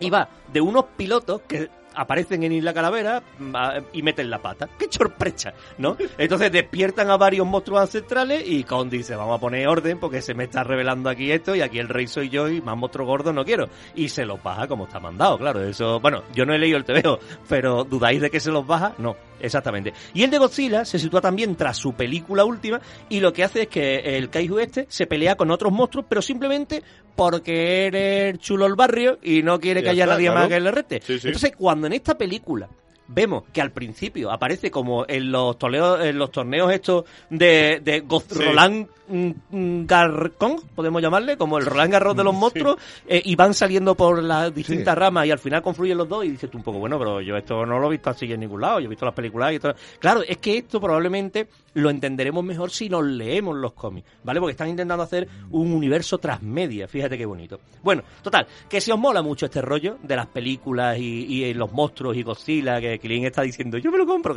y 0.00 0.10
va 0.10 0.28
de 0.52 0.60
unos 0.60 0.84
pilotos 0.96 1.42
que 1.48 1.68
aparecen 1.94 2.42
en 2.42 2.52
Isla 2.52 2.74
Calavera 2.74 3.22
va, 3.54 3.82
y 3.92 4.02
meten 4.02 4.30
la 4.30 4.40
pata. 4.40 4.68
¡Qué 4.78 4.86
sorpresa! 4.90 5.54
¿No? 5.78 5.96
Entonces 6.18 6.50
despiertan 6.52 7.10
a 7.10 7.16
varios 7.16 7.46
monstruos 7.46 7.82
ancestrales 7.82 8.44
y 8.46 8.64
Kong 8.64 8.88
dice, 8.88 9.16
vamos 9.16 9.36
a 9.36 9.40
poner 9.40 9.66
orden 9.68 9.98
porque 9.98 10.22
se 10.22 10.34
me 10.34 10.44
está 10.44 10.64
revelando 10.64 11.08
aquí 11.08 11.30
esto 11.30 11.54
y 11.54 11.60
aquí 11.60 11.78
el 11.78 11.88
rey 11.88 12.06
soy 12.06 12.28
yo 12.28 12.48
y 12.48 12.60
más 12.60 12.76
monstruos 12.76 13.06
gordos 13.06 13.34
no 13.34 13.44
quiero. 13.44 13.68
Y 13.94 14.08
se 14.08 14.24
los 14.24 14.42
baja 14.42 14.66
como 14.66 14.84
está 14.84 15.00
mandado, 15.00 15.38
claro. 15.38 15.62
Eso, 15.62 16.00
bueno, 16.00 16.22
yo 16.34 16.44
no 16.44 16.54
he 16.54 16.58
leído 16.58 16.78
el 16.78 16.84
TVO, 16.84 17.18
pero 17.48 17.84
¿dudáis 17.84 18.20
de 18.20 18.30
que 18.30 18.40
se 18.40 18.50
los 18.50 18.66
baja? 18.66 18.94
No, 18.98 19.16
exactamente. 19.40 19.92
Y 20.12 20.22
el 20.22 20.30
de 20.30 20.38
Godzilla 20.38 20.84
se 20.84 20.98
sitúa 20.98 21.20
también 21.20 21.56
tras 21.56 21.76
su 21.76 21.94
película 21.94 22.44
última 22.44 22.80
y 23.08 23.20
lo 23.20 23.32
que 23.32 23.44
hace 23.44 23.62
es 23.62 23.68
que 23.68 24.16
el 24.16 24.30
Kaiju 24.30 24.58
este 24.58 24.86
se 24.88 25.06
pelea 25.06 25.36
con 25.36 25.50
otros 25.50 25.72
monstruos, 25.72 26.06
pero 26.08 26.22
simplemente 26.22 26.82
porque 27.14 27.86
eres 27.86 28.38
chulo 28.38 28.66
el 28.66 28.74
barrio 28.74 29.18
y 29.22 29.42
no 29.42 29.60
quiere 29.60 29.82
que 29.82 29.90
haya 29.90 30.06
nadie 30.06 30.30
más 30.30 30.48
que 30.48 30.60
le 30.60 30.70
rete. 30.70 31.00
Sí, 31.04 31.18
sí. 31.18 31.28
Entonces, 31.28 31.52
cuando 31.56 31.86
en 31.86 31.92
esta 31.92 32.16
película 32.16 32.68
vemos 33.06 33.44
que 33.52 33.60
al 33.60 33.70
principio 33.70 34.30
aparece 34.30 34.70
como 34.70 35.04
en 35.08 35.30
los 35.30 35.58
torneos, 35.58 36.00
en 36.04 36.18
los 36.18 36.30
torneos 36.30 36.72
estos 36.72 37.04
de, 37.30 37.80
de 37.84 38.02
Goz- 38.04 38.24
Sí. 38.28 38.42
Roland 38.42 38.86
mm, 39.08 39.30
mm, 39.50 39.86
Garcon, 39.86 40.56
podemos 40.74 41.02
llamarle, 41.02 41.36
como 41.36 41.58
el 41.58 41.66
Roland 41.66 41.92
Garros 41.92 42.16
de 42.16 42.24
los 42.24 42.34
monstruos, 42.34 42.76
eh, 43.06 43.20
y 43.24 43.36
van 43.36 43.52
saliendo 43.54 43.94
por 43.94 44.22
las 44.22 44.54
distintas 44.54 44.96
ramas 44.96 45.26
y 45.26 45.30
al 45.30 45.38
final 45.38 45.60
confluyen 45.62 45.98
los 45.98 46.08
dos 46.08 46.24
y 46.24 46.30
dices 46.30 46.50
tú 46.50 46.56
un 46.58 46.64
poco, 46.64 46.78
bueno, 46.78 46.98
pero 46.98 47.20
yo 47.20 47.36
esto 47.36 47.66
no 47.66 47.78
lo 47.78 47.88
he 47.88 47.90
visto 47.90 48.10
así 48.10 48.32
en 48.32 48.40
ningún 48.40 48.60
lado, 48.62 48.80
yo 48.80 48.86
he 48.86 48.88
visto 48.88 49.04
las 49.04 49.14
películas 49.14 49.52
y 49.52 49.56
esto... 49.56 49.74
Claro, 49.98 50.22
es 50.26 50.38
que 50.38 50.56
esto 50.58 50.80
probablemente 50.80 51.46
lo 51.74 51.90
entenderemos 51.90 52.44
mejor 52.44 52.70
si 52.70 52.88
nos 52.88 53.04
leemos 53.04 53.56
los 53.56 53.72
cómics, 53.74 54.08
¿vale? 54.22 54.40
Porque 54.40 54.52
están 54.52 54.68
intentando 54.68 55.02
hacer 55.02 55.28
un 55.50 55.72
universo 55.72 56.18
transmedia, 56.18 56.86
fíjate 56.88 57.18
qué 57.18 57.26
bonito. 57.26 57.60
Bueno, 57.82 58.02
total, 58.22 58.46
que 58.68 58.80
si 58.80 58.90
os 58.92 58.98
mola 58.98 59.22
mucho 59.22 59.46
este 59.46 59.60
rollo 59.60 59.98
de 60.02 60.16
las 60.16 60.26
películas 60.26 60.98
y, 60.98 61.44
y 61.44 61.54
los 61.54 61.72
monstruos 61.72 62.16
y 62.16 62.22
Godzilla, 62.22 62.80
que 62.80 62.98
Killing 62.98 63.26
está 63.26 63.42
diciendo, 63.42 63.76
yo 63.78 63.90
me 63.90 63.98
lo 63.98 64.06
compro, 64.06 64.34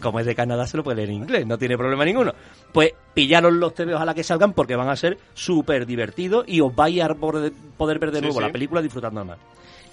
como 0.00 0.20
es 0.20 0.26
de 0.26 0.34
Canadá 0.34 0.66
se 0.66 0.76
lo 0.76 0.84
puede 0.84 0.96
leer 0.98 1.10
en 1.10 1.16
inglés, 1.16 1.46
no 1.46 1.56
tiene 1.58 1.76
problema 1.78 2.04
ninguno. 2.04 2.32
Pues 2.72 2.92
pillaros 3.14 3.52
los 3.52 3.74
TVOs 3.74 4.00
a 4.00 4.04
la 4.04 4.14
que 4.14 4.22
salgan 4.24 4.52
porque 4.52 4.76
van 4.76 4.88
a 4.88 4.96
ser 4.96 5.18
súper 5.34 5.86
divertidos 5.86 6.44
y 6.48 6.60
os 6.60 6.74
vais 6.74 7.00
a 7.02 7.14
poder 7.14 7.52
poder 7.76 7.98
ver 7.98 8.10
de 8.10 8.18
Sí, 8.18 8.22
nuevo 8.24 8.40
sí. 8.40 8.46
la 8.46 8.52
película 8.52 8.82
disfrutando 8.82 9.24
más. 9.24 9.38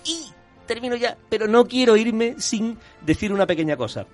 Y 0.05 0.31
termino 0.65 0.95
ya, 0.95 1.15
pero 1.29 1.47
no 1.47 1.65
quiero 1.65 1.95
irme 1.95 2.35
sin 2.39 2.77
decir 3.05 3.31
una 3.31 3.45
pequeña 3.45 3.77
cosa. 3.77 4.05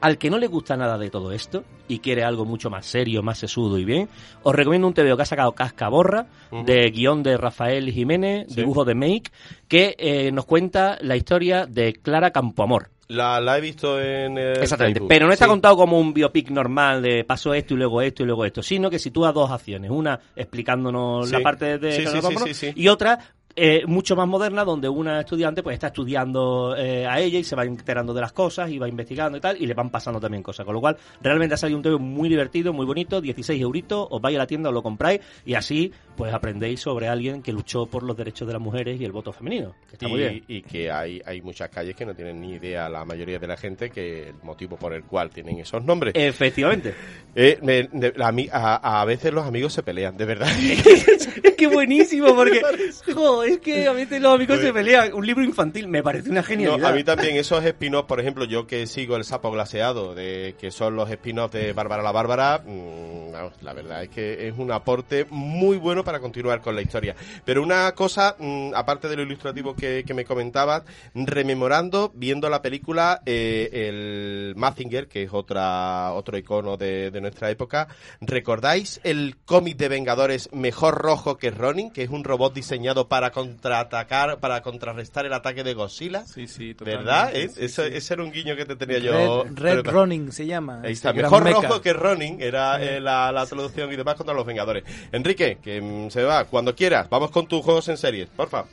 Al 0.00 0.18
que 0.18 0.30
no 0.30 0.38
le 0.38 0.46
gusta 0.46 0.76
nada 0.76 0.98
de 0.98 1.10
todo 1.10 1.32
esto 1.32 1.64
y 1.88 1.98
quiere 2.00 2.22
algo 2.24 2.44
mucho 2.44 2.68
más 2.70 2.86
serio, 2.86 3.22
más 3.22 3.38
sesudo 3.38 3.78
y 3.78 3.84
bien, 3.84 4.08
os 4.42 4.54
recomiendo 4.54 4.86
un 4.86 4.94
TVO 4.94 5.16
que 5.16 5.22
ha 5.22 5.26
sacado 5.26 5.52
Cascaborra, 5.52 6.26
Ujú. 6.50 6.64
de 6.64 6.90
guion 6.90 7.22
de 7.22 7.36
Rafael 7.36 7.90
Jiménez, 7.92 8.46
Sí. 8.48 8.56
dibujo 8.56 8.84
de 8.84 8.94
Make, 8.94 9.30
que 9.68 9.94
eh, 9.98 10.30
nos 10.32 10.44
cuenta 10.46 10.98
la 11.00 11.16
historia 11.16 11.66
de 11.66 11.94
Clara 11.94 12.30
Campoamor. 12.30 12.90
La, 13.08 13.40
la 13.40 13.56
he 13.56 13.60
visto 13.60 14.00
en 14.00 14.36
el 14.36 14.58
Exactamente, 14.60 14.98
Facebook. 14.98 15.08
pero 15.08 15.26
no 15.28 15.32
está 15.32 15.44
Sí. 15.44 15.50
contado 15.50 15.76
como 15.76 16.00
un 16.00 16.12
biopic 16.12 16.50
normal 16.50 17.02
de 17.02 17.22
pasó 17.22 17.54
esto 17.54 17.74
y 17.74 17.76
luego 17.76 18.02
esto 18.02 18.24
y 18.24 18.26
luego 18.26 18.44
esto, 18.44 18.64
sino 18.64 18.90
que 18.90 18.98
sitúa 18.98 19.30
dos 19.30 19.48
acciones, 19.48 19.92
una 19.92 20.18
explicándonos 20.34 21.28
Sí. 21.28 21.32
la 21.32 21.40
parte 21.40 21.78
de 21.78 21.92
sí, 21.92 22.54
sí. 22.54 22.72
y 22.74 22.88
otra 22.88 23.16
eh, 23.56 23.82
mucho 23.86 24.14
más 24.14 24.28
moderna 24.28 24.64
donde 24.64 24.88
una 24.88 25.20
estudiante 25.20 25.62
pues 25.62 25.74
está 25.74 25.88
estudiando 25.88 26.76
eh, 26.76 27.06
a 27.06 27.18
ella 27.20 27.38
y 27.38 27.44
se 27.44 27.56
va 27.56 27.64
enterando 27.64 28.12
de 28.14 28.20
las 28.20 28.32
cosas 28.32 28.70
y 28.70 28.78
va 28.78 28.88
investigando 28.88 29.38
y 29.38 29.40
tal 29.40 29.60
y 29.60 29.66
le 29.66 29.74
van 29.74 29.90
pasando 29.90 30.20
también 30.20 30.42
cosas, 30.42 30.64
con 30.66 30.74
lo 30.74 30.80
cual 30.80 30.96
realmente 31.22 31.54
ha 31.54 31.58
salido 31.58 31.78
un 31.78 31.82
TV 31.82 31.98
muy 31.98 32.28
divertido, 32.28 32.72
muy 32.72 32.84
bonito, 32.86 33.20
16 33.20 33.60
euritos, 33.60 34.06
os 34.10 34.20
vais 34.20 34.36
a 34.36 34.40
la 34.40 34.46
tienda, 34.46 34.68
os 34.68 34.74
lo 34.74 34.82
compráis 34.82 35.20
y 35.44 35.54
así 35.54 35.90
pues 36.16 36.32
aprendéis 36.32 36.80
sobre 36.80 37.08
alguien 37.08 37.42
que 37.42 37.52
luchó 37.52 37.86
por 37.86 38.02
los 38.02 38.16
derechos 38.16 38.46
de 38.46 38.52
las 38.54 38.62
mujeres 38.62 39.00
y 39.00 39.04
el 39.04 39.12
voto 39.12 39.32
femenino, 39.32 39.74
que 39.88 39.94
está 39.94 40.08
muy 40.08 40.18
bien. 40.20 40.44
Y, 40.48 40.56
y 40.58 40.62
que 40.62 40.90
hay, 40.90 41.20
hay 41.24 41.40
muchas 41.42 41.68
calles 41.68 41.94
que 41.96 42.06
no 42.06 42.14
tienen 42.14 42.40
ni 42.40 42.52
idea 42.54 42.88
la 42.88 43.04
mayoría 43.04 43.38
de 43.38 43.46
la 43.46 43.56
gente 43.56 43.90
que 43.90 44.28
el 44.28 44.34
motivo 44.42 44.76
por 44.76 44.92
el 44.92 45.04
cual 45.04 45.30
tienen 45.30 45.58
esos 45.58 45.82
nombres. 45.84 46.12
Efectivamente. 46.16 46.94
Eh, 47.38 47.58
me- 47.60 47.82
de- 47.92 48.14
a, 48.50 49.00
a, 49.02 49.04
veces 49.04 49.30
los 49.30 49.44
amigos 49.44 49.74
se 49.74 49.82
pelean, 49.82 50.16
de 50.16 50.24
verdad. 50.24 50.48
es 50.58 51.54
que 51.54 51.66
buenísimo, 51.66 52.34
porque 52.34 52.62
jo, 53.14 53.44
es 53.46 53.58
que 53.58 53.86
a 53.86 53.92
veces 53.92 54.20
los 54.20 54.34
amigos 54.34 54.60
se 54.60 54.72
pelean. 54.72 55.12
Un 55.14 55.26
libro 55.26 55.44
infantil 55.44 55.88
me 55.88 56.02
parece 56.02 56.30
una 56.30 56.42
genialidad. 56.42 56.78
No, 56.78 56.88
a 56.88 56.92
mí 56.92 57.04
también 57.04 57.36
esos 57.36 57.64
spin-offs, 57.64 58.06
por 58.06 58.20
ejemplo, 58.20 58.44
yo 58.44 58.66
que 58.66 58.86
sigo 58.86 59.16
el 59.16 59.24
sapo 59.24 59.50
glaseado, 59.50 60.14
de 60.14 60.54
que 60.58 60.70
son 60.70 60.96
los 60.96 61.10
spin-offs 61.10 61.52
de 61.52 61.72
Bárbara 61.72 62.02
la 62.02 62.12
Bárbara, 62.12 62.62
mm, 62.64 63.62
la 63.62 63.72
verdad 63.72 64.02
es 64.02 64.08
que 64.10 64.48
es 64.48 64.54
un 64.56 64.72
aporte 64.72 65.26
muy 65.30 65.76
bueno 65.76 66.04
para 66.04 66.20
continuar 66.20 66.60
con 66.60 66.74
la 66.74 66.82
historia. 66.82 67.14
Pero 67.44 67.62
una 67.62 67.92
cosa, 67.92 68.36
mm, 68.38 68.72
aparte 68.74 69.08
de 69.08 69.16
lo 69.16 69.22
ilustrativo 69.22 69.74
que, 69.74 70.04
que 70.06 70.14
me 70.14 70.24
comentabas, 70.24 70.82
rememorando, 71.14 72.10
viendo 72.14 72.48
la 72.48 72.62
película, 72.62 73.20
eh, 73.26 73.68
el 73.88 74.54
Mazinger, 74.56 75.08
que 75.08 75.22
es 75.22 75.30
otra 75.32 76.12
otro 76.12 76.38
icono 76.38 76.76
de, 76.76 77.10
de 77.10 77.20
nuestra 77.20 77.50
época, 77.50 77.88
¿recordáis 78.20 79.00
el 79.04 79.36
cómic 79.44 79.76
de 79.76 79.88
Vengadores 79.88 80.50
Mejor 80.52 80.96
Rojo 80.96 81.36
que 81.36 81.50
Ronin, 81.50 81.90
que 81.90 82.02
es 82.02 82.10
un 82.10 82.24
robot 82.24 82.54
diseñado 82.54 83.08
para 83.08 83.30
contraatacar, 83.36 84.38
para 84.38 84.62
contrarrestar 84.62 85.26
el 85.26 85.32
ataque 85.34 85.62
de 85.62 85.74
Godzilla. 85.74 86.24
Sí, 86.24 86.46
sí, 86.46 86.72
¿Verdad? 86.72 87.26
totalmente, 87.28 87.44
¿Eh? 87.44 87.48
sí, 87.50 87.64
Eso- 87.66 87.84
sí. 87.84 87.90
Ese 87.92 88.14
era 88.14 88.22
un 88.22 88.32
guiño 88.32 88.56
que 88.56 88.64
te 88.64 88.76
tenía 88.76 88.98
yo. 88.98 89.44
Red, 89.44 89.82
Red 89.82 89.86
Running 89.92 90.32
se 90.32 90.46
llama. 90.46 90.80
Ahí 90.82 90.92
este 90.92 91.08
está, 91.08 91.12
mejor 91.12 91.44
rojo 91.44 91.82
que 91.82 91.92
running 91.92 92.40
era 92.40 92.82
eh, 92.82 92.98
la, 92.98 93.30
la 93.32 93.44
traducción 93.44 93.92
y 93.92 93.96
demás 93.96 94.14
contra 94.14 94.34
los 94.34 94.46
Vengadores. 94.46 94.84
Enrique, 95.12 95.58
que 95.62 95.82
mm, 95.82 96.08
se 96.10 96.22
va 96.22 96.44
cuando 96.46 96.74
quieras. 96.74 97.10
Vamos 97.10 97.30
con 97.30 97.46
tus 97.46 97.62
juegos 97.62 97.86
en 97.88 97.98
series, 97.98 98.30
porfa. 98.30 98.64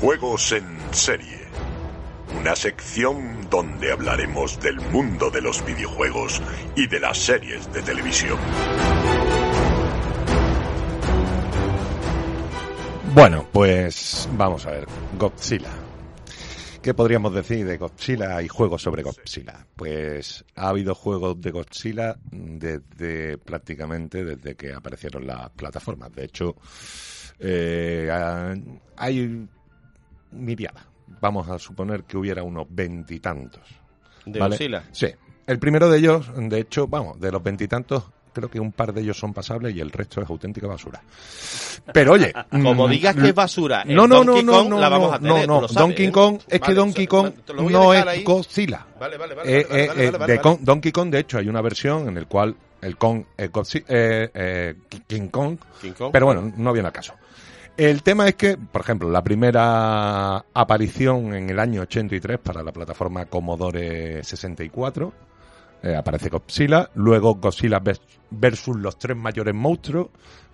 Juegos 0.00 0.50
en 0.50 0.64
serie. 0.90 1.42
Una 2.40 2.56
sección 2.56 3.48
donde 3.48 3.92
hablaremos 3.92 4.58
del 4.58 4.80
mundo 4.80 5.30
de 5.30 5.42
los 5.42 5.64
videojuegos 5.64 6.42
y 6.74 6.88
de 6.88 6.98
las 6.98 7.18
series 7.18 7.72
de 7.72 7.82
televisión. 7.82 8.38
Bueno, 13.14 13.46
pues 13.52 14.28
vamos 14.36 14.66
a 14.66 14.70
ver. 14.70 14.86
Godzilla. 15.18 15.70
¿Qué 16.82 16.94
podríamos 16.94 17.32
decir 17.34 17.64
de 17.66 17.76
Godzilla 17.76 18.42
y 18.42 18.48
juegos 18.48 18.82
sobre 18.82 19.02
Godzilla? 19.02 19.66
Pues 19.76 20.44
ha 20.56 20.68
habido 20.68 20.94
juegos 20.94 21.40
de 21.40 21.50
Godzilla 21.50 22.16
desde 22.30 23.38
prácticamente 23.38 24.24
desde 24.24 24.56
que 24.56 24.72
aparecieron 24.72 25.26
las 25.26 25.50
plataformas. 25.50 26.12
De 26.12 26.24
hecho, 26.24 26.56
eh, 27.38 28.08
ha- 28.10 28.54
hay 28.96 29.46
miriada. 30.32 30.86
Vamos 31.20 31.48
a 31.48 31.58
suponer 31.58 32.04
que 32.04 32.16
hubiera 32.16 32.42
unos 32.42 32.66
veintitantos. 32.70 33.62
¿De. 34.24 34.40
Godzilla? 34.40 34.84
Sí. 34.90 35.08
El 35.46 35.58
primero 35.58 35.88
de 35.90 35.98
ellos, 35.98 36.30
de 36.34 36.58
hecho, 36.60 36.86
vamos, 36.88 37.20
de 37.20 37.30
los 37.30 37.42
veintitantos, 37.42 38.04
creo 38.32 38.50
que 38.50 38.58
un 38.58 38.72
par 38.72 38.92
de 38.92 39.00
ellos 39.00 39.18
son 39.18 39.32
pasables 39.32 39.74
y 39.74 39.80
el 39.80 39.90
resto 39.90 40.20
es 40.20 40.28
auténtica 40.28 40.66
basura. 40.66 41.00
Pero 41.92 42.12
oye, 42.12 42.32
Como 42.50 42.86
mm, 42.86 42.90
digas 42.90 43.16
que 43.16 43.28
es 43.28 43.34
basura, 43.34 43.82
en 43.82 43.94
no, 43.94 44.06
no, 44.06 44.24
no, 44.24 44.42
no, 44.42 44.64
no, 44.64 44.78
la 44.78 44.88
vamos 44.88 45.10
no, 45.10 45.14
a 45.14 45.18
tener, 45.18 45.48
no, 45.48 45.66
Donkey 45.66 46.06
¿eh? 46.06 46.12
Kong, 46.12 46.38
es 46.48 46.60
que 46.60 46.74
Donkey 46.74 47.06
Kong 47.06 47.32
no 47.70 47.94
es. 47.94 48.24
Godzilla. 48.24 48.86
Vale, 48.98 49.16
vale, 49.16 49.34
vale, 49.34 50.40
Donkey 50.60 50.92
Kong, 50.92 51.10
de 51.10 51.20
hecho, 51.20 51.38
hay 51.38 51.48
una 51.48 51.60
versión 51.60 52.08
en 52.08 52.14
la 52.14 52.24
cual 52.24 52.54
el 52.80 52.96
Kong 52.96 53.24
es 53.36 53.50
eh, 53.88 54.30
eh, 54.34 54.74
King 55.06 55.28
Kong, 55.28 55.58
King 55.80 55.92
Kong. 55.92 56.10
pero 56.12 56.26
bueno, 56.26 56.52
no 56.56 56.72
viene 56.72 56.88
al 56.88 56.92
caso. 56.92 57.14
El 57.76 58.02
tema 58.02 58.28
es 58.28 58.34
que, 58.34 58.58
por 58.58 58.82
ejemplo, 58.82 59.10
la 59.10 59.22
primera 59.22 60.44
aparición 60.52 61.34
en 61.34 61.48
el 61.48 61.58
año 61.58 61.82
83 61.82 62.38
para 62.38 62.62
la 62.62 62.70
plataforma 62.70 63.24
Commodore 63.26 64.22
64 64.22 65.12
eh, 65.82 65.94
aparece 65.96 66.28
Godzilla, 66.28 66.90
luego 66.94 67.34
Godzilla 67.36 67.80
vers- 67.80 68.00
versus 68.30 68.76
los 68.76 68.98
tres 68.98 69.16
mayores 69.16 69.54
monstruos 69.54 70.08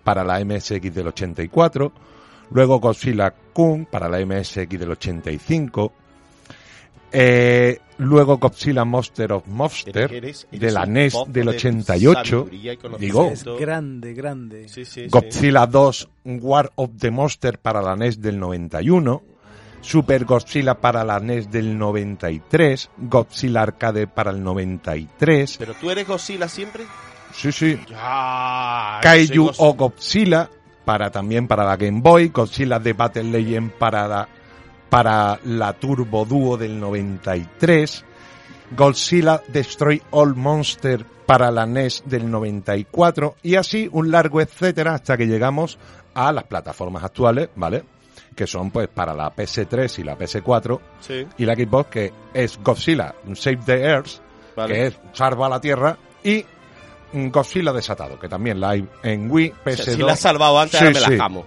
para 0.05 0.25
la 0.25 0.41
MSX 0.45 0.95
del 0.95 1.09
84, 1.09 1.93
luego 2.53 2.81
Godzilla 2.81 3.35
Kung 3.53 3.87
para 3.87 4.09
la 4.09 4.19
MSX 4.25 4.69
del 4.79 4.91
85, 4.93 5.93
eh, 7.11 7.79
luego 7.99 8.37
Godzilla 8.39 8.85
Monster 8.85 9.33
of 9.33 9.47
Monster 9.47 10.13
Eres- 10.13 10.47
eres 10.51 10.61
de 10.61 10.71
la 10.73 10.85
NES 10.87 11.15
del 11.29 11.47
de 11.47 11.51
88, 11.51 12.39
sabiduría 12.41 12.73
y 12.73 12.77
conocimiento. 12.77 13.23
digo, 13.23 13.31
Es 13.55 13.61
grande, 13.61 14.15
grande. 14.15 14.69
Sí, 14.69 14.85
sí, 14.85 15.03
sí. 15.05 15.09
Godzilla 15.11 15.67
2 15.67 16.09
War 16.25 16.71
of 16.75 16.91
the 16.99 17.11
Monster 17.11 17.59
para 17.59 17.81
la 17.81 17.97
NES 17.97 18.21
del 18.21 18.39
91, 18.39 19.23
Super 19.81 20.25
Godzilla 20.25 20.75
para 20.75 21.05
la 21.05 21.21
NES 21.21 21.51
del 21.51 21.79
93, 21.79 22.91
Godzilla 22.99 23.63
Arcade 23.63 24.07
para 24.07 24.31
el 24.31 24.43
93, 24.43 25.57
Pero 25.59 25.75
tú 25.75 25.91
eres 25.91 26.07
Godzilla 26.07 26.49
siempre. 26.49 26.85
sí, 27.33 27.53
sí, 27.53 27.79
Ya, 27.89 28.99
Kaiju 29.03 29.51
o 29.59 29.75
Godzilla 29.75 30.51
para 30.85 31.11
también 31.11 31.47
para 31.47 31.65
la 31.65 31.77
Game 31.77 32.01
Boy, 32.01 32.29
Godzilla 32.29 32.79
de 32.79 32.93
Battle 32.95 33.25
Legend 33.25 33.73
para 33.73 34.09
la, 34.09 34.29
para 34.89 35.39
la 35.45 35.73
Turbo 35.75 36.25
Duo 36.25 36.57
del 36.57 36.81
93, 36.81 38.05
Godzilla 38.77 39.43
Destroy 39.49 40.03
All 40.11 40.35
Monster 40.35 41.05
para 41.27 41.51
la 41.51 41.67
NES 41.67 42.05
del 42.07 42.31
94 42.31 43.37
y 43.43 43.57
así 43.57 43.87
un 43.93 44.11
largo 44.11 44.41
etcétera 44.41 44.95
hasta 44.95 45.19
que 45.19 45.27
llegamos 45.27 45.79
a 46.15 46.33
las 46.33 46.45
plataformas 46.45 47.05
actuales, 47.05 47.51
¿vale? 47.55 47.85
Que 48.39 48.47
son 48.47 48.71
pues 48.71 48.87
para 48.87 49.13
la 49.15 49.35
PS3 49.35 49.99
y 49.99 50.05
la 50.05 50.17
PS4 50.17 50.81
Sí. 51.01 51.27
y 51.39 51.45
la 51.45 51.57
Xbox 51.57 51.91
que 51.91 52.13
es 52.33 52.57
Godzilla 52.63 53.13
Save 53.35 53.59
the 53.67 53.83
Earth, 53.85 54.11
Vale. 54.55 54.73
que 54.75 54.87
es 54.87 54.99
Salva 55.13 55.49
la 55.49 55.61
Tierra 55.61 55.99
y 56.23 56.45
Godzilla 57.13 57.73
desatado, 57.73 58.17
que 58.17 58.29
también 58.29 58.61
la 58.61 58.71
hay 58.71 58.89
en 59.03 59.29
Wii, 59.29 59.55
PS2. 59.65 59.75
sea, 59.77 59.95
si 59.95 60.03
la 60.03 60.13
has 60.13 60.21
salvado 60.21 60.61
antes, 60.61 60.81
ahora 60.81 60.93
me 60.93 61.01
la 61.17 61.17
jamo. 61.25 61.47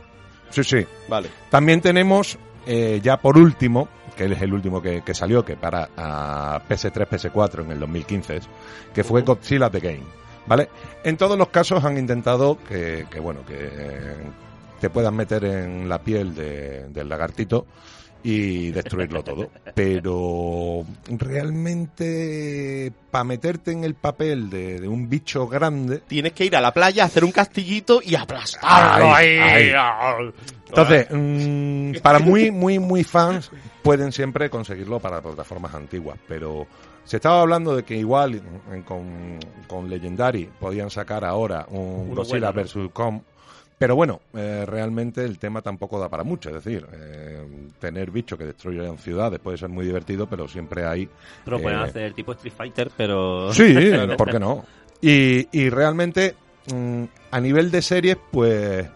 Sí, 0.50 0.66
sí. 0.66 0.86
Vale. 1.08 1.30
También 1.50 1.80
tenemos, 1.80 2.38
eh, 2.66 3.00
ya 3.02 3.16
por 3.16 3.38
último, 3.38 3.88
que 4.18 4.26
es 4.26 4.42
el 4.42 4.54
último 4.54 4.82
que, 4.82 5.02
que 5.02 5.14
salió, 5.14 5.46
que 5.46 5.56
para 5.56 5.88
a 5.96 6.62
PS3, 6.68 7.08
PS4 7.08 7.62
en 7.64 7.72
el 7.72 7.80
2015, 7.80 8.36
es, 8.36 8.50
que 8.94 9.06
fue 9.06 9.22
Godzilla 9.22 9.70
The 9.70 9.80
Game. 9.80 10.04
¿Vale? 10.46 10.68
En 11.06 11.16
todos 11.16 11.38
los 11.38 11.48
casos 11.48 11.86
han 11.86 11.98
intentado 11.98 12.58
que, 12.68 13.06
que 13.10 13.20
bueno, 13.22 13.46
que 13.46 13.70
te 14.82 14.90
puedan 14.90 15.16
meter 15.16 15.46
en 15.46 15.88
la 15.88 16.00
piel 16.04 16.36
de- 16.36 16.90
del 16.90 17.08
lagartito 17.08 17.66
y 18.24 18.70
destruirlo 18.72 19.24
todo. 19.24 19.50
Pero 19.76 20.84
realmente, 21.08 22.92
para 23.10 23.24
meterte 23.24 23.72
en 23.72 23.84
el 23.84 23.96
papel 23.96 24.50
de, 24.50 24.80
de 24.80 24.88
un 24.88 25.10
bicho 25.10 25.48
grande, 25.48 26.00
Tienes 26.08 26.34
que 26.34 26.46
ir 26.46 26.56
a 26.56 26.62
la 26.62 26.74
playa, 26.74 27.06
hacer 27.06 27.24
un 27.24 27.32
castillito 27.32 28.02
y 28.04 28.16
aplastarlo 28.16 29.14
ahí. 29.14 29.72
Entonces, 30.68 31.08
mm, 31.12 32.02
para 32.02 32.20
muy, 32.20 32.52
muy, 32.52 32.80
muy 32.80 33.04
fans, 33.04 33.52
pueden 33.82 34.12
siempre 34.12 34.50
conseguirlo 34.50 35.00
para 35.00 35.22
plataformas 35.22 35.74
antiguas, 35.74 36.18
pero 36.28 36.66
se 37.04 37.18
estaba 37.18 37.42
hablando 37.42 37.76
de 37.76 37.84
que 37.84 37.98
igual 37.98 38.36
mm, 38.42 38.82
con, 38.82 39.40
con 39.68 39.90
Legendary 39.90 40.50
podían 40.60 40.90
sacar 40.90 41.26
ahora 41.26 41.66
un 41.70 42.14
Godzilla 42.16 42.52
bueno, 42.52 42.70
¿no? 42.74 42.82
vs. 42.84 42.92
Kong, 42.94 43.22
pero 43.82 43.96
bueno, 43.96 44.22
eh, 44.36 44.64
realmente 44.68 45.26
el 45.26 45.40
tema 45.40 45.64
tampoco 45.64 46.00
da 46.00 46.08
para 46.08 46.24
mucho, 46.24 46.50
es 46.50 46.64
decir, 46.64 46.86
eh, 46.94 47.44
tener 47.80 48.12
bichos 48.12 48.38
que 48.38 48.46
destruyan 48.46 49.00
ciudades 49.00 49.40
puede 49.40 49.58
ser 49.58 49.70
muy 49.70 49.88
divertido, 49.88 50.28
pero 50.28 50.48
siempre 50.48 50.86
hay... 50.86 51.10
Pero 51.44 51.60
pueden 51.60 51.80
eh, 51.80 51.86
hacer 51.86 52.14
tipo 52.14 52.34
Street 52.34 52.54
Fighter, 52.56 52.92
pero... 52.96 53.52
Sí, 53.54 53.74
¿por 54.20 54.30
qué 54.30 54.40
no? 54.40 54.64
Y, 55.02 55.48
y 55.52 55.72
realmente, 55.72 56.36
mm, 56.72 57.06
a 57.32 57.40
nivel 57.42 57.72
de 57.72 57.82
series, 57.82 58.18
pues... 58.30 58.88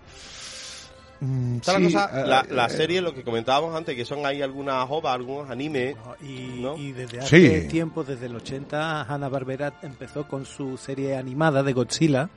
mm, 1.26 1.62
¿Sabes 1.62 1.88
sí, 1.90 1.94
la 1.94 2.08
cosa? 2.08 2.22
eh, 2.22 2.28
La, 2.28 2.46
la 2.50 2.66
eh, 2.68 2.70
serie, 2.70 3.02
lo 3.02 3.14
que 3.14 3.24
comentábamos 3.24 3.76
antes, 3.76 3.96
que 3.96 4.06
son 4.06 4.26
ahí 4.26 4.42
algunas 4.42 4.86
ovas, 4.90 5.14
algunos 5.16 5.50
animes. 5.50 5.96
Y, 6.22 6.60
¿no? 6.62 6.78
y 6.78 6.92
desde 6.92 7.20
hace 7.20 7.62
Sí. 7.64 7.68
tiempo, 7.68 8.04
desde 8.04 8.28
el 8.28 8.36
80, 8.36 9.02
Hanna-Barbera 9.04 9.74
empezó 9.82 10.28
con 10.28 10.46
su 10.46 10.78
serie 10.78 11.16
animada 11.18 11.64
de 11.64 11.74
Godzilla, 11.74 12.30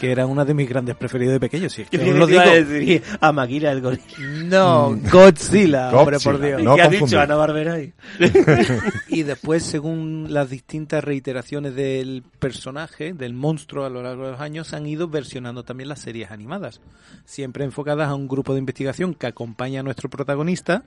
que 0.00 0.10
era 0.10 0.24
una 0.26 0.44
de 0.44 0.54
mis 0.54 0.68
grandes 0.68 0.96
preferidos 0.96 1.34
de 1.34 1.40
pequeño. 1.40 1.68
Si 1.68 1.82
es 1.82 1.90
que 1.90 1.98
os 1.98 2.16
lo 2.16 2.26
digo. 2.26 2.40
a 2.40 2.44
decir 2.46 3.02
a 3.20 3.32
Maquila 3.32 3.72
el 3.72 3.80
gorila. 3.82 4.02
No, 4.44 4.96
Godzilla, 5.12 5.90
hombre, 5.94 6.18
por 6.20 6.34
Godzilla, 6.38 6.56
Dios. 6.56 6.62
no 6.62 6.76
¿Qué 6.76 6.82
ha 6.82 6.88
dicho 6.88 7.20
Ana 7.20 7.34
Barbera 7.36 7.74
ahí? 7.74 7.92
Y 9.08 9.22
después, 9.22 9.62
según 9.62 10.26
las 10.30 10.50
distintas 10.50 11.02
reiteraciones 11.04 11.74
del 11.74 12.22
personaje, 12.38 13.12
del 13.14 13.32
monstruo 13.34 13.84
a 13.84 13.90
lo 13.90 14.02
largo 14.02 14.24
de 14.26 14.30
los 14.32 14.40
años, 14.40 14.72
han 14.74 14.86
ido 14.86 15.08
versionando 15.08 15.64
también 15.64 15.88
las 15.88 16.00
series 16.00 16.30
animadas, 16.30 16.80
siempre 17.24 17.64
enfocadas 17.64 18.08
a 18.08 18.14
un 18.14 18.25
grupo 18.28 18.52
de 18.52 18.60
investigación 18.60 19.14
que 19.14 19.26
acompaña 19.26 19.80
a 19.80 19.82
nuestro 19.82 20.08
protagonista. 20.10 20.82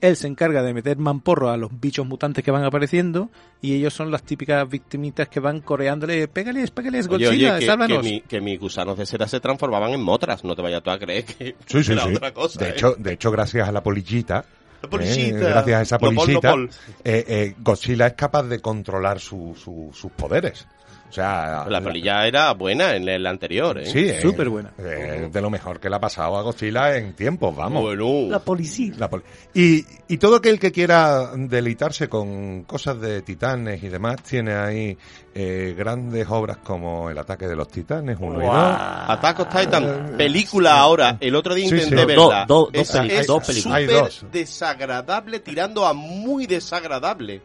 Él 0.00 0.16
se 0.16 0.26
encarga 0.28 0.62
de 0.62 0.72
meter 0.72 0.96
mamporro 0.96 1.50
a 1.50 1.58
los 1.58 1.78
bichos 1.78 2.06
mutantes 2.06 2.42
que 2.42 2.50
van 2.50 2.64
apareciendo 2.64 3.28
y 3.60 3.74
ellos 3.74 3.92
son 3.92 4.10
las 4.10 4.22
típicas 4.22 4.66
victimitas 4.66 5.28
que 5.28 5.40
van 5.40 5.60
coreándole, 5.60 6.26
pégales, 6.26 6.70
pégales, 6.70 7.06
Oye, 7.08 7.26
Godzilla, 7.26 7.50
oye, 7.52 7.60
que, 7.60 7.66
sálvanos. 7.66 7.98
que, 7.98 8.02
mi- 8.10 8.20
que 8.22 8.40
mis 8.40 8.58
gusanos 8.58 8.96
de 8.96 9.04
cera 9.04 9.28
se 9.28 9.40
transformaban 9.40 9.90
en 9.92 10.02
motras. 10.02 10.42
No 10.42 10.56
te 10.56 10.62
vayas 10.62 10.82
tú 10.82 10.90
a 10.90 10.98
creer 10.98 11.26
que 11.26 11.54
Sí, 11.66 11.84
sí, 11.84 11.92
era 11.92 12.04
sí. 12.04 12.14
otra 12.14 12.32
cosa. 12.32 12.58
de, 12.60 12.70
¿eh? 12.70 12.72
hecho, 12.72 12.94
de 12.98 13.12
hecho, 13.12 13.30
gracias 13.30 13.68
a 13.68 13.72
la 13.72 13.82
polillita, 13.82 14.42
La 14.82 14.88
polillita. 14.88 15.36
eh, 15.36 15.50
gracias 15.50 15.78
a 15.78 15.82
esa 15.82 15.96
Lo 15.96 16.00
pol, 16.00 16.14
lo 16.14 16.20
polillita, 16.22 16.50
pol. 16.52 16.70
eh, 17.04 17.24
eh, 17.28 17.54
Godzilla 17.58 18.06
es 18.06 18.14
capaz 18.14 18.44
de 18.44 18.58
controlar 18.60 19.20
su- 19.20 19.54
su- 19.54 19.90
sus 19.92 20.12
poderes. 20.12 20.66
O 21.10 21.12
sea, 21.12 21.66
La 21.68 21.80
polilla 21.80 22.24
era 22.26 22.52
buena 22.54 22.94
en 22.94 23.08
el 23.08 23.26
anterior, 23.26 23.78
¿eh? 23.80 23.86
Sí, 23.86 24.08
eh, 24.08 24.20
Súper 24.22 24.48
buena. 24.48 24.70
eh, 24.78 25.28
de 25.32 25.40
lo 25.42 25.50
mejor 25.50 25.80
que 25.80 25.90
le 25.90 25.96
ha 25.96 26.00
pasado 26.00 26.36
a 26.38 26.42
Godzilla 26.42 26.96
en 26.96 27.14
tiempos, 27.14 27.54
vamos. 27.56 27.82
Bueno. 27.82 28.28
La 28.30 28.38
policía. 28.38 28.94
La 28.96 29.10
poli- 29.10 29.24
y, 29.52 29.84
y 30.08 30.16
todo 30.18 30.36
aquel 30.36 30.60
que 30.60 30.70
quiera 30.70 31.32
deleitarse 31.36 32.08
con 32.08 32.62
cosas 32.62 33.00
de 33.00 33.22
titanes 33.22 33.82
y 33.82 33.88
demás, 33.88 34.22
tiene 34.22 34.54
ahí 34.54 34.96
eh, 35.34 35.74
grandes 35.76 36.26
obras 36.30 36.58
como 36.58 37.10
El 37.10 37.18
ataque 37.18 37.48
de 37.48 37.56
los 37.56 37.66
titanes, 37.68 38.16
uno 38.20 38.40
y 38.40 38.46
dos. 38.46 38.54
Attack 38.54 39.40
of 39.40 39.48
Titan, 39.48 40.14
película 40.16 40.78
ahora. 40.78 41.16
El 41.20 41.34
otro 41.34 41.54
día 41.54 41.68
Sí, 41.68 41.74
intenté 41.74 41.98
sí. 41.98 42.06
verla. 42.06 42.44
Do- 42.46 42.66
do- 42.66 42.70
dos 42.72 42.88
es 42.88 42.96
peli- 42.96 43.14
es 43.14 43.26
dos 43.26 43.44
películas. 43.46 44.12
Súper 44.12 44.30
desagradable, 44.32 45.40
tirando 45.40 45.84
a 45.86 45.92
muy 45.92 46.46
desagradable. 46.46 47.42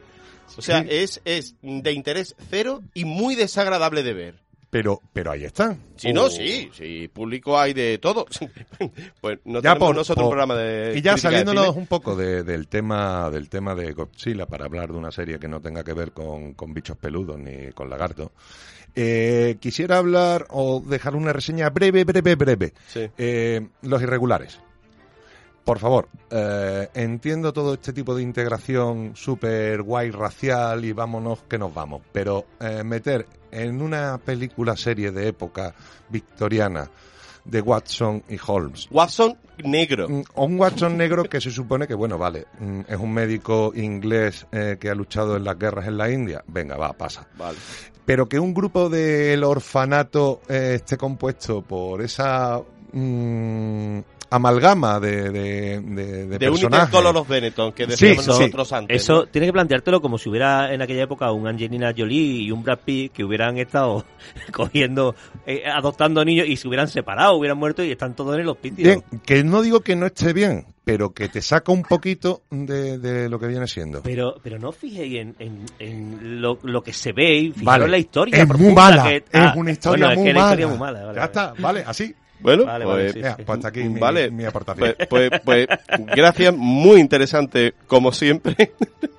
O 0.57 0.61
sea, 0.61 0.81
Sí. 0.83 0.87
es, 0.91 1.21
es 1.25 1.55
de 1.61 1.91
interés 1.91 2.35
cero 2.49 2.81
y 2.93 3.05
muy 3.05 3.35
desagradable 3.35 4.03
de 4.03 4.13
ver. 4.13 4.45
Pero, 4.69 5.01
pero 5.13 5.31
ahí 5.31 5.45
están. 5.45 5.79
Si 5.95 6.11
no, 6.11 6.23
Oh. 6.25 6.29
sí, 6.29 6.69
sí, 6.73 7.07
público 7.07 7.57
hay 7.57 7.71
de 7.73 7.97
todo. 7.97 8.25
pues 9.21 9.39
no 9.45 9.59
Ya 9.61 9.69
tenemos 9.73 9.87
por- 9.87 9.95
nosotros 9.95 10.23
un 10.25 10.29
programa 10.31 10.55
de 10.55 10.97
y 10.97 11.01
ya 11.01 11.13
de 11.13 11.21
saliéndonos 11.21 11.75
un 11.77 11.87
poco 11.87 12.15
de- 12.15 12.43
del 12.43 12.67
tema 12.67 13.29
del 13.29 13.47
tema 13.47 13.73
de 13.73 13.93
Godzilla 13.93 14.45
para 14.47 14.65
hablar 14.65 14.91
de 14.91 14.97
una 14.97 15.11
serie 15.11 15.39
que 15.39 15.47
no 15.47 15.61
tenga 15.61 15.83
que 15.83 15.93
ver 15.93 16.11
con, 16.11 16.53
con 16.55 16.73
bichos 16.73 16.97
peludos 16.97 17.37
ni 17.39 17.71
con 17.71 17.89
lagartos 17.89 18.31
eh, 18.95 19.57
quisiera 19.59 19.97
hablar 19.97 20.47
o 20.49 20.81
dejar 20.85 21.15
una 21.15 21.31
reseña 21.33 21.69
breve 21.69 22.03
breve 22.03 22.35
breve 22.35 22.73
Sí. 22.87 23.07
Eh, 23.17 23.67
los 23.81 24.01
irregulares 24.01 24.59
por 25.65 25.79
favor, 25.79 26.07
eh, 26.29 26.89
entiendo 26.93 27.51
todo 27.51 27.73
este 27.73 27.91
tipo 27.91 28.15
de 28.15 28.21
integración 28.21 29.13
súper 29.15 29.81
guay 29.81 30.11
racial 30.11 30.85
y 30.85 30.93
vámonos 30.93 31.39
que 31.49 31.57
nos 31.57 31.73
vamos, 31.73 32.03
pero 32.11 32.45
eh, 32.59 32.83
meter 32.83 33.25
en 33.51 33.81
una 33.81 34.19
película 34.19 34.77
serie 34.77 35.11
de 35.11 35.27
época 35.27 35.73
victoriana 36.09 36.89
de 37.45 37.61
Watson 37.61 38.23
y 38.29 38.37
Holmes. 38.45 38.87
Watson 38.91 39.37
negro. 39.63 40.07
O 40.35 40.45
un 40.45 40.59
Watson 40.59 40.97
negro 40.97 41.23
que 41.23 41.41
se 41.41 41.49
supone 41.49 41.87
que, 41.87 41.95
bueno, 41.95 42.19
vale, 42.19 42.45
mm, 42.59 42.81
es 42.87 42.97
un 42.97 43.11
médico 43.11 43.71
inglés 43.75 44.45
eh, 44.51 44.77
que 44.79 44.89
ha 44.89 44.95
luchado 44.95 45.35
en 45.35 45.43
las 45.43 45.57
guerras 45.57 45.87
en 45.87 45.97
la 45.97 46.11
India. 46.11 46.43
Venga, 46.47 46.77
va, 46.77 46.93
pasa. 46.93 47.27
Vale. 47.37 47.57
Pero 48.05 48.29
que 48.29 48.39
un 48.39 48.53
grupo 48.53 48.87
del 48.89 49.43
orfanato 49.43 50.41
eh, 50.47 50.73
esté 50.75 50.95
compuesto 50.95 51.63
por 51.63 52.03
esa 52.03 52.61
mm, 52.91 53.99
amalgama 54.29 54.99
de, 54.99 55.29
de, 55.31 55.79
de, 55.81 55.81
de 55.81 56.25
De 56.27 56.39
personajes. 56.39 56.89
Color 56.89 57.17
of 57.17 57.27
Benetton, 57.27 57.71
que 57.73 57.87
decíamos 57.87 58.23
sí. 58.25 58.29
nosotros 58.31 58.73
antes. 58.73 59.01
Eso 59.03 59.13
¿no? 59.13 59.25
tienes 59.27 59.47
que 59.49 59.53
planteártelo 59.53 60.01
como 60.01 60.17
si 60.17 60.29
hubiera 60.29 60.73
en 60.73 60.81
aquella 60.81 61.03
época 61.03 61.31
un 61.31 61.47
Angelina 61.47 61.93
Jolie 61.95 62.43
y 62.43 62.51
un 62.51 62.63
Brad 62.63 62.79
Pitt 62.83 63.13
que 63.13 63.23
hubieran 63.23 63.57
estado 63.57 64.05
cogiendo, 64.51 65.15
eh, 65.45 65.63
adoptando 65.65 66.23
niños 66.25 66.47
y 66.47 66.57
se 66.57 66.67
hubieran 66.67 66.87
separado, 66.87 67.35
hubieran 67.35 67.57
muerto 67.57 67.83
y 67.83 67.91
están 67.91 68.15
todos 68.15 68.35
en 68.35 68.41
el 68.41 68.49
hospicio. 68.49 68.83
Bien, 68.83 69.03
que 69.25 69.43
no 69.43 69.61
digo 69.61 69.81
que 69.81 69.95
no 69.95 70.05
esté 70.07 70.33
bien, 70.33 70.65
pero 70.83 71.13
que 71.13 71.29
te 71.29 71.41
saca 71.41 71.71
un 71.71 71.83
poquito 71.83 72.41
de, 72.51 72.97
de 72.97 73.29
lo 73.29 73.39
que 73.39 73.47
viene 73.47 73.67
siendo. 73.67 74.01
Pero, 74.03 74.35
pero 74.43 74.59
no 74.59 74.71
fijéis 74.71 75.15
en, 75.21 75.35
en, 75.39 75.65
en 75.79 76.41
lo, 76.41 76.59
lo 76.63 76.81
que 76.83 76.93
se 76.93 77.11
ve 77.13 77.35
y 77.35 77.49
fijaros 77.51 77.65
Vale. 77.65 77.85
en 77.85 77.91
la 77.91 77.97
historia. 77.97 78.37
Es 78.43 78.47
muy 78.59 78.73
mala, 78.73 79.03
que- 79.03 79.23
es 79.31 79.55
una 79.55 79.71
historia 79.71 80.07
bueno, 80.07 80.11
es 80.11 80.17
muy 80.17 80.27
que 80.27 80.33
la 80.33 80.39
historia 80.39 80.67
mala. 80.67 80.73
es 80.73 80.79
muy 80.79 80.79
mala. 80.79 80.99
vale, 81.05 81.15
Ya 81.15 81.19
vale. 81.19 81.25
está, 81.25 81.53
vale, 81.61 81.83
así. 81.87 82.15
Bueno, 82.39 82.65
Vale, 82.65 82.85
pues, 82.85 82.97
vale, 82.97 83.09
sí, 83.09 83.17
Mira, 83.19 83.35
sí. 83.35 83.43
pues 83.45 83.57
hasta 83.57 83.67
aquí 83.69 83.83
mi, 83.83 83.99
vale. 83.99 84.31
mi 84.31 84.45
aportación. 84.45 84.95
Pues, 85.09 85.09
pues, 85.09 85.41
pues, 85.43 85.67
gracias, 86.15 86.53
muy 86.55 86.99
interesante, 86.99 87.73
como 87.87 88.11
siempre. 88.11 88.55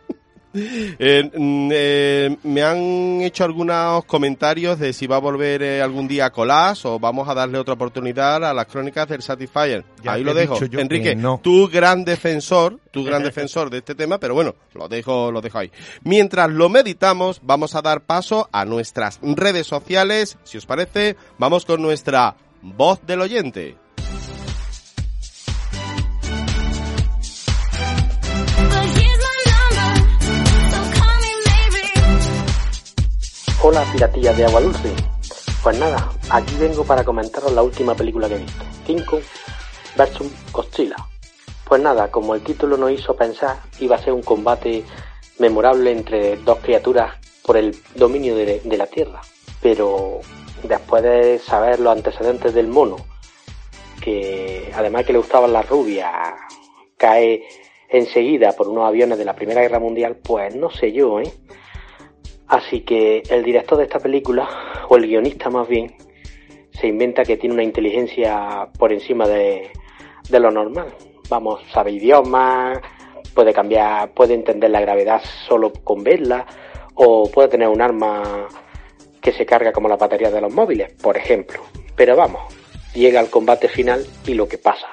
Eh, 0.59 1.31
mm, 1.35 1.69
eh, 1.73 2.37
me 2.45 2.63
han 2.63 3.21
hecho 3.21 3.45
algunos 3.45 4.05
comentarios 4.07 4.79
de 4.79 4.93
si 4.93 5.07
va 5.07 5.17
a 5.17 5.21
volver 5.21 5.63
eh, 5.63 5.83
algún 5.83 6.09
día 6.09 6.27
a 6.27 6.31
Colas 6.31 6.85
o 6.87 6.99
vamos 6.99 7.29
a 7.29 7.35
darle 7.35 7.59
otra 7.59 7.75
oportunidad 7.75 8.43
a 8.45 8.55
las 8.55 8.67
crónicas 8.67 9.07
del 9.09 9.23
Satisfyer. 9.23 9.85
Ya 10.03 10.13
Ahí 10.13 10.25
lo 10.25 10.33
dejo. 10.33 10.59
Enrique, 10.73 11.15
no. 11.15 11.41
tú 11.43 11.69
gran 11.69 12.05
defensor, 12.05 12.79
tú 12.91 13.05
gran 13.05 13.23
defensor 13.23 13.69
de 13.71 13.79
este 13.79 13.95
tema, 13.95 14.19
pero 14.19 14.35
bueno, 14.35 14.55
lo 14.75 14.89
dejo, 14.89 15.31
lo 15.31 15.41
dejo 15.41 15.59
ahí. 15.59 15.71
Mientras 16.05 16.51
lo 16.51 16.69
meditamos, 16.69 17.41
vamos 17.43 17.75
a 17.75 17.83
dar 17.83 18.03
paso 18.03 18.49
a 18.53 18.65
nuestras 18.65 19.19
redes 19.23 19.67
sociales. 19.67 20.39
Si 20.45 20.57
os 20.59 20.67
parece, 20.67 21.17
vamos 21.39 21.67
con 21.67 21.83
nuestra 21.83 22.35
voz 22.63 23.05
del 23.07 23.21
oyente. 23.21 23.77
Hola 33.63 33.85
piratillas 33.93 34.37
de 34.37 34.45
agua 34.45 34.61
dulce. 34.61 34.95
Pues 35.63 35.79
nada, 35.79 36.13
aquí 36.31 36.55
vengo 36.61 36.85
para 36.85 37.03
comentaros 37.03 37.53
la 37.53 37.63
última 37.63 37.97
película 37.97 38.29
que 38.29 38.37
he 38.37 38.39
visto, 38.39 38.65
King 38.87 39.03
Kong 39.05 39.23
vs 39.97 40.53
Godzilla. 40.53 40.97
Pues 41.65 41.83
nada, 41.83 42.09
como 42.09 42.37
el 42.37 42.43
título 42.43 42.77
nos 42.77 42.93
hizo 42.93 43.17
pensar, 43.17 43.57
iba 43.81 43.97
a 43.97 43.99
ser 43.99 44.13
un 44.13 44.23
combate 44.23 44.85
memorable 45.41 45.91
entre 45.91 46.37
dos 46.37 46.59
criaturas 46.59 47.15
por 47.43 47.57
el 47.57 47.77
dominio 47.97 48.37
de, 48.37 48.61
de 48.61 48.77
la 48.77 48.87
Tierra. 48.87 49.21
Pero 49.61 50.21
después 50.63 51.03
de 51.03 51.39
saber 51.39 51.81
los 51.81 51.97
antecedentes 51.97 52.55
del 52.55 52.69
mono, 52.69 52.97
que 54.01 54.71
además 54.75 55.05
que 55.05 55.13
le 55.13 55.19
gustaban 55.19 55.53
las 55.53 55.69
rubias, 55.69 56.13
cae 56.97 57.45
enseguida 57.89 58.53
por 58.53 58.69
unos 58.69 58.87
aviones 58.87 59.19
de 59.19 59.25
la 59.25 59.35
Primera 59.35 59.61
Guerra 59.63 59.79
Mundial, 59.79 60.17
pues 60.17 60.55
no 60.55 60.71
sé 60.71 60.93
yo, 60.93 61.21
¿eh? 61.21 61.33
Así 62.49 62.83
que 62.83 63.23
el 63.29 63.43
director 63.43 63.79
de 63.79 63.85
esta 63.85 63.99
película, 63.99 64.49
o 64.89 64.97
el 64.97 65.07
guionista 65.07 65.51
más 65.51 65.67
bien, 65.69 65.97
se 66.71 66.87
inventa 66.87 67.25
que 67.25 67.37
tiene 67.37 67.55
una 67.55 67.65
inteligencia 67.65 68.69
por 68.79 68.93
encima 68.93 69.27
de, 69.27 69.71
de 70.29 70.41
lo 70.41 70.51
normal. 70.51 70.95
Vamos, 71.29 71.61
sabe 71.73 71.93
idiomas, 71.93 72.79
puede 73.35 73.53
cambiar, 73.53 74.13
puede 74.13 74.35
entender 74.35 74.71
la 74.71 74.81
gravedad 74.81 75.21
solo 75.49 75.73
con 75.73 76.05
verla, 76.05 76.47
o 76.95 77.29
puede 77.31 77.49
tener 77.49 77.69
un 77.69 77.83
arma 77.83 78.47
que 79.27 79.33
se 79.33 79.45
carga 79.45 79.73
como 79.73 79.89
la 79.89 79.97
batería 79.97 80.31
de 80.31 80.41
los 80.41 80.55
móviles, 80.55 80.93
por 81.03 81.17
ejemplo. 81.17 81.61
Pero 81.97 82.15
vamos, 82.15 82.43
llega 82.95 83.19
al 83.19 83.29
combate 83.29 83.67
final 83.67 84.07
y 84.25 84.35
lo 84.35 84.47
que 84.47 84.57
pasa, 84.57 84.87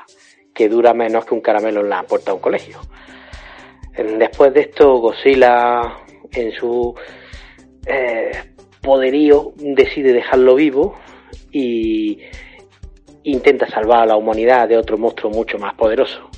que 0.55 0.69
dura 0.69 0.95
menos 0.95 1.23
que 1.23 1.35
un 1.35 1.41
caramelo 1.41 1.81
en 1.81 1.89
la 1.89 2.01
puerta 2.01 2.31
de 2.31 2.37
un 2.37 2.41
colegio. 2.41 2.79
Después 3.95 4.51
de 4.55 4.61
esto, 4.61 4.97
Godzilla, 4.97 5.99
en 6.31 6.51
su 6.51 6.95
eh, 7.85 8.31
poderío, 8.81 9.53
decide 9.55 10.13
dejarlo 10.13 10.55
vivo 10.55 10.95
y 11.51 12.17
intenta 13.21 13.69
salvar 13.69 14.01
a 14.01 14.05
la 14.07 14.15
humanidad 14.15 14.67
de 14.67 14.77
otro 14.77 14.97
monstruo 14.97 15.31
mucho 15.31 15.59
más 15.59 15.75
poderoso. 15.75 16.31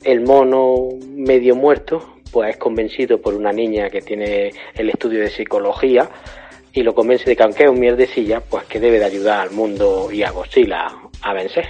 El 0.00 0.20
mono 0.20 0.90
medio 1.08 1.56
muerto, 1.56 2.20
pues 2.30 2.50
es 2.50 2.56
convencido 2.56 3.20
por 3.20 3.34
una 3.34 3.50
niña 3.50 3.90
que 3.90 4.00
tiene 4.00 4.52
el 4.76 4.90
estudio 4.90 5.18
de 5.18 5.30
psicología 5.30 6.08
y 6.76 6.82
lo 6.82 6.94
convence 6.94 7.24
de 7.24 7.34
que 7.34 7.42
aunque 7.42 7.64
es 7.64 7.70
un 7.70 7.80
mierdecilla, 7.80 8.40
pues 8.40 8.66
que 8.66 8.78
debe 8.78 8.98
de 8.98 9.06
ayudar 9.06 9.40
al 9.40 9.50
mundo 9.50 10.12
y 10.12 10.22
a 10.22 10.30
Godzilla 10.30 10.88
a 11.22 11.32
vencer. 11.32 11.64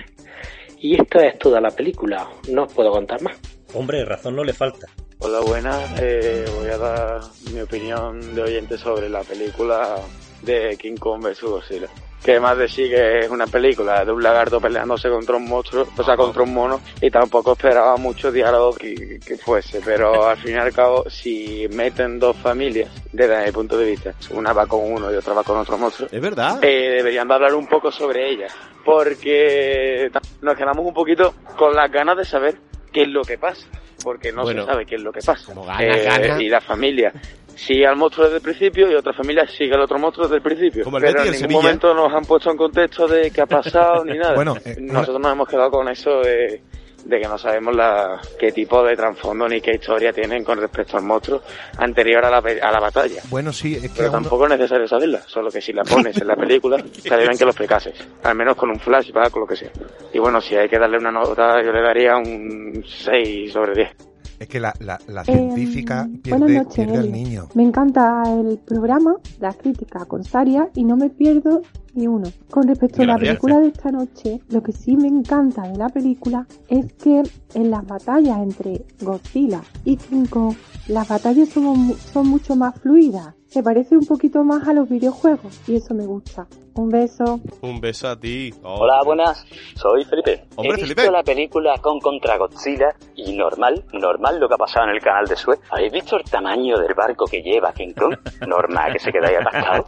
Y 0.81 1.01
esto 1.01 1.21
es 1.21 1.39
toda 1.39 1.61
la 1.61 1.71
película, 1.71 2.29
no 2.49 2.65
os 2.65 2.73
puedo 2.73 2.91
contar 2.91 3.23
más. 3.23 3.37
Hombre, 3.73 4.05
razón 4.05 4.35
no 4.35 4.43
le 4.43 4.53
falta. 4.53 4.89
Hola, 5.21 5.41
buenas. 5.41 5.95
Eh, 6.01 6.45
voy 6.57 6.69
a 6.71 6.77
dar 6.77 7.21
mi 7.53 7.61
opinión 7.61 8.35
de 8.35 8.43
oyente 8.43 8.77
sobre 8.77 9.09
la 9.09 9.23
película 9.23 9.95
de 10.43 10.77
King 10.77 10.97
Kong 10.97 11.23
vs. 11.23 11.43
Godzilla. 11.43 11.89
Que 12.25 12.41
más 12.41 12.59
de 12.59 12.67
sí 12.67 12.89
que 12.89 13.21
es 13.21 13.31
una 13.31 13.47
película 13.47 14.05
de 14.05 14.11
un 14.11 14.21
lagarto 14.23 14.61
peleándose 14.61 15.09
contra 15.09 15.37
un 15.37 15.49
monstruo, 15.49 15.87
o 15.97 16.03
sea, 16.03 16.17
contra 16.17 16.43
un 16.43 16.53
mono, 16.53 16.81
y 17.01 17.09
tampoco 17.11 17.53
esperaba 17.53 17.97
mucho 17.99 18.33
diálogo 18.33 18.75
que, 18.75 19.21
que 19.25 19.37
fuese. 19.37 19.81
Pero 19.85 20.25
al 20.29 20.37
fin 20.39 20.55
y 20.57 20.59
al 20.59 20.73
cabo, 20.73 21.09
si 21.09 21.69
meten 21.71 22.19
dos 22.19 22.37
familias, 22.37 22.91
desde 23.12 23.45
mi 23.47 23.53
punto 23.53 23.79
de 23.79 23.87
vista, 23.91 24.12
una 24.31 24.53
va 24.53 24.67
con 24.67 24.81
uno 24.93 25.12
y 25.12 25.14
otra 25.14 25.35
va 25.35 25.45
con 25.45 25.57
otro 25.59 25.79
monstruo, 25.79 26.09
Es 26.11 26.21
verdad. 26.21 26.59
eh, 26.64 26.95
deberían 26.97 27.29
de 27.29 27.35
hablar 27.35 27.55
un 27.55 27.69
poco 27.69 27.93
sobre 27.93 28.29
ella. 28.31 28.49
Porque 28.85 30.11
nos 30.43 30.55
quedamos 30.57 30.85
un 30.87 30.95
poquito 30.95 31.35
con 31.57 31.75
las 31.75 31.91
ganas 31.93 32.17
de 32.17 32.25
saber 32.25 32.57
qué 32.93 33.03
es 33.03 33.09
lo 33.09 33.23
que 33.23 33.39
pasa. 33.39 33.67
Porque 34.03 34.33
no 34.33 34.43
Bueno, 34.43 34.62
se 34.64 34.71
sabe 34.73 34.87
qué 34.87 34.95
es 34.97 35.01
lo 35.03 35.12
que 35.12 35.21
pasa. 35.25 35.53
ganas, 35.55 35.81
Eh, 35.81 36.03
ganas. 36.05 36.41
Y 36.41 36.49
la 36.49 36.61
familia 36.61 37.12
sigue 37.57 37.87
al 37.87 37.97
monstruo 37.97 38.27
desde 38.27 38.37
el 38.37 38.43
principio 38.43 38.91
y 38.91 38.95
otra 38.95 39.13
familia 39.13 39.47
sigue 39.49 39.75
al 39.75 39.81
otro 39.81 39.99
monstruo 39.99 40.27
desde 40.27 40.37
el 40.37 40.43
principio. 40.43 40.85
Como 40.85 40.99
el 40.99 41.05
Pero 41.05 41.21
en 41.21 41.25
ningún 41.25 41.39
Sevilla. 41.41 41.61
momento 41.61 41.95
nos 41.95 42.13
han 42.13 42.25
puesto 42.25 42.51
en 42.51 42.57
contexto 42.57 43.09
de 43.09 43.31
qué 43.31 43.41
ha 43.41 43.47
pasado 43.47 44.05
ni 44.05 44.17
nada. 44.19 44.35
Bueno, 44.35 44.57
eh, 44.65 44.77
Nosotros 44.81 45.21
nos 45.21 45.33
hemos 45.33 45.49
quedado 45.49 45.71
con 45.71 45.89
eso 45.89 46.21
de, 46.21 46.63
de 47.05 47.21
que 47.21 47.27
no 47.29 47.39
sabemos 47.39 47.75
la, 47.75 48.21
qué 48.39 48.53
tipo 48.53 48.83
de 48.85 48.95
trasfondo 48.95 49.49
ni 49.49 49.61
qué 49.61 49.73
historia 49.77 50.13
tienen 50.13 50.45
con 50.45 50.59
respecto 50.61 50.97
al 50.99 51.05
monstruo 51.05 51.41
anterior 51.79 52.25
a 52.25 52.31
la, 52.31 52.39
a 52.39 52.73
la 52.73 52.81
batalla. 52.81 53.23
Bueno, 53.31 53.53
sí, 53.53 53.75
es 53.77 53.83
que 53.83 53.89
Pero 53.97 54.11
tampoco 54.11 54.45
es 54.45 54.51
necesario 54.51 54.87
saberla, 54.87 55.21
solo 55.27 55.51
que 55.51 55.61
si 55.61 55.73
la 55.73 55.83
pones 55.83 56.21
en 56.21 56.27
la 56.27 56.37
película, 56.37 56.77
estaría 56.97 57.27
bien 57.27 57.39
que 57.39 57.45
lo 57.45 57.51
explicases, 57.53 57.95
al 58.23 58.37
menos 58.37 58.57
con 58.57 58.71
un 58.71 58.79
flashback 58.79 59.35
o 59.37 59.41
lo 59.41 59.47
que 59.47 59.57
sea. 59.57 59.71
Y 60.13 60.19
bueno, 60.19 60.41
si 60.41 60.57
hay 60.57 60.69
que 60.69 60.79
darle 60.79 60.99
una 60.99 61.11
nota, 61.11 61.63
yo 61.65 61.73
le 61.73 61.81
daría 61.81 62.17
un 62.17 62.85
6 62.87 63.53
sobre 63.53 63.75
10. 63.75 63.97
Es 64.39 64.49
que 64.49 64.61
la, 64.61 64.74
la, 64.80 64.99
la 65.09 65.22
Eh, 65.22 65.24
científica 65.24 66.05
buenas 66.05 66.20
pierde, 66.22 66.55
noches, 66.59 66.74
pierde 66.74 66.99
al 66.99 67.12
niño. 67.12 67.49
Me 67.55 67.62
encanta 67.62 68.22
el 68.26 68.59
programa, 68.59 69.16
la 69.41 69.53
crítica 69.53 70.05
con 70.05 70.24
Saria, 70.24 70.68
y 70.74 70.84
no 70.84 70.97
me 70.97 71.11
pierdo 71.11 71.62
y 71.97 72.07
uno. 72.07 72.28
Con 72.51 72.68
respecto 72.68 73.03
a 73.03 73.07
la 73.07 73.16
película 73.18 73.59
de 73.59 73.68
esta 73.68 73.90
noche, 73.90 74.40
lo 74.51 74.62
que 74.62 74.72
sí 74.72 74.97
me 74.97 75.09
encanta 75.09 75.62
de 75.62 75.76
la 75.76 75.88
película 75.88 76.47
es 76.68 76.92
que 76.94 77.22
en 77.55 77.70
las 77.70 77.86
batallas 77.86 78.38
entre 78.38 78.82
Godzilla 79.01 79.62
y 79.84 79.97
King 79.97 80.26
Kong, 80.26 80.55
las 80.88 81.09
batallas 81.09 81.49
son, 81.49 81.64
mu- 81.78 81.94
son 81.94 82.28
mucho 82.28 82.55
más 82.57 82.78
fluidas. 82.80 83.34
Se 83.49 83.62
parece 83.62 83.97
un 83.97 84.05
poquito 84.05 84.44
más 84.44 84.66
a 84.68 84.72
los 84.74 84.88
videojuegos 84.88 85.61
y 85.68 85.76
eso 85.76 85.94
me 85.94 86.05
gusta. 86.05 86.47
Un 86.74 86.90
beso. 86.90 87.40
Un 87.62 87.80
beso 87.80 88.07
a 88.09 88.20
ti. 88.20 88.53
Oh. 88.62 88.80
Hola, 88.80 89.01
buenas. 89.03 89.47
Soy 89.76 90.05
Felipe. 90.05 90.44
Hombre, 90.57 90.74
He 90.74 90.82
visto 90.82 90.94
Felipe. 90.94 91.11
la 91.11 91.22
película 91.22 91.78
con 91.80 91.99
contra 92.01 92.36
Godzilla 92.36 92.94
y 93.14 93.34
normal, 93.34 93.82
normal 93.94 94.38
lo 94.38 94.47
que 94.47 94.55
ha 94.55 94.59
pasado 94.59 94.88
en 94.90 94.97
el 94.97 95.01
canal 95.01 95.24
de 95.26 95.36
Suez. 95.36 95.59
¿Habéis 95.70 95.90
visto 95.92 96.16
el 96.18 96.24
tamaño 96.24 96.76
del 96.78 96.92
barco 96.92 97.24
que 97.24 97.40
lleva 97.40 97.72
King 97.72 97.94
Kong? 97.97 98.14
Normal 98.47 98.92
que 98.92 98.99
se 98.99 99.11
queda 99.11 99.28
ahí 99.28 99.36
atascado. 99.36 99.86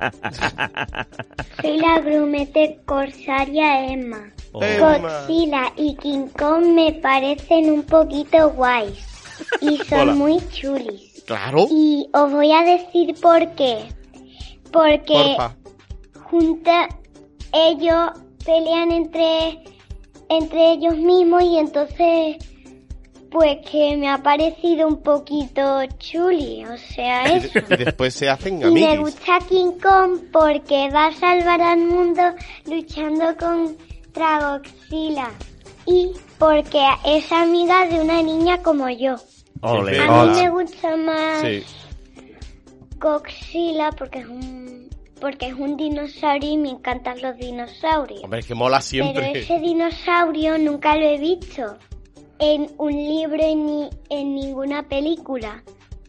Soy 1.61 1.77
la 1.81 1.98
grumete 2.01 2.81
corsaria 2.85 3.93
Emma. 3.93 4.33
Emma. 4.61 4.99
Godzilla 4.99 5.73
y 5.77 5.95
King 5.97 6.29
Kong 6.39 6.65
me 6.75 6.93
parecen 6.95 7.71
un 7.71 7.83
poquito 7.83 8.51
guays. 8.51 9.05
Y 9.61 9.77
son 9.89 10.01
Hola. 10.01 10.15
muy 10.15 10.39
chulis. 10.51 11.23
Claro. 11.27 11.67
Y 11.71 12.09
os 12.13 12.33
voy 12.33 12.53
a 12.53 12.63
decir 12.63 13.15
por 13.21 13.55
qué. 13.55 13.85
Porque 14.73 15.35
Porfa. 15.37 15.57
junta 16.25 16.89
ellos 17.53 18.11
pelean 18.45 18.91
entre 18.93 19.63
entre 20.31 20.73
ellos 20.73 20.97
mismos 20.97 21.43
y 21.43 21.59
entonces 21.59 22.37
pues 23.31 23.59
que 23.71 23.97
me 23.97 24.09
ha 24.09 24.19
parecido 24.23 24.89
un 24.89 25.03
poquito 25.03 25.85
chuli, 25.99 26.65
o 26.65 26.77
sea, 26.79 27.25
eso. 27.37 27.59
Y 27.71 27.77
después 27.77 28.15
se 28.15 28.29
hacen 28.29 28.61
Y 28.63 28.71
me 28.71 28.97
gusta 28.99 29.39
King 29.49 29.73
Kong 29.83 30.21
porque 30.33 30.89
va 30.91 31.07
a 31.07 31.13
salvar 31.13 31.61
al 31.61 31.79
mundo 31.79 32.23
luchando 32.67 33.37
contra 33.37 34.59
Godzilla. 34.59 35.31
Y 35.87 36.13
porque 36.39 36.85
es 37.05 37.31
amiga 37.33 37.87
de 37.87 38.01
una 38.01 38.23
niña 38.23 38.63
como 38.63 38.89
yo. 38.91 39.17
Ole. 39.61 39.99
A 40.01 40.25
mí 40.25 40.43
me 40.43 40.51
gusta 40.51 40.97
más 40.97 41.41
Sí. 41.41 41.65
Godzilla 42.99 43.91
porque 43.93 44.21
es 44.21 44.27
un 44.27 44.89
porque 45.21 45.49
es 45.49 45.55
un 45.55 45.77
dinosaurio 45.77 46.53
y 46.53 46.57
me 46.57 46.71
encantan 46.71 47.21
los 47.21 47.37
dinosaurios. 47.37 48.23
Hombre, 48.23 48.39
es 48.39 48.47
que 48.47 48.55
mola 48.55 48.81
siempre. 48.81 49.31
Pero 49.33 49.39
ese 49.41 49.59
dinosaurio 49.59 50.59
nunca 50.59 50.95
lo 50.97 51.07
he 51.07 51.19
visto 51.19 51.77
en 52.39 52.71
un 52.79 52.93
libro 52.93 53.37
ni 53.37 53.91
en 54.11 54.35
ninguna 54.35 54.83
película. 54.89 55.63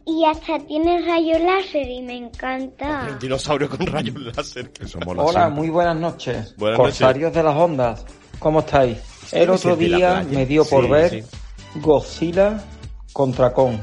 Y 0.06 0.24
hasta 0.24 0.58
tiene 0.60 1.02
rayos 1.04 1.40
láser 1.40 1.88
y 1.88 2.02
me 2.02 2.16
encanta. 2.16 3.08
Un 3.12 3.18
dinosaurio 3.18 3.68
con 3.68 3.86
rayos 3.86 4.16
láser. 4.36 4.72
Que 4.72 4.86
Hola, 5.16 5.48
muy 5.50 5.68
buenas 5.68 5.96
noches. 5.96 6.54
Buenas 6.56 6.78
Corsarios 6.78 7.32
de 7.32 7.42
las 7.42 7.54
ondas, 7.54 8.04
¿cómo 8.38 8.60
estáis? 8.60 8.98
El 9.32 9.50
otro 9.50 9.76
día 9.76 10.26
me 10.28 10.46
dio 10.46 10.64
por 10.64 10.84
Sí, 10.84 10.90
ver 10.90 11.10
sí. 11.10 11.22
Godzilla 11.80 12.64
contra 13.12 13.52
Kong 13.52 13.76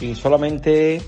y 0.00 0.14
solamente 0.14 1.02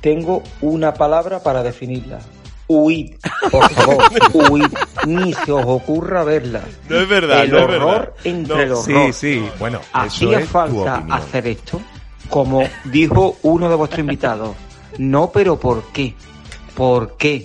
tengo 0.00 0.42
una 0.60 0.94
palabra 0.94 1.42
para 1.42 1.62
definirla. 1.62 2.20
Huid, 2.68 3.14
por 3.50 3.70
favor, 3.72 4.04
huid, 4.32 4.66
ni 5.06 5.32
se 5.34 5.52
os 5.52 5.64
ocurra 5.66 6.24
verla. 6.24 6.62
No 6.88 6.96
es 7.00 7.08
verdad, 7.08 7.44
El 7.44 7.50
no 7.50 7.58
es 7.58 7.64
horror 7.64 8.00
verdad. 8.00 8.14
entre 8.24 8.56
No. 8.56 8.62
el 8.62 8.76
Sí, 8.84 8.92
horror. 8.92 9.12
sí. 9.12 9.48
Bueno, 9.58 9.78
eso 9.80 9.88
hacía 9.92 10.38
es 10.40 10.48
falta 10.48 11.04
hacer 11.10 11.46
esto, 11.48 11.80
como 12.30 12.62
dijo 12.84 13.36
uno 13.42 13.68
de 13.68 13.74
vuestros 13.74 14.00
invitados. 14.00 14.56
No, 14.98 15.30
pero 15.30 15.58
¿por 15.58 15.82
qué? 15.92 16.14
¿Por 16.74 17.16
qué? 17.16 17.44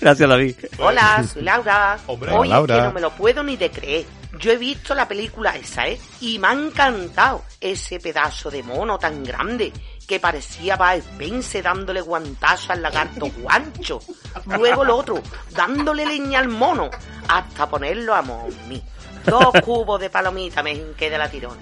Gracias, 0.00 0.28
David. 0.28 0.54
Hola, 0.78 1.22
soy 1.30 1.42
Laura. 1.42 1.98
Hombre. 2.06 2.32
Oye, 2.32 2.48
Laura. 2.50 2.76
que 2.76 2.82
no 2.82 2.92
me 2.92 3.00
lo 3.00 3.10
puedo 3.10 3.42
ni 3.42 3.56
de 3.56 3.70
creer. 3.70 4.04
Yo 4.38 4.52
he 4.52 4.56
visto 4.56 4.94
la 4.94 5.06
película 5.06 5.54
esa, 5.56 5.86
¿eh? 5.88 6.00
Y 6.20 6.38
me 6.38 6.48
ha 6.48 6.52
encantado 6.52 7.42
ese 7.60 7.98
pedazo 8.00 8.50
de 8.50 8.62
mono 8.62 8.98
tan 8.98 9.22
grande 9.24 9.72
que 10.10 10.18
parecía 10.18 10.74
Bud 10.74 11.04
Spencer 11.12 11.62
dándole 11.62 12.00
guantazo 12.00 12.72
al 12.72 12.82
lagarto 12.82 13.30
guancho. 13.38 14.00
Luego 14.46 14.82
el 14.82 14.90
otro, 14.90 15.22
dándole 15.50 16.04
leña 16.04 16.40
al 16.40 16.48
mono 16.48 16.90
hasta 17.28 17.70
ponerlo 17.70 18.16
a 18.16 18.22
mí. 18.22 18.82
Dos 19.24 19.52
cubos 19.64 20.00
de 20.00 20.10
palomita 20.10 20.64
me 20.64 20.72
hinqué 20.72 21.10
de 21.10 21.16
la 21.16 21.30
tirón. 21.30 21.56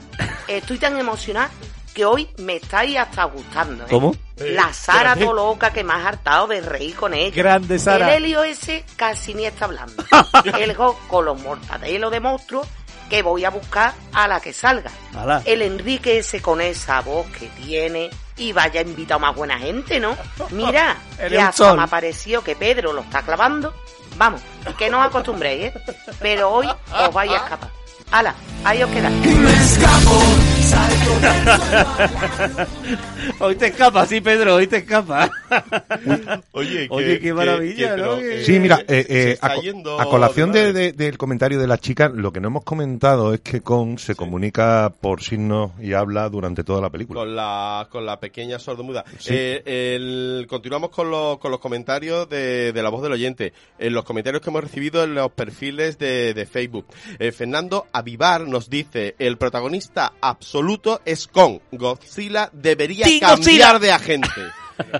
Estoy 0.47 0.79
tan 0.79 0.97
emocionada 0.97 1.51
que 1.93 2.07
hoy 2.07 2.27
me 2.39 2.57
estáis 2.57 2.97
hasta 2.97 3.25
gustando, 3.25 3.85
¿eh? 3.85 3.89
¿Cómo? 3.91 4.17
La 4.37 4.73
Sara 4.73 5.15
todo 5.15 5.35
loca 5.35 5.71
que 5.71 5.85
me 5.85 5.93
has 5.93 6.07
hartado 6.07 6.47
de 6.47 6.63
reír 6.63 6.95
con 6.95 7.13
ella. 7.13 7.37
Grande, 7.37 7.79
Sara. 7.79 8.17
El 8.17 8.25
Helio 8.25 8.45
ese 8.45 8.83
casi 8.97 9.35
ni 9.35 9.45
está 9.45 9.67
hablando. 9.67 10.03
El 10.59 10.75
Go 10.75 10.99
con 11.07 11.27
los 11.27 11.39
mortadelos 11.43 12.11
de 12.11 12.21
monstruos 12.21 12.67
que 13.09 13.23
voy 13.23 13.45
a 13.45 13.51
buscar 13.51 13.95
a 14.13 14.29
la 14.29 14.41
que 14.41 14.53
salga. 14.53 14.91
Ala. 15.17 15.43
El 15.45 15.63
Enrique 15.63 16.19
ese 16.19 16.41
con 16.43 16.61
esa 16.61 17.01
voz 17.01 17.27
que 17.29 17.47
tiene 17.49 18.11
y 18.37 18.53
vaya 18.53 18.81
invitado 18.83 19.21
más 19.21 19.35
buena 19.35 19.59
gente, 19.59 20.01
¿no? 20.01 20.17
Mira, 20.51 20.97
que 21.19 21.37
un 21.37 21.43
hasta 21.43 21.75
me 21.75 21.83
ha 21.83 21.87
parecido 21.87 22.43
que 22.43 22.57
Pedro 22.57 22.93
lo 22.93 23.03
está 23.03 23.23
clavando. 23.23 23.75
Vamos, 24.17 24.41
que 24.77 24.91
no 24.91 25.01
os 25.01 25.07
acostumbréis, 25.07 25.67
¿eh? 25.67 25.75
Pero 26.21 26.51
hoy 26.51 26.69
os 26.69 27.13
vais 27.13 27.33
a 27.33 27.37
escapar. 27.37 27.71
Ala, 28.11 28.35
ahí 28.65 28.83
os 28.83 28.91
quedáis. 28.91 30.58
Hoy 33.41 33.57
te 33.57 33.67
escapa, 33.69 34.07
sí, 34.07 34.21
Pedro, 34.21 34.57
hoy 34.57 34.67
te 34.67 34.79
escapa. 34.79 35.31
Oye, 36.53 36.87
Oye, 36.91 37.21
qué 37.21 37.33
maravilla, 37.33 37.97
¿no? 37.97 38.17
Que- 38.19 38.45
Sí, 38.45 38.59
mira, 38.59 38.81
eh, 38.89 39.07
eh, 39.09 39.39
a, 39.41 39.55
co- 39.55 39.63
yendo 39.63 40.01
a 40.01 40.05
colación 40.07 40.53
de 40.53 40.73
de- 40.73 40.73
de- 40.73 40.93
del 40.93 41.19
comentario 41.19 41.59
de 41.59 41.67
la 41.67 41.79
chica, 41.79 42.09
lo 42.09 42.33
que 42.33 42.41
no 42.41 42.49
hemos 42.49 42.65
comentado 42.65 43.35
es 43.35 43.41
que 43.41 43.61
Kong 43.61 43.99
se 43.99 44.15
comunica 44.15 44.93
por 45.01 45.23
signos 45.23 45.73
y 45.81 45.93
habla 45.93 46.29
durante 46.29 46.65
toda 46.65 46.81
la 46.81 46.91
película. 46.91 47.21
Con 47.21 47.37
la, 47.37 47.89
con 47.91 48.07
la 48.07 48.19
pequeña 48.21 48.59
sordomuda. 48.59 49.05
Sí. 49.19 49.31
Eh, 49.35 49.63
el- 49.97 50.47
continuamos 50.49 50.91
con, 50.91 51.11
los 51.11 51.39
con 51.39 51.51
los 51.51 51.61
comentarios 51.61 52.29
de, 52.29 52.73
de 52.73 52.83
la 52.83 52.91
voz 52.91 53.03
del 53.03 53.13
oyente. 53.13 53.53
En 53.79 53.93
los 53.95 54.05
comentarios 54.05 54.43
que 54.43 54.51
hemos 54.51 54.63
recibido 54.65 55.05
en 55.05 55.15
los 55.15 55.31
perfiles 55.33 55.99
de, 55.99 56.35
de 56.35 56.47
Facebook. 56.47 56.87
Eh, 57.19 57.33
Fernando 57.33 57.87
Avivar 57.93 58.47
nos 58.49 58.69
dice, 58.69 59.15
el 59.19 59.37
protagonista 59.39 60.13
absoluto 60.21 60.58
es 61.05 61.27
Kong. 61.27 61.61
Godzilla 61.73 62.51
debería 62.53 63.07
¡Sí, 63.07 63.21
cambiar 63.21 63.39
Godzilla! 63.39 63.79
de 63.79 63.93
agente. 63.93 64.29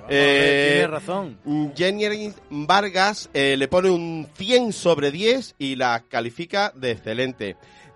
Eh, 0.09 0.71
Tiene 0.73 0.87
razón. 0.87 1.39
Jenny 1.73 2.33
Vargas 2.49 3.29
eh, 3.33 3.55
le 3.57 3.69
pone 3.69 3.89
un 3.89 4.27
100 4.35 4.73
sobre 4.73 5.09
10 5.09 5.55
y 5.57 5.77
la 5.77 6.03
califica 6.09 6.73
de 6.75 6.91
excelente. 6.91 7.55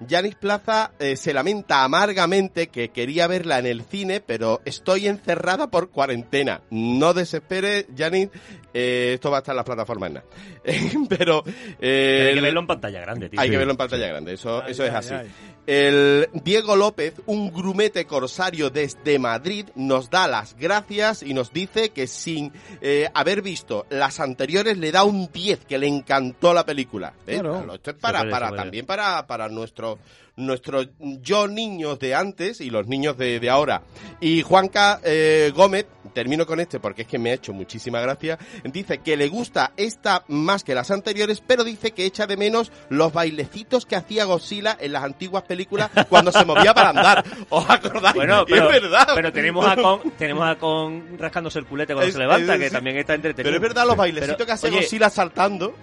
Janis 0.09 0.35
Plaza 0.35 0.91
eh, 0.99 1.15
se 1.17 1.33
lamenta 1.33 1.83
amargamente 1.83 2.67
que 2.67 2.89
quería 2.89 3.27
verla 3.27 3.59
en 3.59 3.65
el 3.65 3.83
cine, 3.83 4.21
pero 4.21 4.61
estoy 4.65 5.07
encerrada 5.07 5.67
por 5.69 5.89
cuarentena. 5.91 6.61
No 6.69 7.13
desespere, 7.13 7.87
Janis, 7.97 8.29
eh, 8.73 9.11
esto 9.15 9.29
va 9.31 9.37
a 9.37 9.39
estar 9.39 9.53
en 9.53 9.57
las 9.57 9.65
plataformas. 9.65 10.11
nada. 10.11 10.25
pero 11.09 11.43
eh, 11.79 12.27
Hay 12.29 12.35
que 12.35 12.41
verlo 12.41 12.59
en 12.61 12.67
pantalla 12.67 13.01
grande, 13.01 13.29
tío. 13.29 13.39
hay 13.39 13.49
que 13.49 13.57
verlo 13.57 13.71
en 13.71 13.77
pantalla 13.77 14.07
grande, 14.07 14.33
eso, 14.33 14.63
eso 14.65 14.83
es 14.85 14.89
ay, 14.91 14.95
así. 14.97 15.13
ay. 15.13 15.31
El 15.65 16.29
Diego 16.33 16.75
López, 16.75 17.13
un 17.25 17.53
grumete 17.53 18.05
corsario 18.05 18.69
desde 18.69 19.17
Madrid, 19.17 19.67
nos 19.75 20.09
da 20.09 20.27
las 20.27 20.57
gracias 20.57 21.23
y 21.23 21.33
nos 21.33 21.53
dice 21.53 21.91
que 21.91 22.07
sin 22.07 22.51
eh, 22.81 23.09
haber 23.13 23.41
visto 23.41 23.85
las 23.89 24.19
anteriores 24.19 24.77
le 24.77 24.91
da 24.91 25.05
un 25.05 25.31
10, 25.31 25.65
que 25.65 25.77
le 25.77 25.87
encantó 25.87 26.53
la 26.53 26.65
película. 26.65 27.13
Claro. 27.25 27.75
Esto 27.75 27.91
es 27.91 27.97
para, 27.97 28.29
para 28.29 28.53
también 28.53 28.85
para, 28.85 29.25
para 29.25 29.47
nuestro 29.47 29.99
nuestros 30.35 30.89
yo 30.99 31.47
niños 31.47 31.99
de 31.99 32.15
antes 32.15 32.59
y 32.61 32.69
los 32.69 32.87
niños 32.87 33.17
de, 33.17 33.39
de 33.39 33.49
ahora. 33.49 33.83
Y 34.19 34.41
Juanca 34.41 34.99
eh, 35.03 35.51
Gómez, 35.55 35.85
termino 36.13 36.45
con 36.45 36.59
este 36.59 36.79
porque 36.79 37.03
es 37.03 37.07
que 37.07 37.19
me 37.19 37.31
ha 37.31 37.33
hecho 37.35 37.53
muchísima 37.53 37.99
gracia, 38.01 38.37
dice 38.63 38.99
que 38.99 39.15
le 39.17 39.29
gusta 39.29 39.73
esta 39.77 40.23
más 40.27 40.63
que 40.63 40.75
las 40.75 40.91
anteriores, 40.91 41.41
pero 41.45 41.63
dice 41.63 41.91
que 41.91 42.05
echa 42.05 42.25
de 42.27 42.37
menos 42.37 42.71
los 42.89 43.13
bailecitos 43.13 43.85
que 43.85 43.95
hacía 43.95 44.25
Godzilla 44.25 44.77
en 44.79 44.93
las 44.93 45.03
antiguas 45.03 45.43
películas 45.43 45.89
cuando 46.09 46.31
se 46.31 46.45
movía 46.45 46.73
para 46.73 46.89
andar. 46.89 47.23
¿Os 47.49 47.69
acordáis? 47.69 48.15
Bueno, 48.15 48.43
pero, 48.47 48.71
es 48.71 48.81
verdad. 48.81 49.07
pero 49.15 49.31
tenemos 49.31 49.65
a 49.67 49.75
Con, 49.75 50.11
tenemos 50.17 50.47
a 50.47 50.55
Con 50.57 51.17
rascándose 51.17 51.59
el 51.59 51.65
culete 51.65 51.93
cuando 51.93 52.07
Es- 52.07 52.13
se 52.13 52.19
levanta, 52.19 52.53
es- 52.55 52.59
que 52.59 52.67
sí. 52.69 52.73
también 52.73 52.97
está 52.97 53.13
entretenido. 53.13 53.51
Pero 53.51 53.55
es 53.57 53.61
verdad 53.73 53.87
los 53.87 53.95
bailecitos 53.97 54.35
Pero, 54.35 54.45
que 54.47 54.51
hace 54.51 54.67
oye, 54.67 54.77
Godzilla 54.77 55.09
saltando. 55.09 55.75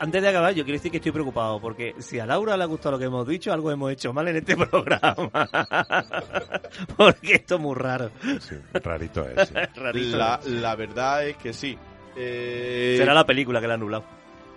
Antes 0.00 0.22
de 0.22 0.28
acabar, 0.28 0.54
yo 0.54 0.64
quiero 0.64 0.78
decir 0.78 0.90
que 0.90 0.96
estoy 0.98 1.12
preocupado, 1.12 1.60
porque 1.60 1.94
si 1.98 2.18
a 2.18 2.26
Laura 2.26 2.56
le 2.56 2.62
ha 2.62 2.66
gustado 2.66 2.92
lo 2.92 2.98
que 2.98 3.04
hemos 3.06 3.26
dicho, 3.28 3.52
algo 3.52 3.70
hemos 3.70 3.92
hecho 3.92 3.97
mal 4.12 4.28
en 4.28 4.36
este 4.36 4.56
programa. 4.66 5.16
porque 6.96 7.34
esto 7.34 7.56
es 7.56 7.60
muy 7.60 7.74
raro. 7.76 8.10
Sí, 8.40 8.54
rarito 8.72 9.26
es. 9.28 9.48
sí. 9.48 9.54
Rarito 9.76 10.16
La, 10.16 10.40
es. 10.42 10.46
la 10.46 10.76
verdad 10.76 11.26
es 11.26 11.36
que 11.36 11.52
sí. 11.52 11.76
Eh, 12.16 12.96
Será 12.98 13.14
la 13.14 13.24
película 13.26 13.60
que 13.60 13.66
la 13.68 13.74
ha 13.74 13.76
anulado. 13.76 14.04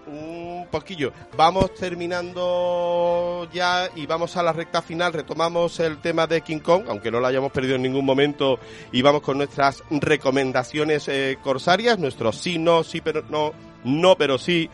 un 0.07 0.67
poquillo. 0.71 1.11
Vamos 1.37 1.73
terminando 1.75 3.47
ya 3.53 3.89
y 3.95 4.05
vamos 4.07 4.35
a 4.37 4.43
la 4.43 4.53
recta 4.53 4.81
final. 4.81 5.13
Retomamos 5.13 5.79
el 5.79 5.97
tema 5.99 6.25
de 6.27 6.41
King 6.41 6.59
Kong, 6.59 6.85
aunque 6.87 7.11
no 7.11 7.19
lo 7.19 7.27
hayamos 7.27 7.51
perdido 7.51 7.75
en 7.75 7.83
ningún 7.83 8.05
momento. 8.05 8.59
Y 8.91 9.01
vamos 9.01 9.21
con 9.21 9.37
nuestras 9.37 9.83
recomendaciones 9.89 11.07
eh, 11.07 11.37
corsarias, 11.41 11.99
nuestros 11.99 12.37
sí, 12.37 12.57
no, 12.57 12.83
sí, 12.83 13.01
pero 13.01 13.23
no, 13.29 13.53
no, 13.83 14.15
pero 14.15 14.37
sí. 14.37 14.69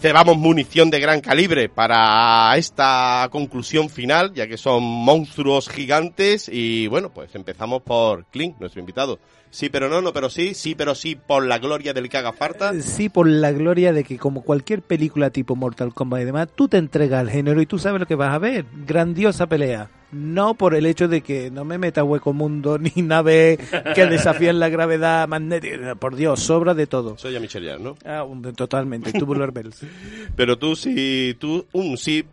Cebamos 0.00 0.36
munición 0.36 0.90
de 0.90 1.00
gran 1.00 1.20
calibre 1.20 1.68
para 1.68 2.56
esta 2.56 3.28
conclusión 3.30 3.88
final, 3.88 4.32
ya 4.34 4.46
que 4.46 4.56
son 4.56 4.82
monstruos 4.82 5.68
gigantes. 5.68 6.48
Y 6.52 6.86
bueno, 6.86 7.10
pues 7.10 7.34
empezamos 7.34 7.82
por 7.82 8.26
Clint, 8.26 8.58
nuestro 8.58 8.80
invitado. 8.80 9.18
Sí, 9.56 9.70
pero 9.70 9.88
no, 9.88 10.02
no, 10.02 10.12
pero 10.12 10.28
sí, 10.28 10.52
sí, 10.52 10.74
pero 10.74 10.94
sí, 10.94 11.14
por 11.16 11.46
la 11.46 11.58
gloria 11.58 11.94
del 11.94 12.10
que 12.10 12.18
haga 12.18 12.34
falta. 12.34 12.78
Sí, 12.82 13.08
por 13.08 13.26
la 13.26 13.52
gloria 13.52 13.94
de 13.94 14.04
que 14.04 14.18
como 14.18 14.42
cualquier 14.42 14.82
película 14.82 15.30
tipo 15.30 15.56
Mortal 15.56 15.94
Kombat 15.94 16.20
y 16.20 16.24
demás, 16.26 16.48
tú 16.54 16.68
te 16.68 16.76
entregas 16.76 17.20
al 17.20 17.30
género 17.30 17.62
y 17.62 17.64
tú 17.64 17.78
sabes 17.78 17.98
lo 17.98 18.06
que 18.06 18.16
vas 18.16 18.34
a 18.34 18.38
ver. 18.38 18.66
Grandiosa 18.86 19.46
pelea. 19.46 19.88
No 20.12 20.52
por 20.56 20.74
el 20.74 20.84
hecho 20.84 21.08
de 21.08 21.22
que 21.22 21.50
no 21.50 21.64
me 21.64 21.78
meta 21.78 22.04
hueco 22.04 22.34
mundo 22.34 22.76
ni 22.96 23.00
nave 23.00 23.58
que 23.94 24.04
desafíen 24.04 24.60
la 24.60 24.68
gravedad 24.68 25.26
magnética. 25.26 25.94
Por 25.94 26.16
Dios, 26.16 26.40
sobra 26.40 26.74
de 26.74 26.86
todo. 26.86 27.16
Soy 27.16 27.34
a 27.34 27.40
Michelle 27.40 27.78
¿no? 27.78 27.96
Ah, 28.04 28.24
un- 28.24 28.42
totalmente, 28.54 29.10
Tubular 29.14 29.52
Bells. 29.52 29.80
Pero 30.36 30.58
tú 30.58 30.76
sí, 30.76 31.34
tú 31.40 31.64
un 31.72 31.96
sí, 31.96 32.26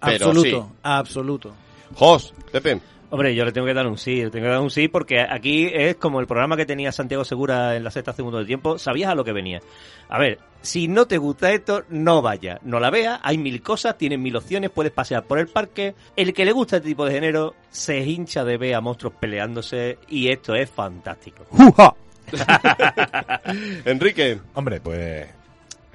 pero 0.00 0.26
absoluto, 0.30 0.66
sí. 0.72 0.78
absoluto. 0.82 1.54
Jos, 1.94 2.34
Pepe. 2.50 2.80
Hombre, 3.14 3.32
yo 3.32 3.44
le 3.44 3.52
tengo 3.52 3.68
que 3.68 3.74
dar 3.74 3.86
un 3.86 3.96
sí, 3.96 4.24
le 4.24 4.30
tengo 4.30 4.46
que 4.46 4.50
dar 4.50 4.60
un 4.60 4.72
sí 4.72 4.88
porque 4.88 5.20
aquí 5.20 5.70
es 5.72 5.94
como 5.94 6.18
el 6.18 6.26
programa 6.26 6.56
que 6.56 6.66
tenía 6.66 6.90
Santiago 6.90 7.24
Segura 7.24 7.76
en 7.76 7.84
la 7.84 7.92
sexta 7.92 8.12
segundo 8.12 8.40
de 8.40 8.44
tiempo, 8.44 8.76
sabías 8.76 9.08
a 9.08 9.14
lo 9.14 9.22
que 9.22 9.30
venía. 9.30 9.60
A 10.08 10.18
ver, 10.18 10.40
si 10.62 10.88
no 10.88 11.06
te 11.06 11.16
gusta 11.18 11.52
esto, 11.52 11.84
no 11.90 12.22
vaya, 12.22 12.58
no 12.64 12.80
la 12.80 12.90
veas, 12.90 13.20
hay 13.22 13.38
mil 13.38 13.62
cosas, 13.62 13.96
tienes 13.96 14.18
mil 14.18 14.34
opciones, 14.34 14.70
puedes 14.70 14.90
pasear 14.90 15.22
por 15.22 15.38
el 15.38 15.46
parque. 15.46 15.94
El 16.16 16.34
que 16.34 16.44
le 16.44 16.50
gusta 16.50 16.78
este 16.78 16.88
tipo 16.88 17.04
de 17.04 17.12
género 17.12 17.54
se 17.70 18.00
hincha 18.00 18.42
de 18.42 18.56
ver 18.56 18.74
a 18.74 18.80
monstruos 18.80 19.14
peleándose 19.20 19.96
y 20.08 20.30
esto 20.30 20.56
es 20.56 20.68
fantástico. 20.68 21.46
Enrique. 23.84 24.40
Hombre, 24.54 24.80
pues 24.80 25.28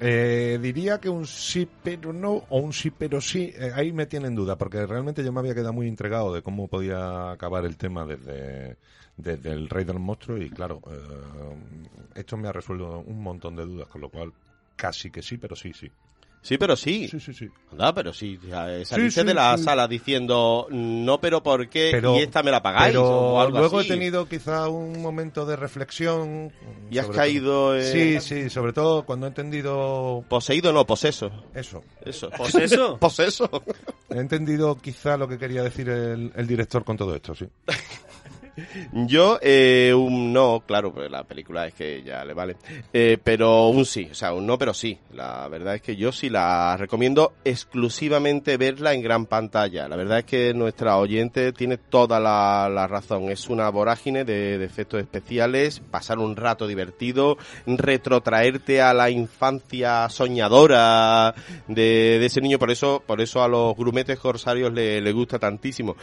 eh, 0.00 0.58
diría 0.60 0.98
que 0.98 1.08
un 1.10 1.26
sí 1.26 1.68
pero 1.82 2.12
no 2.12 2.32
o 2.48 2.58
un 2.58 2.72
sí 2.72 2.90
pero 2.90 3.20
sí. 3.20 3.52
eh, 3.54 3.70
ahí 3.74 3.92
me 3.92 4.06
tienen 4.06 4.34
duda 4.34 4.56
porque 4.56 4.86
realmente 4.86 5.22
yo 5.22 5.32
me 5.32 5.40
había 5.40 5.54
quedado 5.54 5.72
muy 5.74 5.88
entregado 5.88 6.32
de 6.34 6.42
cómo 6.42 6.68
podía 6.68 7.30
acabar 7.32 7.64
el 7.66 7.76
tema 7.76 8.06
desde, 8.06 8.78
desde 9.16 9.52
el 9.52 9.68
Rey 9.68 9.84
del 9.84 9.98
Monstruo 9.98 10.38
y 10.38 10.50
claro, 10.50 10.80
eh, 10.90 11.56
esto 12.14 12.36
me 12.36 12.48
ha 12.48 12.52
resuelto 12.52 13.00
un 13.00 13.22
montón 13.22 13.56
de 13.56 13.64
dudas, 13.66 13.88
con 13.88 14.00
lo 14.00 14.08
cual 14.08 14.32
casi 14.76 15.10
que 15.10 15.22
sí, 15.22 15.36
pero 15.38 15.54
sí, 15.54 15.72
sí. 15.74 15.90
Sí, 16.42 16.56
pero 16.56 16.74
sí. 16.74 17.06
Sí, 17.06 17.20
sí, 17.20 17.34
sí. 17.34 17.48
Anda, 17.70 17.92
pero 17.92 18.14
sí. 18.14 18.38
eh, 18.44 18.82
Saliste 18.86 18.96
Sí, 19.10 19.20
sí, 19.20 19.26
de 19.26 19.34
la 19.34 19.58
sí. 19.58 19.62
sala 19.64 19.86
diciendo, 19.86 20.66
no, 20.70 21.20
pero 21.20 21.42
¿por 21.42 21.68
qué? 21.68 21.90
Pero, 21.92 22.16
y 22.16 22.20
esta 22.20 22.42
me 22.42 22.50
la 22.50 22.62
pagáis. 22.62 22.92
pero 22.94 23.04
o 23.04 23.40
algo 23.40 23.58
luego 23.58 23.80
así. 23.80 23.88
he 23.88 23.92
tenido 23.92 24.26
quizá 24.26 24.68
un 24.68 25.02
momento 25.02 25.44
de 25.44 25.56
reflexión. 25.56 26.50
Y 26.90 26.96
has 26.96 27.08
caído 27.08 27.76
en- 27.76 27.82
Sí, 27.84 28.20
sí, 28.20 28.48
sobre 28.48 28.72
todo 28.72 29.04
cuando 29.04 29.26
he 29.26 29.28
entendido... 29.28 30.24
Poseído 30.30 30.72
no, 30.72 30.86
poseso. 30.86 31.30
Eso. 31.54 31.84
Eso. 32.04 32.30
¿Poseso? 32.36 32.96
poseso. 33.00 33.50
He 34.08 34.18
entendido 34.18 34.76
quizá 34.76 35.18
lo 35.18 35.28
que 35.28 35.36
quería 35.36 35.62
decir 35.62 35.90
el, 35.90 36.32
el 36.34 36.46
director 36.46 36.84
con 36.84 36.96
todo 36.96 37.14
esto, 37.14 37.34
sí. 37.34 37.46
Yo, 38.92 39.38
eh, 39.42 39.92
un 39.94 40.32
no, 40.32 40.62
claro, 40.66 40.92
pues 40.92 41.10
la 41.10 41.24
película 41.24 41.66
es 41.66 41.74
que 41.74 42.02
ya 42.02 42.24
le 42.24 42.34
vale. 42.34 42.56
Eh, 42.92 43.18
pero 43.22 43.68
un 43.68 43.84
sí, 43.84 44.08
o 44.10 44.14
sea, 44.14 44.32
un 44.32 44.46
no, 44.46 44.58
pero 44.58 44.74
sí. 44.74 44.98
La 45.12 45.48
verdad 45.48 45.74
es 45.74 45.82
que 45.82 45.96
yo 45.96 46.12
sí 46.12 46.28
la 46.28 46.76
recomiendo 46.76 47.34
exclusivamente 47.44 48.56
verla 48.56 48.94
en 48.94 49.02
gran 49.02 49.26
pantalla. 49.26 49.88
La 49.88 49.96
verdad 49.96 50.20
es 50.20 50.24
que 50.24 50.54
nuestra 50.54 50.96
oyente 50.96 51.52
tiene 51.52 51.76
toda 51.76 52.20
la, 52.20 52.86
razón. 52.86 53.30
Es 53.30 53.48
una 53.48 53.68
vorágine 53.70 54.24
de, 54.24 54.58
de 54.58 54.64
efectos 54.64 55.00
especiales, 55.00 55.80
pasar 55.80 56.18
un 56.18 56.36
rato 56.36 56.66
divertido, 56.66 57.36
retrotraerte 57.66 58.80
a 58.80 58.94
la 58.94 59.10
infancia 59.10 60.08
soñadora 60.08 61.34
de, 61.68 62.18
de 62.18 62.26
ese 62.26 62.40
niño. 62.40 62.58
Por 62.58 62.70
eso, 62.70 63.02
por 63.06 63.20
eso 63.20 63.42
a 63.42 63.48
los 63.48 63.76
grumetes 63.76 64.18
corsarios 64.18 64.72
le, 64.72 65.00
le 65.00 65.12
gusta 65.12 65.38
tantísimo. 65.38 65.96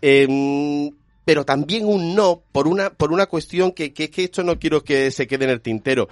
Em, 0.00 0.90
pero 1.24 1.44
también 1.44 1.86
un 1.86 2.14
no 2.14 2.42
por 2.52 2.68
una 2.68 2.90
por 2.90 3.12
una 3.12 3.26
cuestión 3.26 3.72
que, 3.72 3.92
que 3.92 4.04
es 4.04 4.10
que 4.10 4.24
esto 4.24 4.42
no 4.42 4.58
quiero 4.58 4.84
que 4.84 5.10
se 5.10 5.26
quede 5.26 5.44
en 5.44 5.50
el 5.50 5.60
tintero. 5.60 6.08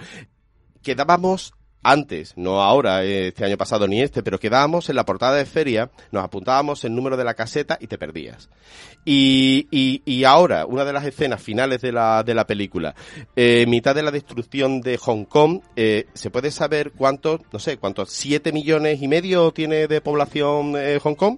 Quedábamos 0.81 1.53
antes, 1.83 2.33
no 2.37 2.61
ahora, 2.61 3.03
este 3.03 3.43
año 3.43 3.57
pasado 3.57 3.87
ni 3.87 4.01
este, 4.01 4.23
pero 4.23 4.39
quedábamos 4.39 4.89
en 4.89 4.95
la 4.95 5.05
portada 5.05 5.35
de 5.35 5.45
feria, 5.45 5.91
nos 6.11 6.23
apuntábamos 6.23 6.83
el 6.85 6.95
número 6.95 7.17
de 7.17 7.25
la 7.25 7.33
caseta 7.33 7.77
y 7.79 7.87
te 7.87 7.97
perdías. 7.97 8.49
Y, 9.03 9.67
y, 9.69 10.01
y 10.05 10.23
ahora, 10.23 10.65
una 10.65 10.85
de 10.85 10.93
las 10.93 11.05
escenas 11.05 11.43
finales 11.43 11.81
de 11.81 11.91
la, 11.91 12.23
de 12.23 12.33
la 12.33 12.47
película, 12.47 12.95
eh, 13.35 13.65
mitad 13.67 13.93
de 13.93 14.03
la 14.03 14.11
destrucción 14.11 14.79
de 14.79 14.97
Hong 14.97 15.25
Kong, 15.25 15.59
eh, 15.75 16.05
¿se 16.13 16.29
puede 16.29 16.51
saber 16.51 16.93
cuántos, 16.93 17.41
no 17.51 17.59
sé, 17.59 17.77
cuántos, 17.77 18.11
siete 18.11 18.53
millones 18.53 19.01
y 19.01 19.09
medio 19.09 19.51
tiene 19.51 19.87
de 19.87 19.99
población 19.99 20.75
eh, 20.77 20.99
Hong 21.03 21.15
Kong? 21.15 21.37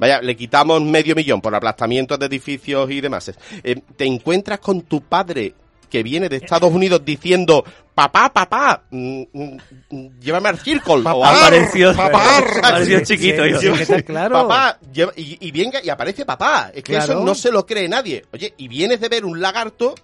Vaya, 0.00 0.22
le 0.22 0.34
quitamos 0.34 0.80
medio 0.80 1.14
millón 1.14 1.42
por 1.42 1.54
aplastamientos 1.54 2.18
de 2.18 2.24
edificios 2.24 2.90
y 2.90 3.02
demás. 3.02 3.30
Eh, 3.62 3.82
te 3.96 4.06
encuentras 4.06 4.58
con 4.58 4.80
tu 4.80 5.02
padre 5.02 5.52
que 5.90 6.02
viene 6.02 6.30
de 6.30 6.36
Estados 6.36 6.72
Unidos 6.72 7.04
diciendo 7.04 7.62
papá, 8.08 8.32
papá, 8.32 8.82
mm, 8.90 9.22
mm, 9.32 9.56
mm, 9.90 10.06
llévame 10.20 10.48
al 10.48 10.58
círculo. 10.58 11.02
o 11.10 11.24
algo. 11.24 11.24
Apareció- 11.24 11.94
papá, 11.94 12.38
apareció 12.62 13.00
chiquito, 13.04 13.44
Sí, 13.44 13.50
yo. 13.52 13.58
sí, 13.60 13.66
Sí, 13.68 13.72
que 13.76 13.82
está 13.82 13.96
sí. 13.98 14.02
claro. 14.04 14.34
Papá, 14.48 14.78
lleva- 14.92 15.12
y, 15.16 15.36
y 15.46 15.50
venga, 15.50 15.80
y 15.84 15.88
aparece 15.90 16.24
papá. 16.24 16.70
Es 16.74 16.82
que 16.82 16.92
Claro. 16.92 17.12
eso 17.14 17.24
no 17.24 17.34
se 17.34 17.52
lo 17.52 17.66
cree 17.66 17.88
nadie. 17.88 18.24
Oye, 18.32 18.54
y 18.56 18.68
vienes 18.68 19.00
de 19.00 19.08
ver 19.08 19.24
un 19.24 19.40
lagarto 19.40 19.94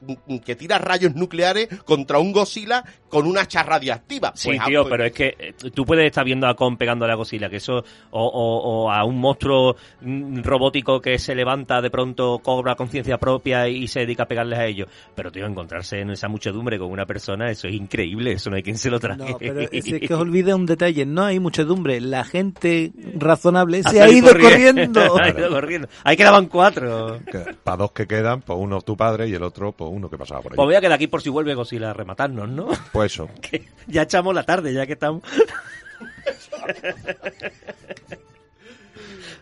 que 0.44 0.56
tira 0.56 0.78
rayos 0.78 1.14
nucleares 1.14 1.68
contra 1.84 2.18
un 2.18 2.32
Godzilla 2.32 2.84
con 3.08 3.26
una 3.26 3.42
hacha 3.42 3.62
radiactiva. 3.62 4.32
Sí, 4.34 4.48
Pues, 4.48 4.60
ah, 4.60 4.64
tío, 4.66 4.82
pues- 4.82 4.90
pero 4.90 5.04
es 5.06 5.12
que 5.12 5.34
eh, 5.38 5.54
tú 5.74 5.84
puedes 5.86 6.04
estar 6.06 6.24
viendo 6.24 6.46
a 6.46 6.54
Kong 6.54 6.76
pegándole 6.76 7.12
a 7.12 7.16
Godzilla, 7.16 7.48
que 7.48 7.56
eso, 7.56 7.78
o, 8.10 8.22
o- 8.26 8.84
o 8.84 8.90
a 8.92 9.04
un 9.04 9.18
monstruo 9.18 9.76
robótico 10.42 11.00
que 11.00 11.18
se 11.18 11.34
levanta 11.34 11.80
de 11.80 11.90
pronto, 11.90 12.38
cobra 12.40 12.74
conciencia 12.74 13.18
propia 13.18 13.68
y 13.68 13.88
se 13.88 14.00
dedica 14.00 14.24
a 14.24 14.26
pegarles 14.26 14.58
a 14.58 14.66
ellos. 14.66 14.88
Pero, 15.14 15.30
tío, 15.30 15.46
encontrarse 15.46 16.00
en 16.00 16.10
esa 16.10 16.28
muchedumbre 16.28 16.78
con 16.78 16.90
una 16.90 17.06
persona, 17.06 17.50
eso 17.50 17.68
es 17.68 17.74
increíble, 17.86 18.32
eso 18.32 18.50
no 18.50 18.56
hay 18.56 18.62
quien 18.62 18.78
se 18.78 18.90
lo 18.90 19.00
trague. 19.00 19.30
No, 19.30 19.38
pero 19.38 19.60
es 19.60 19.84
que 19.84 20.06
os 20.14 20.20
olvida 20.20 20.54
un 20.54 20.66
detalle, 20.66 21.06
no 21.06 21.24
hay 21.24 21.40
muchedumbre, 21.40 22.00
la 22.00 22.24
gente 22.24 22.92
razonable 23.14 23.82
se 23.82 24.02
ha 24.02 24.08
ido 24.08 24.32
corriendo. 24.32 25.16
ha 25.20 25.28
ido 25.30 25.48
corriendo. 25.48 25.88
Ahí 26.04 26.16
quedaban 26.16 26.46
cuatro. 26.46 27.20
Para 27.64 27.76
dos 27.76 27.92
que 27.92 28.06
quedan, 28.06 28.42
pues 28.42 28.58
uno 28.60 28.80
tu 28.82 28.96
padre 28.96 29.28
y 29.28 29.34
el 29.34 29.42
otro, 29.42 29.72
pues 29.72 29.90
uno 29.92 30.10
que 30.10 30.18
pasaba 30.18 30.42
por 30.42 30.52
ahí. 30.52 30.56
Pues 30.56 30.66
voy 30.66 30.74
a 30.74 30.80
quedar 30.80 30.94
aquí 30.94 31.06
por 31.06 31.22
si 31.22 31.30
vuelve 31.30 31.54
Godzilla 31.54 31.90
a 31.90 31.94
rematarnos, 31.94 32.48
¿no? 32.48 32.68
Pues 32.92 33.12
eso. 33.12 33.28
Que 33.40 33.62
ya 33.86 34.02
echamos 34.02 34.34
la 34.34 34.42
tarde, 34.42 34.72
ya 34.74 34.86
que 34.86 34.94
estamos... 34.94 35.22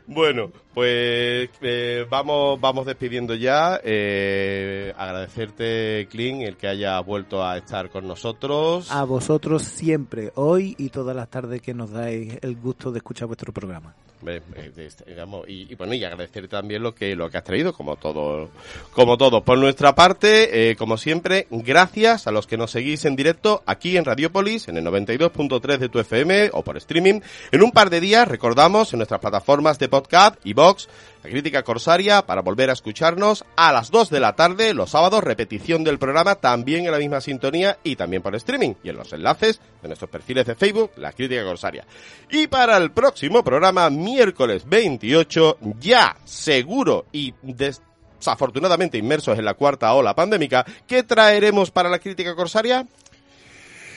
Bueno, 0.06 0.50
pues 0.74 1.48
eh, 1.62 2.04
vamos, 2.10 2.60
vamos 2.60 2.84
despidiendo 2.84 3.34
ya. 3.34 3.80
Eh, 3.82 4.92
agradecerte, 4.96 6.06
Clint, 6.10 6.42
el 6.42 6.56
que 6.56 6.66
haya 6.66 7.00
vuelto 7.00 7.42
a 7.42 7.56
estar 7.56 7.88
con 7.88 8.06
nosotros. 8.06 8.90
A 8.90 9.04
vosotros 9.04 9.62
siempre, 9.62 10.32
hoy 10.34 10.74
y 10.78 10.90
todas 10.90 11.16
las 11.16 11.30
tardes 11.30 11.62
que 11.62 11.72
nos 11.72 11.90
dais 11.90 12.36
el 12.42 12.56
gusto 12.56 12.90
de 12.92 12.98
escuchar 12.98 13.28
vuestro 13.28 13.52
programa. 13.52 13.94
Eh, 14.26 14.40
este, 14.78 15.04
digamos, 15.10 15.46
y, 15.46 15.70
y 15.70 15.74
bueno, 15.74 15.92
y 15.92 16.02
agradecer 16.02 16.48
también 16.48 16.82
lo 16.82 16.94
que 16.94 17.14
lo 17.14 17.28
que 17.28 17.36
has 17.36 17.44
traído, 17.44 17.74
como 17.74 17.96
todo, 17.96 18.48
como 18.92 19.18
todo. 19.18 19.42
Por 19.44 19.58
nuestra 19.58 19.94
parte, 19.94 20.74
como 20.78 20.96
siempre, 20.96 21.46
gracias 21.50 22.26
a 22.26 22.32
los 22.32 22.46
que 22.46 22.56
nos 22.56 22.70
seguís 22.70 23.04
en 23.04 23.16
directo 23.16 23.62
aquí 23.66 23.96
en 23.98 24.04
Radiopolis, 24.04 24.68
en 24.68 24.78
el 24.78 24.84
92.3 24.84 25.78
de 25.78 25.88
tu 25.88 25.98
FM 25.98 26.50
o 26.52 26.62
por 26.62 26.78
streaming. 26.78 27.20
En 27.52 27.62
un 27.62 27.70
par 27.70 27.90
de 27.90 28.00
días, 28.00 28.26
recordamos, 28.26 28.92
en 28.92 28.98
nuestras 28.98 29.20
plataformas 29.20 29.78
de 29.78 29.88
podcast 29.94 30.44
y 30.44 30.54
la 30.54 31.30
crítica 31.30 31.62
corsaria, 31.62 32.26
para 32.26 32.42
volver 32.42 32.68
a 32.68 32.72
escucharnos 32.72 33.44
a 33.54 33.72
las 33.72 33.92
2 33.92 34.10
de 34.10 34.18
la 34.18 34.34
tarde, 34.34 34.74
los 34.74 34.90
sábados, 34.90 35.22
repetición 35.22 35.84
del 35.84 36.00
programa, 36.00 36.34
también 36.34 36.84
en 36.84 36.90
la 36.90 36.98
misma 36.98 37.20
sintonía 37.20 37.78
y 37.84 37.94
también 37.94 38.22
por 38.22 38.34
streaming 38.34 38.74
y 38.82 38.88
en 38.88 38.96
los 38.96 39.12
enlaces 39.12 39.60
de 39.80 39.88
nuestros 39.88 40.10
perfiles 40.10 40.46
de 40.46 40.56
Facebook, 40.56 40.90
la 40.96 41.12
crítica 41.12 41.44
corsaria. 41.44 41.86
Y 42.28 42.48
para 42.48 42.76
el 42.76 42.90
próximo 42.90 43.44
programa, 43.44 43.88
miércoles 43.88 44.68
28, 44.68 45.58
ya 45.78 46.16
seguro 46.24 47.06
y 47.12 47.32
desafortunadamente 47.42 48.98
inmersos 48.98 49.38
en 49.38 49.44
la 49.44 49.54
cuarta 49.54 49.94
ola 49.94 50.16
pandémica, 50.16 50.66
¿qué 50.88 51.04
traeremos 51.04 51.70
para 51.70 51.88
la 51.88 52.00
crítica 52.00 52.34
corsaria? 52.34 52.84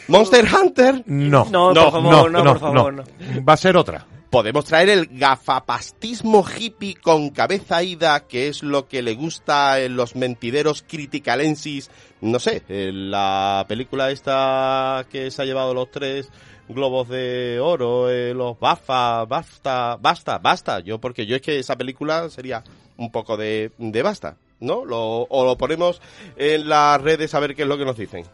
Monster 0.07 0.45
Hunter. 0.53 1.03
No, 1.05 1.45
No, 1.45 1.73
por 1.73 1.91
favor, 1.91 2.31
no, 2.31 2.43
por 2.43 2.59
favor, 2.59 2.93
no. 2.93 3.03
Va 3.47 3.53
a 3.53 3.57
ser 3.57 3.77
otra. 3.77 4.05
Podemos 4.29 4.65
traer 4.65 4.89
el 4.89 5.07
gafapastismo 5.07 6.43
hippie 6.45 6.95
con 6.95 7.29
cabeza 7.29 7.81
ida, 7.81 8.27
que 8.27 8.49
es 8.49 8.61
lo 8.61 8.87
que 8.87 9.01
le 9.01 9.15
gusta 9.15 9.79
en 9.79 9.95
los 9.95 10.15
mentideros 10.17 10.83
criticalensis. 10.85 11.89
No 12.19 12.37
sé, 12.39 12.63
en 12.67 13.09
la 13.09 13.65
película 13.69 14.11
esta 14.11 15.05
que 15.09 15.31
se 15.31 15.41
ha 15.41 15.45
llevado 15.45 15.73
los 15.73 15.91
tres 15.91 16.29
globos 16.67 17.07
de 17.07 17.59
oro, 17.61 18.09
eh, 18.09 18.33
los 18.33 18.59
bafa, 18.59 19.23
basta, 19.23 19.95
basta, 19.95 20.37
basta. 20.39 20.81
Yo, 20.81 20.99
porque 20.99 21.25
yo 21.25 21.37
es 21.37 21.41
que 21.41 21.59
esa 21.59 21.77
película 21.77 22.29
sería 22.29 22.63
un 22.97 23.11
poco 23.11 23.37
de, 23.37 23.71
de 23.77 24.01
basta, 24.03 24.35
¿no? 24.59 24.83
Lo, 24.83 25.21
o 25.21 25.45
lo 25.45 25.57
ponemos 25.57 26.01
en 26.35 26.67
las 26.67 27.01
redes 27.01 27.33
a 27.33 27.39
ver 27.39 27.55
qué 27.55 27.61
es 27.61 27.67
lo 27.67 27.77
que 27.77 27.85
nos 27.85 27.97
dicen. 27.97 28.25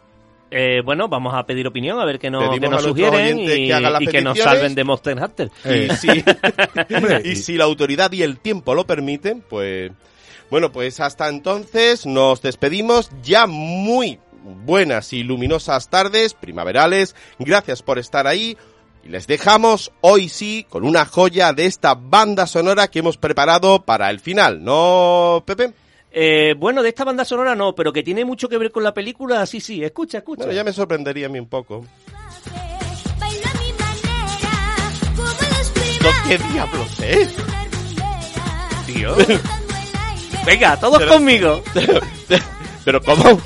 Eh, 0.56 0.82
bueno, 0.86 1.08
vamos 1.08 1.34
a 1.34 1.48
pedir 1.48 1.66
opinión, 1.66 2.00
a 2.00 2.06
ver 2.06 2.20
qué 2.20 2.30
nos, 2.30 2.60
nos 2.60 2.84
sugieren 2.84 3.40
y, 3.40 3.46
que 4.08 4.20
y 4.20 4.24
nos 4.24 4.38
salven 4.38 4.76
de 4.76 4.84
Monster 4.84 5.18
Hunter. 5.18 5.50
Y 5.66 5.90
si, 5.96 6.24
y 7.24 7.36
si 7.38 7.58
la 7.58 7.64
autoridad 7.64 8.12
y 8.12 8.22
el 8.22 8.38
tiempo 8.40 8.76
lo 8.76 8.86
permiten, 8.86 9.42
pues... 9.42 9.92
Bueno, 10.52 10.72
pues 10.72 11.00
hasta 11.00 11.30
entonces 11.30 12.06
nos 12.06 12.44
despedimos 12.44 13.10
ya 13.24 13.48
muy 13.48 14.20
buenas 14.44 15.12
y 15.12 15.24
luminosas 15.24 15.90
tardes 15.90 16.36
primaverales. 16.36 17.16
Gracias 17.40 17.82
por 17.82 17.98
estar 17.98 18.28
ahí. 18.28 18.56
Y 19.04 19.10
les 19.10 19.26
dejamos 19.26 19.92
hoy 20.02 20.30
sí 20.30 20.68
con 20.70 20.86
una 20.86 21.06
joya 21.06 21.54
de 21.54 21.66
esta 21.66 21.96
banda 21.96 22.46
sonora 22.46 22.90
que 22.90 23.00
hemos 23.00 23.18
preparado 23.18 23.84
para 23.84 24.12
el 24.12 24.20
final, 24.20 24.64
¿no, 24.64 25.44
Pepe? 25.48 25.74
Eh, 26.16 26.54
bueno, 26.58 26.84
de 26.84 26.90
esta 26.90 27.04
banda 27.04 27.26
sonora 27.26 27.56
no, 27.56 27.74
pero 27.74 27.92
que 27.92 28.04
tiene 28.04 28.24
mucho 28.24 28.48
que 28.48 28.60
ver 28.60 28.72
con 28.72 28.84
la 28.84 28.94
película, 28.94 29.44
sí, 29.48 29.60
sí, 29.60 29.84
escucha, 29.84 30.20
escucha. 30.20 30.44
Bueno, 30.44 30.54
ya 30.56 30.64
me 30.64 30.72
sorprendería 30.72 31.26
a 31.26 31.30
mí 31.30 31.40
un 31.40 31.48
poco. 31.50 31.84
¿Esto 36.04 36.10
qué 36.28 36.38
diablos 36.38 37.00
es? 37.00 37.30
Tío. 38.86 39.16
Venga, 40.46 40.78
todos 40.80 41.00
Pero- 41.00 41.14
conmigo. 41.14 41.64
Pero 42.86 43.02
¿cómo? 43.02 43.42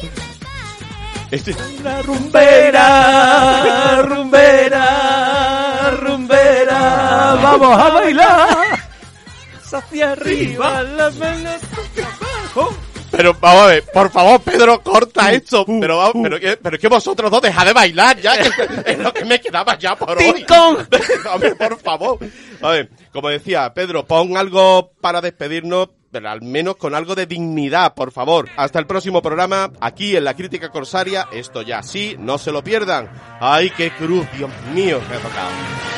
Este- 1.31 1.55
La 1.83 2.01
rumbera, 2.01 4.01
rumbera, 4.01 5.91
rumbera, 6.01 7.39
vamos 7.41 7.79
a 7.79 7.89
bailar. 7.91 8.57
Hacia 9.71 10.11
arriba, 10.13 10.81
las 10.83 11.15
manos 11.17 11.61
Pero 13.11 13.35
vamos 13.39 13.63
a 13.63 13.67
ver, 13.67 13.83
por 13.93 14.11
favor, 14.11 14.41
Pedro, 14.41 14.81
corta 14.81 15.31
esto. 15.31 15.65
pero 15.79 15.97
vamos, 15.97 16.15
pero, 16.21 16.39
que, 16.39 16.57
pero 16.57 16.75
es 16.75 16.81
que 16.81 16.87
vosotros 16.87 17.31
dos 17.31 17.41
dejad 17.41 17.65
de 17.65 17.73
bailar 17.73 18.19
ya, 18.19 18.37
que 18.37 18.91
es 18.91 18.99
lo 18.99 19.13
que 19.13 19.25
me 19.25 19.39
quedaba 19.39 19.77
ya 19.77 19.95
por 19.95 20.17
hoy. 20.17 20.45
Hombre, 21.33 21.55
por 21.55 21.79
favor. 21.79 22.19
A 22.61 22.69
ver, 22.69 22.89
como 23.11 23.29
decía, 23.29 23.73
Pedro, 23.73 24.05
pon 24.05 24.37
algo 24.37 24.91
para 25.01 25.21
despedirnos, 25.21 25.89
pero 26.11 26.29
al 26.29 26.41
menos 26.41 26.75
con 26.75 26.95
algo 26.95 27.15
de 27.15 27.25
dignidad, 27.25 27.93
por 27.93 28.11
favor. 28.11 28.49
Hasta 28.57 28.79
el 28.79 28.87
próximo 28.87 29.21
programa, 29.21 29.71
aquí 29.79 30.15
en 30.15 30.25
la 30.25 30.35
Crítica 30.35 30.69
Corsaria. 30.69 31.27
Esto 31.31 31.61
ya 31.61 31.83
sí, 31.83 32.15
no 32.19 32.37
se 32.37 32.51
lo 32.51 32.63
pierdan. 32.63 33.09
¡Ay, 33.39 33.71
qué 33.75 33.91
cruz, 33.91 34.27
Dios 34.37 34.49
mío, 34.73 34.99
me 35.09 35.15
ha 35.15 35.19
tocado! 35.19 35.96